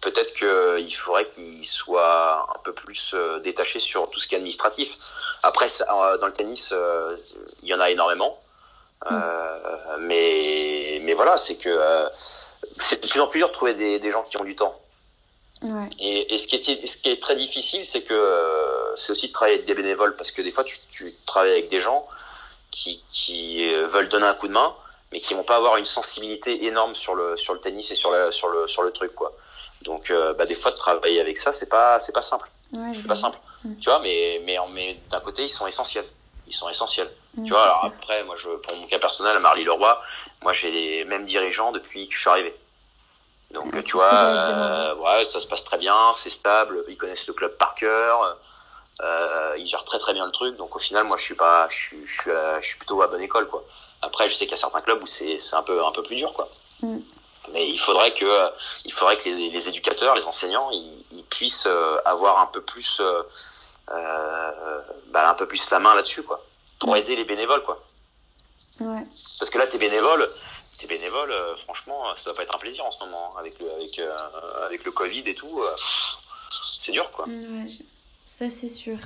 peut-être 0.00 0.34
qu'il 0.34 0.94
faudrait 0.96 1.28
qu'ils 1.28 1.66
soient 1.66 2.48
un 2.52 2.58
peu 2.64 2.72
plus 2.72 3.14
détachés 3.44 3.78
sur 3.78 4.10
tout 4.10 4.18
ce 4.18 4.26
qui 4.26 4.34
est 4.34 4.38
administratif. 4.38 4.98
Après, 5.46 5.68
euh, 5.80 6.18
dans 6.18 6.26
le 6.26 6.32
tennis, 6.32 6.70
euh, 6.72 7.14
il 7.62 7.68
y 7.68 7.74
en 7.74 7.80
a 7.80 7.90
énormément. 7.90 8.38
Euh, 9.10 9.98
mm. 9.98 10.00
mais, 10.00 11.00
mais 11.02 11.14
voilà, 11.14 11.36
c'est 11.36 11.56
que 11.56 12.08
c'est 12.80 13.02
de 13.02 13.08
plus 13.08 13.20
en 13.20 13.28
plus 13.28 13.38
dur 13.38 13.48
de 13.48 13.52
trouver 13.52 13.74
des, 13.74 13.98
des 13.98 14.10
gens 14.10 14.22
qui 14.22 14.36
ont 14.40 14.44
du 14.44 14.56
temps. 14.56 14.74
Ouais. 15.72 15.88
Et, 15.98 16.34
et, 16.34 16.38
ce, 16.38 16.46
qui 16.46 16.56
est, 16.56 16.86
ce 16.86 16.98
qui 16.98 17.10
est 17.10 17.20
très 17.20 17.36
difficile, 17.36 17.84
c'est 17.84 18.02
que 18.02 18.92
c'est 18.96 19.12
aussi 19.12 19.28
de 19.28 19.32
travailler 19.32 19.56
avec 19.58 19.66
des 19.66 19.74
bénévoles 19.74 20.16
parce 20.16 20.30
que 20.30 20.42
des 20.42 20.50
fois, 20.50 20.64
tu, 20.64 20.76
tu 20.90 21.04
travailles 21.26 21.52
avec 21.52 21.68
des 21.68 21.80
gens 21.80 22.06
qui, 22.70 23.02
qui 23.10 23.66
veulent 23.66 24.08
donner 24.08 24.26
un 24.26 24.34
coup 24.34 24.48
de 24.48 24.52
main, 24.52 24.74
mais 25.12 25.20
qui 25.20 25.34
vont 25.34 25.44
pas 25.44 25.56
avoir 25.56 25.76
une 25.76 25.86
sensibilité 25.86 26.64
énorme 26.66 26.94
sur 26.94 27.14
le 27.14 27.36
sur 27.36 27.54
le 27.54 27.60
tennis 27.60 27.90
et 27.90 27.94
sur 27.94 28.10
le 28.10 28.30
sur 28.30 28.48
le 28.48 28.68
sur 28.68 28.82
le 28.82 28.92
truc 28.92 29.14
quoi. 29.14 29.32
Donc, 29.82 30.12
bah, 30.36 30.44
des 30.44 30.54
fois, 30.54 30.72
de 30.72 30.76
travailler 30.76 31.20
avec 31.20 31.36
ça, 31.38 31.52
c'est 31.52 31.68
pas 31.68 32.00
c'est 32.00 32.12
pas 32.12 32.22
simple. 32.22 32.48
Ouais, 32.74 32.92
c'est 32.94 33.06
pas 33.06 33.14
simple. 33.14 33.38
Mm. 33.64 33.76
Tu 33.80 33.88
vois, 33.88 34.00
mais, 34.00 34.40
mais, 34.44 34.56
mais 34.72 34.96
d'un 35.10 35.20
côté, 35.20 35.44
ils 35.44 35.48
sont 35.48 35.66
essentiels. 35.66 36.06
Ils 36.46 36.54
sont 36.54 36.68
essentiels. 36.68 37.10
Mm, 37.34 37.44
tu 37.44 37.50
vois, 37.50 37.62
alors 37.62 37.84
après, 37.86 38.22
moi, 38.24 38.36
je, 38.36 38.48
pour 38.48 38.76
mon 38.76 38.86
cas 38.86 38.98
personnel, 38.98 39.36
à 39.36 39.40
Marly 39.40 39.64
Leroy, 39.64 40.00
moi, 40.42 40.52
j'ai 40.52 40.70
les 40.70 41.04
mêmes 41.04 41.26
dirigeants 41.26 41.72
depuis 41.72 42.08
que 42.08 42.14
je 42.14 42.20
suis 42.20 42.30
arrivé. 42.30 42.54
Donc, 43.56 43.80
tu 43.82 43.96
vois, 43.96 44.14
euh, 44.14 44.94
ouais, 44.96 45.24
ça 45.24 45.40
se 45.40 45.46
passe 45.46 45.64
très 45.64 45.78
bien, 45.78 45.96
c'est 46.14 46.30
stable, 46.30 46.84
ils 46.88 46.98
connaissent 46.98 47.26
le 47.26 47.32
club 47.32 47.56
par 47.56 47.74
cœur, 47.74 48.36
euh, 49.02 49.54
ils 49.56 49.66
gèrent 49.66 49.84
très 49.84 49.98
très 49.98 50.12
bien 50.12 50.26
le 50.26 50.32
truc. 50.32 50.56
Donc, 50.56 50.76
au 50.76 50.78
final, 50.78 51.06
moi, 51.06 51.16
je 51.16 51.24
suis 51.24 51.34
pas, 51.34 51.66
je 51.70 51.74
suis, 51.74 52.06
je 52.06 52.20
suis, 52.20 52.30
je 52.60 52.66
suis 52.66 52.76
plutôt 52.76 53.00
à 53.00 53.06
bonne 53.06 53.22
école, 53.22 53.48
quoi. 53.48 53.64
Après, 54.02 54.28
je 54.28 54.34
sais 54.34 54.44
qu'il 54.44 54.52
y 54.52 54.58
a 54.58 54.60
certains 54.60 54.80
clubs 54.80 55.02
où 55.02 55.06
c'est, 55.06 55.38
c'est 55.38 55.56
un 55.56 55.62
peu, 55.62 55.84
un 55.84 55.92
peu 55.92 56.02
plus 56.02 56.16
dur, 56.16 56.32
quoi. 56.34 56.48
Mm. 56.82 56.98
Mais 57.52 57.66
il 57.68 57.78
faudrait 57.78 58.12
que, 58.12 58.50
il 58.84 58.92
faudrait 58.92 59.16
que 59.16 59.24
les, 59.24 59.50
les 59.50 59.68
éducateurs, 59.68 60.14
les 60.14 60.24
enseignants, 60.24 60.68
ils, 60.72 61.04
ils 61.12 61.24
puissent 61.24 61.66
euh, 61.66 61.98
avoir 62.04 62.40
un 62.40 62.46
peu 62.46 62.60
plus, 62.60 62.98
euh, 63.00 63.22
euh, 63.92 64.80
bah, 65.08 65.30
un 65.30 65.34
peu 65.34 65.46
plus 65.46 65.70
la 65.70 65.78
main 65.78 65.94
là-dessus, 65.94 66.22
quoi, 66.22 66.44
pour 66.78 66.96
aider 66.96 67.16
les 67.16 67.24
bénévoles, 67.24 67.62
quoi. 67.62 67.80
Ouais. 68.80 69.06
Parce 69.38 69.50
que 69.50 69.58
là, 69.58 69.66
tes 69.66 69.78
bénévoles, 69.78 70.28
tes 70.76 70.86
bénévoles, 70.86 71.32
euh, 71.32 71.56
franchement, 71.64 72.04
ça 72.16 72.24
doit 72.24 72.34
pas 72.34 72.42
être 72.42 72.54
un 72.54 72.58
plaisir 72.58 72.84
en 72.84 72.92
ce 72.92 73.00
moment, 73.00 73.30
hein, 73.32 73.36
avec 73.38 73.58
le, 73.58 73.70
avec, 73.72 73.98
euh, 73.98 74.16
avec 74.64 74.84
le 74.84 74.90
Covid 74.90 75.22
et 75.26 75.34
tout. 75.34 75.60
c'est 76.80 76.92
dur, 76.92 77.10
quoi. 77.10 77.26
Ouais, 77.26 77.68
ça, 78.24 78.48
c'est 78.48 78.68
sûr. 78.68 78.98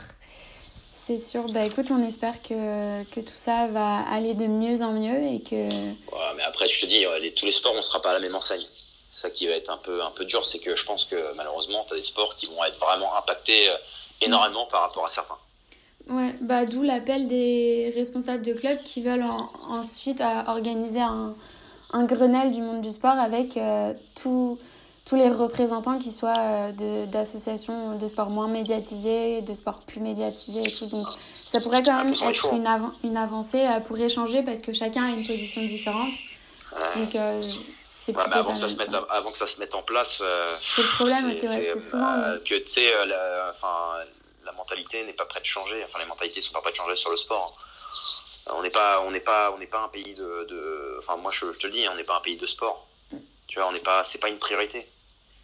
C'est 0.93 1.19
sûr. 1.19 1.49
Bah 1.49 1.65
écoute, 1.65 1.87
on 1.91 2.03
espère 2.03 2.43
que, 2.43 3.03
que 3.05 3.21
tout 3.21 3.33
ça 3.37 3.67
va 3.69 4.01
aller 4.01 4.35
de 4.35 4.47
mieux 4.47 4.83
en 4.83 4.93
mieux 4.93 5.33
et 5.33 5.41
que. 5.41 5.55
Ouais, 5.57 6.35
mais 6.37 6.43
après, 6.43 6.69
je 6.69 6.81
te 6.81 6.87
dis, 6.87 7.05
les, 7.21 7.33
tous 7.35 7.47
les 7.47 7.53
sports, 7.53 7.75
on 7.75 7.83
sera 7.83 8.01
pas 8.03 8.11
à 8.11 8.13
la 8.15 8.21
même 8.21 8.35
enseigne. 8.35 8.65
Ça 9.13 9.29
qui 9.31 9.47
va 9.47 9.55
être 9.55 9.71
un 9.71 9.77
peu, 9.79 10.03
un 10.03 10.11
peu 10.11 10.25
dur, 10.25 10.45
c'est 10.45 10.61
que 10.61 10.77
je 10.77 10.85
pense 10.85 11.05
que 11.05 11.35
malheureusement, 11.37 11.85
tu 11.89 11.95
as 11.95 11.97
des 11.97 12.03
sports 12.03 12.35
qui 12.37 12.47
vont 12.47 12.65
être 12.65 12.79
vraiment 12.79 13.17
impactés 13.17 13.69
énormément 14.21 14.67
par 14.67 14.83
rapport 14.83 15.05
à 15.05 15.09
certains. 15.09 15.39
Ouais, 16.09 16.35
bah 16.41 16.65
d'où 16.65 16.83
l'appel 16.83 17.27
des 17.29 17.93
responsables 17.95 18.43
de 18.43 18.53
clubs 18.53 18.83
qui 18.83 19.03
veulent 19.03 19.27
ensuite 19.69 20.23
organiser 20.47 21.01
un, 21.01 21.35
un, 21.93 22.05
Grenelle 22.05 22.53
du 22.53 22.61
monde 22.61 22.81
du 22.81 22.91
sport 22.91 23.19
avec 23.19 23.57
euh, 23.57 23.93
tous 24.15 24.59
les 25.13 25.29
représentants 25.29 25.99
qui 25.99 26.13
soient 26.13 26.39
euh, 26.39 27.07
d'associations 27.07 27.97
de, 27.97 28.07
sport 28.07 28.31
moins 28.31 28.49
médiatisés, 28.49 29.43
de 29.43 29.55
sport 29.55 29.81
plus 29.81 30.01
médiatisés 30.01 30.63
et 30.65 30.71
tout. 30.71 30.87
Donc 30.89 31.05
ça 31.25 31.61
pourrait 31.61 31.83
quand 31.83 32.05
même 32.05 32.13
être 32.13 32.53
une, 32.53 32.69
une 33.03 33.17
avancée 33.17 33.67
euh, 33.67 33.81
pour 33.81 33.99
échanger 33.99 34.43
parce 34.43 34.61
que 34.61 34.73
chacun 34.73 35.05
a 35.05 35.09
une 35.09 35.27
position 35.27 35.63
différente. 35.63 36.15
Donc 36.97 37.17
c'est 37.91 38.17
ouais, 38.17 38.23
avant, 38.31 38.53
que 38.53 38.59
ça 38.59 38.69
se 38.69 38.77
mette, 38.77 38.91
avant 39.11 39.31
que 39.31 39.37
ça 39.37 39.49
se 39.49 39.59
mette 39.59 39.75
en 39.75 39.83
place. 39.83 40.23
c'est 40.75 40.83
le 40.83 40.89
problème, 40.95 41.35
c'est 41.35 41.47
vrai, 41.47 41.63
c'est 41.65 41.81
souvent. 41.81 42.15
que 42.45 42.55
tu 42.55 42.67
sais, 42.67 42.93
enfin 43.51 44.05
la 44.45 44.53
mentalité 44.53 45.05
n'est 45.05 45.13
pas 45.13 45.25
prête 45.25 45.43
de 45.43 45.49
changer. 45.49 45.85
Enfin, 45.85 45.99
les 45.99 46.07
mentalités 46.07 46.41
sont 46.41 46.53
pas 46.53 46.61
prêtes 46.61 46.75
de 46.75 46.79
changer 46.79 46.97
sur 46.97 47.11
le 47.11 47.17
sport. 47.17 47.57
On 48.57 48.63
n'est 48.63 48.71
pas, 48.71 49.03
on 49.03 49.11
n'est 49.11 49.21
pas, 49.21 49.53
on 49.53 49.59
n'est 49.59 49.67
pas 49.67 49.83
un 49.83 49.89
pays 49.89 50.15
de, 50.15 50.47
de, 50.49 50.97
enfin, 50.99 51.17
moi, 51.17 51.31
je, 51.33 51.47
te 51.47 51.67
le 51.67 51.73
dis, 51.73 51.87
on 51.89 51.95
n'est 51.95 52.05
pas 52.05 52.17
un 52.17 52.21
pays 52.21 52.37
de 52.37 52.47
sport. 52.47 52.87
Tu 53.47 53.59
vois, 53.59 53.69
on 53.69 53.73
n'est 53.73 53.81
pas, 53.81 54.05
c'est 54.05 54.19
pas 54.19 54.29
une 54.29 54.39
priorité. 54.39 54.87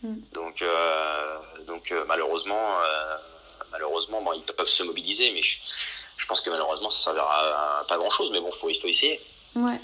Mm. 0.03 0.15
Donc, 0.33 0.63
euh, 0.63 1.37
donc 1.67 1.91
euh, 1.91 2.05
malheureusement, 2.07 2.79
euh, 2.81 3.17
malheureusement, 3.73 4.23
bon, 4.23 4.33
ils 4.33 4.43
peuvent 4.43 4.67
se 4.67 4.83
mobiliser, 4.83 5.33
mais 5.33 5.43
je, 5.43 5.59
je 6.17 6.27
pense 6.27 6.41
que 6.41 6.51
malheureusement, 6.51 6.91
ça 6.91 7.05
servira 7.05 7.81
à 7.81 7.85
pas 7.85 7.97
grand 7.97 8.11
chose. 8.11 8.31
Mais 8.33 8.41
bon, 8.41 8.53
faut, 8.53 8.69
il 8.69 8.77
faut 8.77 8.89
essayer. 8.89 9.21
Ouais. 9.55 9.81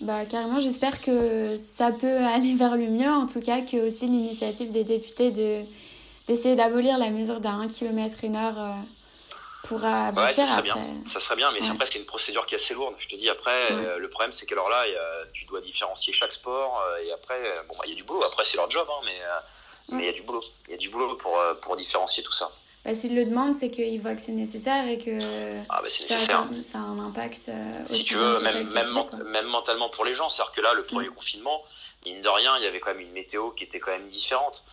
Bah, 0.00 0.24
carrément, 0.24 0.60
j'espère 0.60 1.00
que 1.00 1.56
ça 1.56 1.90
peut 1.92 2.18
aller 2.24 2.54
vers 2.54 2.76
le 2.76 2.86
mieux, 2.86 3.10
en 3.10 3.26
tout 3.26 3.40
cas, 3.40 3.60
que 3.60 3.86
aussi 3.86 4.06
l'initiative 4.06 4.70
des 4.70 4.84
députés 4.84 5.30
de 5.30 5.62
d'essayer 6.26 6.54
d'abolir 6.54 6.96
la 6.96 7.10
mesure 7.10 7.40
d'un 7.40 7.66
km 7.66 8.22
une 8.22 8.36
heure 8.36 8.76
pour 9.64 9.84
aboutir. 9.84 10.22
Ouais, 10.22 10.32
ça 10.32 10.46
serait 10.46 10.62
bien. 10.62 10.76
Ça 11.12 11.20
serait 11.20 11.36
bien, 11.36 11.52
mais 11.52 11.66
après 11.68 11.86
c'est 11.86 11.98
une 11.98 12.06
procédure 12.06 12.46
qui 12.46 12.54
est 12.54 12.58
assez 12.58 12.74
lourde. 12.74 12.94
Je 12.98 13.08
te 13.08 13.16
dis 13.16 13.28
après, 13.28 13.72
euh, 13.72 13.98
le 13.98 14.08
problème 14.08 14.32
c'est 14.32 14.46
que 14.46 14.54
alors 14.54 14.68
là, 14.68 14.84
tu 15.32 15.44
dois 15.44 15.60
différencier 15.60 16.12
chaque 16.12 16.32
sport 16.32 16.80
euh, 16.80 17.04
et 17.04 17.12
après, 17.12 17.40
bon, 17.68 17.74
bah, 17.78 17.84
il 17.86 17.90
y 17.90 17.92
a 17.92 17.96
du 17.96 18.04
boulot. 18.04 18.24
Après 18.24 18.44
c'est 18.44 18.56
leur 18.56 18.70
job, 18.70 18.86
hein, 18.90 19.00
mais 19.04 20.00
il 20.00 20.04
y 20.04 20.08
a 20.08 20.12
du 20.12 20.22
boulot. 20.22 20.42
Il 20.68 20.72
y 20.72 20.74
a 20.74 20.78
du 20.78 20.88
boulot 20.88 21.14
pour 21.16 21.38
pour 21.60 21.76
différencier 21.76 22.22
tout 22.22 22.32
ça. 22.32 22.50
Bah, 22.84 22.94
S'ils 22.94 23.14
le 23.14 23.26
demandent, 23.26 23.54
c'est 23.54 23.68
qu'ils 23.68 24.00
voient 24.00 24.14
que 24.14 24.22
c'est 24.22 24.32
nécessaire 24.32 24.88
et 24.88 24.96
que 24.96 25.60
ah, 25.68 25.80
bah, 25.82 25.88
ça, 25.90 26.16
a, 26.16 26.62
ça, 26.62 26.78
a, 26.78 26.80
un 26.80 26.98
impact. 26.98 27.50
si 27.84 28.04
tu 28.04 28.14
veux, 28.14 28.40
même, 28.40 28.70
même, 28.70 28.88
même, 29.26 29.46
mentalement 29.46 29.90
pour 29.90 30.06
les 30.06 30.14
gens. 30.14 30.30
C'est-à-dire 30.30 30.52
que 30.52 30.62
là, 30.62 30.72
le 30.72 30.82
premier 30.82 31.08
confinement, 31.08 31.60
mine 32.06 32.22
de 32.22 32.28
rien, 32.28 32.56
il 32.56 32.64
y 32.64 32.66
avait 32.66 32.80
quand 32.80 32.94
même 32.94 33.00
une 33.00 33.12
météo 33.12 33.50
qui 33.50 33.64
était 33.64 33.80
quand 33.80 33.90
même 33.90 34.08
différente. 34.08 34.64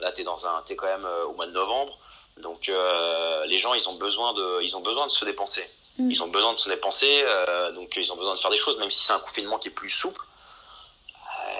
Là, 0.00 0.12
tu 0.12 0.20
es, 0.20 0.24
dans 0.24 0.46
un, 0.46 0.62
es 0.68 0.76
quand 0.76 0.86
même 0.86 1.04
euh, 1.04 1.24
au 1.24 1.34
mois 1.34 1.46
de 1.46 1.52
novembre. 1.52 1.98
Donc 2.38 2.68
euh, 2.68 3.46
les 3.46 3.58
gens, 3.58 3.72
ils 3.74 3.88
ont 3.88 3.96
besoin 3.96 4.34
de, 4.34 4.62
ils 4.62 4.76
ont 4.76 4.80
besoin 4.80 5.06
de 5.06 5.12
se 5.12 5.24
dépenser. 5.24 5.64
Mm. 5.98 6.10
Ils 6.10 6.22
ont 6.22 6.28
besoin 6.28 6.52
de 6.52 6.58
se 6.58 6.68
dépenser, 6.68 7.22
euh, 7.22 7.72
donc 7.72 7.94
ils 7.96 8.12
ont 8.12 8.16
besoin 8.16 8.34
de 8.34 8.38
faire 8.38 8.50
des 8.50 8.58
choses, 8.58 8.78
même 8.78 8.90
si 8.90 9.04
c'est 9.06 9.12
un 9.12 9.18
confinement 9.18 9.58
qui 9.58 9.68
est 9.68 9.72
plus 9.72 9.88
souple. 9.88 10.20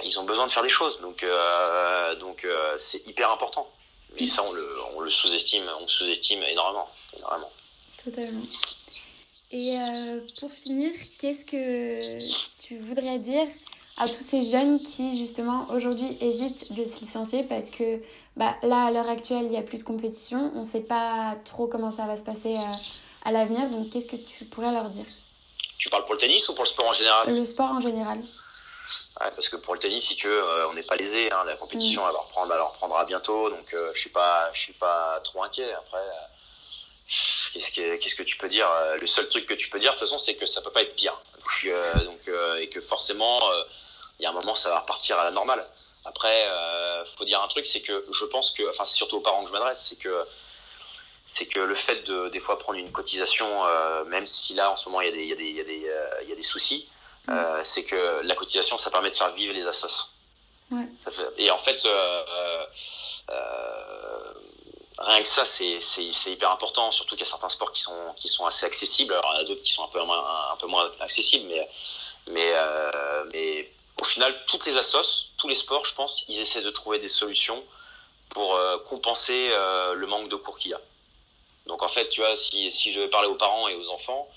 ils 0.04 0.18
ont 0.18 0.24
besoin 0.24 0.46
de 0.46 0.50
faire 0.50 0.62
des 0.62 0.68
choses, 0.68 1.00
donc 1.00 1.24
donc 2.20 2.46
c'est 2.78 3.06
hyper 3.06 3.32
important. 3.32 3.70
Mais 4.20 4.26
ça, 4.26 4.42
on 4.46 4.52
le, 4.52 4.66
on 4.94 5.00
le 5.00 5.10
sous-estime, 5.10 5.64
on 5.80 5.88
sous-estime 5.88 6.42
énormément, 6.44 6.88
énormément. 7.18 7.52
Totalement. 8.04 8.42
Et 9.52 9.76
pour 10.38 10.52
finir, 10.52 10.92
qu'est-ce 11.18 11.44
que 11.44 12.18
tu 12.62 12.78
voudrais 12.78 13.18
dire 13.18 13.46
à 13.98 14.06
tous 14.06 14.20
ces 14.20 14.42
jeunes 14.42 14.78
qui 14.78 15.18
justement 15.18 15.66
aujourd'hui 15.70 16.18
hésitent 16.20 16.72
de 16.72 16.84
se 16.84 17.00
licencier 17.00 17.42
parce 17.44 17.70
que 17.70 18.00
bah, 18.36 18.54
là, 18.62 18.84
à 18.84 18.90
l'heure 18.90 19.08
actuelle, 19.08 19.44
il 19.44 19.50
n'y 19.50 19.56
a 19.56 19.62
plus 19.62 19.78
de 19.78 19.84
compétition. 19.84 20.52
On 20.54 20.60
ne 20.60 20.64
sait 20.64 20.80
pas 20.80 21.36
trop 21.44 21.66
comment 21.66 21.90
ça 21.90 22.04
va 22.04 22.18
se 22.18 22.22
passer 22.22 22.54
euh, 22.54 22.72
à 23.24 23.32
l'avenir. 23.32 23.68
Donc, 23.70 23.90
qu'est-ce 23.90 24.06
que 24.06 24.16
tu 24.16 24.44
pourrais 24.44 24.72
leur 24.72 24.84
dire? 24.88 25.06
Tu 25.78 25.88
parles 25.88 26.04
pour 26.04 26.14
le 26.14 26.20
tennis 26.20 26.46
ou 26.48 26.54
pour 26.54 26.64
le 26.64 26.68
sport 26.68 26.86
en 26.86 26.92
général? 26.92 27.34
Le 27.34 27.46
sport 27.46 27.70
en 27.70 27.80
général. 27.80 28.18
Ouais, 28.18 29.30
parce 29.34 29.48
que 29.48 29.56
pour 29.56 29.72
le 29.72 29.80
tennis, 29.80 30.04
si 30.04 30.16
tu 30.16 30.26
veux, 30.28 30.42
euh, 30.42 30.68
on 30.68 30.74
n'est 30.74 30.82
pas 30.82 30.96
lésé. 30.96 31.32
Hein, 31.32 31.44
la 31.46 31.56
compétition, 31.56 32.04
mm. 32.04 32.08
elle, 32.10 32.16
reprendre, 32.16 32.52
elle 32.52 32.60
reprendra 32.60 33.04
bientôt. 33.06 33.48
Donc, 33.48 33.72
euh, 33.72 33.90
je 33.94 34.00
suis 34.00 34.10
pas, 34.10 34.50
je 34.52 34.60
suis 34.60 34.74
pas 34.74 35.18
trop 35.24 35.42
inquiet. 35.42 35.72
Après, 35.72 36.04
qu'est-ce 37.54 37.70
que, 37.72 37.96
qu'est-ce 37.96 38.16
que 38.16 38.22
tu 38.22 38.36
peux 38.36 38.48
dire? 38.48 38.68
Le 39.00 39.06
seul 39.06 39.30
truc 39.30 39.46
que 39.46 39.54
tu 39.54 39.70
peux 39.70 39.78
dire, 39.78 39.92
de 39.94 39.98
toute 39.98 40.06
façon, 40.06 40.18
c'est 40.18 40.34
que 40.34 40.44
ça 40.44 40.60
peut 40.60 40.72
pas 40.72 40.82
être 40.82 40.94
pire. 40.94 41.22
Donc, 42.04 42.30
et 42.60 42.68
que 42.68 42.82
forcément, 42.82 43.40
il 44.18 44.22
y 44.22 44.26
a 44.26 44.30
un 44.30 44.32
moment, 44.32 44.54
ça 44.54 44.70
va 44.70 44.80
repartir 44.80 45.18
à 45.18 45.24
la 45.24 45.30
normale. 45.30 45.62
Après, 46.04 46.48
euh, 46.48 47.04
faut 47.04 47.24
dire 47.24 47.42
un 47.42 47.48
truc, 47.48 47.66
c'est 47.66 47.82
que 47.82 48.04
je 48.10 48.24
pense 48.26 48.50
que, 48.52 48.68
enfin, 48.70 48.84
c'est 48.84 48.96
surtout 48.96 49.16
aux 49.16 49.20
parents 49.20 49.42
que 49.42 49.48
je 49.48 49.52
m'adresse, 49.52 49.86
c'est 49.88 49.96
que 49.96 50.26
c'est 51.28 51.46
que 51.46 51.58
le 51.58 51.74
fait 51.74 52.04
de 52.04 52.28
des 52.28 52.38
fois 52.38 52.58
prendre 52.58 52.78
une 52.78 52.92
cotisation, 52.92 53.48
même 54.06 54.26
si 54.26 54.54
là 54.54 54.70
en 54.70 54.76
ce 54.76 54.88
moment 54.88 55.00
il 55.00 55.08
y 55.08 55.12
a 55.12 55.12
des, 55.12 55.22
il 55.22 55.28
y 55.28 55.32
a 55.32 55.36
des, 55.36 55.44
il 55.44 55.56
y 55.56 55.60
a 55.60 55.64
des, 55.64 55.90
il 56.22 56.28
y 56.28 56.32
a 56.32 56.36
des 56.36 56.42
soucis, 56.42 56.88
mm. 57.26 57.34
c'est 57.64 57.82
que 57.82 58.20
la 58.22 58.36
cotisation 58.36 58.78
ça 58.78 58.92
permet 58.92 59.10
de 59.10 59.16
faire 59.16 59.32
vivre 59.32 59.52
les 59.52 59.66
assos. 59.66 60.08
Ouais. 60.70 60.86
Ça 61.02 61.10
fait, 61.10 61.26
et 61.36 61.50
en 61.50 61.58
fait, 61.58 61.84
rien 64.98 65.20
que 65.20 65.26
ça, 65.28 65.44
c'est 65.44 66.30
hyper 66.30 66.50
important, 66.50 66.90
surtout 66.90 67.16
qu'il 67.16 67.24
y 67.24 67.28
a 67.28 67.30
certains 67.30 67.48
sports 67.48 67.72
qui 67.72 67.82
sont, 67.82 68.14
qui 68.16 68.28
sont 68.28 68.46
assez 68.46 68.66
accessibles. 68.66 69.12
Alors, 69.12 69.32
il 69.34 69.36
y 69.36 69.38
en 69.38 69.42
a 69.42 69.44
d'autres 69.44 69.62
qui 69.62 69.72
sont 69.72 69.84
un 69.84 69.88
peu 69.88 70.02
moins, 70.02 70.24
un 70.52 70.56
peu 70.56 70.66
moins 70.66 70.90
accessibles, 71.00 71.46
mais, 71.48 71.68
mais, 72.28 72.50
euh, 72.54 73.24
mais 73.32 73.70
au 74.00 74.04
final, 74.04 74.34
toutes 74.46 74.66
les 74.66 74.76
assos, 74.76 75.30
tous 75.38 75.48
les 75.48 75.54
sports, 75.54 75.84
je 75.84 75.94
pense, 75.94 76.24
ils 76.28 76.38
essaient 76.38 76.62
de 76.62 76.70
trouver 76.70 76.98
des 76.98 77.08
solutions 77.08 77.62
pour 78.28 78.54
euh, 78.54 78.78
compenser 78.78 79.48
euh, 79.50 79.94
le 79.94 80.06
manque 80.06 80.28
de 80.28 80.36
cours 80.36 80.58
qu'il 80.58 80.72
y 80.72 80.74
a. 80.74 80.80
Donc, 81.66 81.82
en 81.82 81.88
fait, 81.88 82.08
tu 82.08 82.20
vois, 82.20 82.36
si, 82.36 82.70
si 82.70 82.92
je 82.92 82.98
devais 82.98 83.10
parler 83.10 83.28
aux 83.28 83.34
parents 83.34 83.68
et 83.68 83.74
aux 83.74 83.90
enfants, 83.90 84.28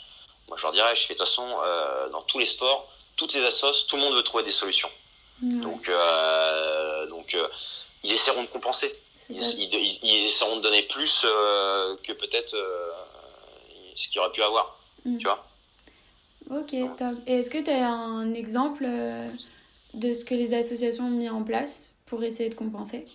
moi, 0.47 0.57
je 0.57 0.63
leur 0.63 0.71
dirais, 0.71 0.95
je 0.95 1.01
fais 1.01 1.13
de 1.13 1.19
toute 1.19 1.27
façon, 1.27 1.47
euh, 1.63 2.09
dans 2.09 2.21
tous 2.21 2.39
les 2.39 2.45
sports, 2.45 2.89
toutes 3.15 3.33
les 3.33 3.43
assos, 3.43 3.85
tout 3.87 3.97
le 3.97 4.01
monde 4.01 4.15
veut 4.15 4.23
trouver 4.23 4.43
des 4.43 4.51
solutions. 4.51 4.89
Donc, 5.41 5.87
euh, 5.87 7.07
donc 7.07 7.33
ils 8.03 8.11
essaieront 8.11 8.43
de 8.43 8.47
compenser. 8.47 8.93
Ils, 9.29 10.25
essaieront 10.25 10.57
de 10.57 10.61
donner 10.61 10.83
plus 10.83 11.25
euh, 11.25 11.95
que 12.03 12.13
peut-être 12.13 12.53
euh, 12.55 12.89
ce 13.95 14.07
qu'ils 14.09 14.19
auraient 14.19 14.31
pu 14.31 14.41
avoir. 14.41 14.77
Mm. 15.05 15.17
Tu 15.17 15.25
vois 15.25 15.45
Ok, 16.49 16.75
top. 16.97 17.17
Et 17.27 17.39
est-ce 17.39 17.49
que 17.49 17.57
tu 17.63 17.71
as 17.71 17.89
un 17.89 18.33
exemple 18.33 18.83
euh, 18.85 19.29
de 19.93 20.13
ce 20.13 20.25
que 20.25 20.33
les 20.33 20.53
associations 20.53 21.05
ont 21.05 21.11
mis 21.11 21.29
en 21.29 21.43
place 21.43 21.91
pour 22.05 22.23
essayer 22.23 22.49
de 22.49 22.55
compenser? 22.55 23.05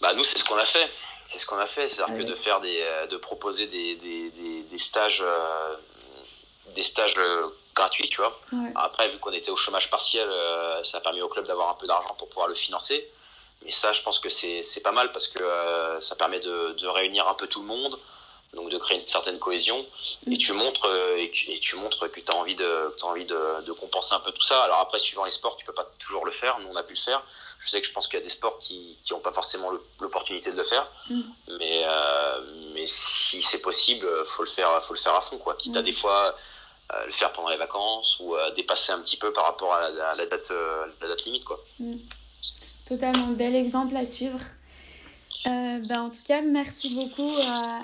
Bah 0.00 0.12
nous 0.14 0.24
c'est 0.24 0.38
ce 0.38 0.44
qu'on 0.44 0.56
a 0.56 0.64
fait. 0.64 0.90
C'est 1.24 1.38
ce 1.38 1.46
qu'on 1.46 1.56
a 1.56 1.66
fait, 1.66 1.88
c'est-à-dire 1.88 2.18
que 2.18 2.22
de 2.24 2.34
faire 2.34 2.60
des, 2.60 2.84
de 3.10 3.16
proposer 3.16 3.66
des, 3.66 3.94
des, 3.94 4.62
des, 4.62 4.78
stages, 4.78 5.24
des 6.74 6.82
stages 6.82 7.14
gratuits, 7.74 8.10
tu 8.10 8.18
vois. 8.18 8.38
Après, 8.74 9.08
vu 9.08 9.18
qu'on 9.20 9.32
était 9.32 9.50
au 9.50 9.56
chômage 9.56 9.88
partiel, 9.88 10.28
ça 10.82 10.98
a 10.98 11.00
permis 11.00 11.22
au 11.22 11.28
club 11.28 11.46
d'avoir 11.46 11.70
un 11.70 11.74
peu 11.74 11.86
d'argent 11.86 12.14
pour 12.18 12.28
pouvoir 12.28 12.48
le 12.48 12.54
financer. 12.54 13.08
Mais 13.64 13.70
ça, 13.70 13.92
je 13.92 14.02
pense 14.02 14.18
que 14.18 14.28
c'est 14.28 14.82
pas 14.82 14.92
mal 14.92 15.10
parce 15.12 15.28
que 15.28 15.42
euh, 15.42 15.98
ça 16.00 16.16
permet 16.16 16.40
de, 16.40 16.72
de, 16.72 16.86
réunir 16.86 17.26
un 17.28 17.34
peu 17.34 17.48
tout 17.48 17.60
le 17.60 17.66
monde, 17.66 17.98
donc 18.54 18.70
de 18.70 18.78
créer 18.78 18.98
une 18.98 19.06
certaine 19.06 19.38
cohésion. 19.38 19.84
Et 20.30 20.38
tu 20.38 20.52
montres 20.52 20.86
euh, 20.86 21.16
et 21.16 21.30
tu, 21.30 21.50
et 21.50 21.58
tu 21.58 21.76
montres 21.76 22.10
que 22.10 22.20
tu 22.20 22.30
as 22.30 22.34
envie 22.34 22.54
de 22.54 22.94
as 23.00 23.04
envie 23.04 23.24
de, 23.24 23.62
de, 23.64 23.72
compenser 23.72 24.14
un 24.14 24.20
peu 24.20 24.32
tout 24.32 24.42
ça. 24.42 24.62
Alors 24.62 24.78
après, 24.78 24.98
suivant 24.98 25.24
les 25.24 25.30
sports, 25.30 25.56
tu 25.56 25.64
peux 25.64 25.72
pas 25.72 25.88
toujours 25.98 26.24
le 26.24 26.32
faire. 26.32 26.58
Nous, 26.60 26.68
on 26.68 26.76
a 26.76 26.82
pu 26.82 26.94
le 26.94 26.98
faire. 26.98 27.22
Je 27.58 27.68
sais 27.68 27.80
que 27.80 27.86
je 27.86 27.92
pense 27.92 28.08
qu'il 28.08 28.18
y 28.18 28.22
a 28.22 28.24
des 28.24 28.30
sports 28.30 28.58
qui 28.58 28.98
qui 29.04 29.12
ont 29.12 29.20
pas 29.20 29.32
forcément 29.32 29.70
l'opportunité 30.00 30.50
de 30.50 30.56
le 30.56 30.62
faire, 30.62 30.90
mm. 31.10 31.20
mais 31.58 31.82
euh, 31.84 32.40
mais 32.74 32.84
si 32.86 33.42
c'est 33.42 33.62
possible, 33.62 34.06
faut 34.26 34.42
le 34.42 34.48
faire, 34.48 34.82
faut 34.82 34.94
le 34.94 34.98
faire 34.98 35.14
à 35.14 35.20
fond, 35.20 35.38
quoi. 35.38 35.54
Quitte 35.54 35.76
à 35.76 35.82
mm. 35.82 35.84
des 35.84 35.92
fois 35.92 36.34
euh, 36.92 37.06
le 37.06 37.12
faire 37.12 37.32
pendant 37.32 37.48
les 37.48 37.56
vacances 37.56 38.18
ou 38.20 38.34
dépasser 38.56 38.92
un 38.92 39.00
petit 39.00 39.16
peu 39.16 39.32
par 39.32 39.44
rapport 39.44 39.72
à 39.72 39.88
la, 39.90 40.14
la 40.14 40.26
date 40.26 40.52
la 41.00 41.08
date 41.08 41.24
limite, 41.24 41.44
quoi. 41.44 41.58
Mm. 41.78 41.96
Totalement 42.88 43.28
bel 43.28 43.54
exemple 43.54 43.96
à 43.96 44.04
suivre. 44.04 44.38
Euh, 45.46 45.80
ben, 45.88 46.00
en 46.02 46.10
tout 46.10 46.22
cas, 46.26 46.40
merci 46.40 46.94
beaucoup 46.94 47.30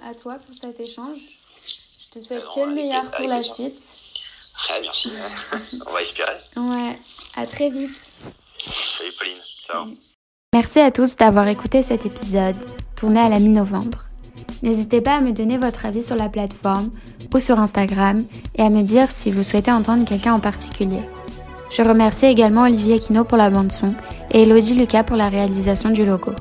à, 0.09 0.15
toi 0.15 0.39
pour 0.47 0.55
cet 0.55 0.81
échange. 0.81 1.19
Je 1.65 2.19
te 2.19 2.25
souhaite 2.25 2.45
que 2.55 2.61
le 2.61 2.75
meilleur 2.75 3.11
pour 3.11 3.27
la 3.27 3.43
suite. 3.43 3.97
Ouais, 4.69 4.81
merci. 4.83 5.13
On 5.87 5.93
va 5.93 6.03
espérer. 6.03 6.37
Ouais, 6.57 6.99
à 7.37 7.47
très 7.47 7.71
vite. 7.71 7.91
Salut 8.59 9.13
Pauline. 9.19 9.39
Ciao. 9.67 9.87
Merci 10.53 10.81
à 10.81 10.91
tous 10.91 11.17
d'avoir 11.17 11.47
écouté 11.49 11.83
cet 11.83 12.07
épisode 12.07 12.57
tourné 12.97 13.21
à 13.21 13.29
la 13.29 13.39
mi-novembre. 13.39 14.05
N'hésitez 14.63 15.01
pas 15.01 15.17
à 15.17 15.21
me 15.21 15.33
donner 15.33 15.59
votre 15.59 15.87
avis 15.87 16.03
sur 16.03 16.17
la 16.17 16.29
plateforme 16.29 16.91
ou 17.33 17.39
sur 17.39 17.59
Instagram 17.59 18.25
et 18.57 18.63
à 18.63 18.69
me 18.69 18.83
dire 18.83 19.11
si 19.11 19.31
vous 19.31 19.43
souhaitez 19.43 19.71
entendre 19.71 20.05
quelqu'un 20.05 20.35
en 20.35 20.41
particulier. 20.41 21.01
Je 21.71 21.83
remercie 21.83 22.27
également 22.27 22.65
Olivier 22.65 22.99
Quino 22.99 23.25
pour 23.25 23.39
la 23.39 23.49
bande 23.49 23.71
son 23.71 23.95
et 24.33 24.43
Elodie 24.43 24.75
Lucas 24.75 25.05
pour 25.05 25.17
la 25.17 25.29
réalisation 25.29 25.91
du 25.91 26.05
logo. 26.05 26.33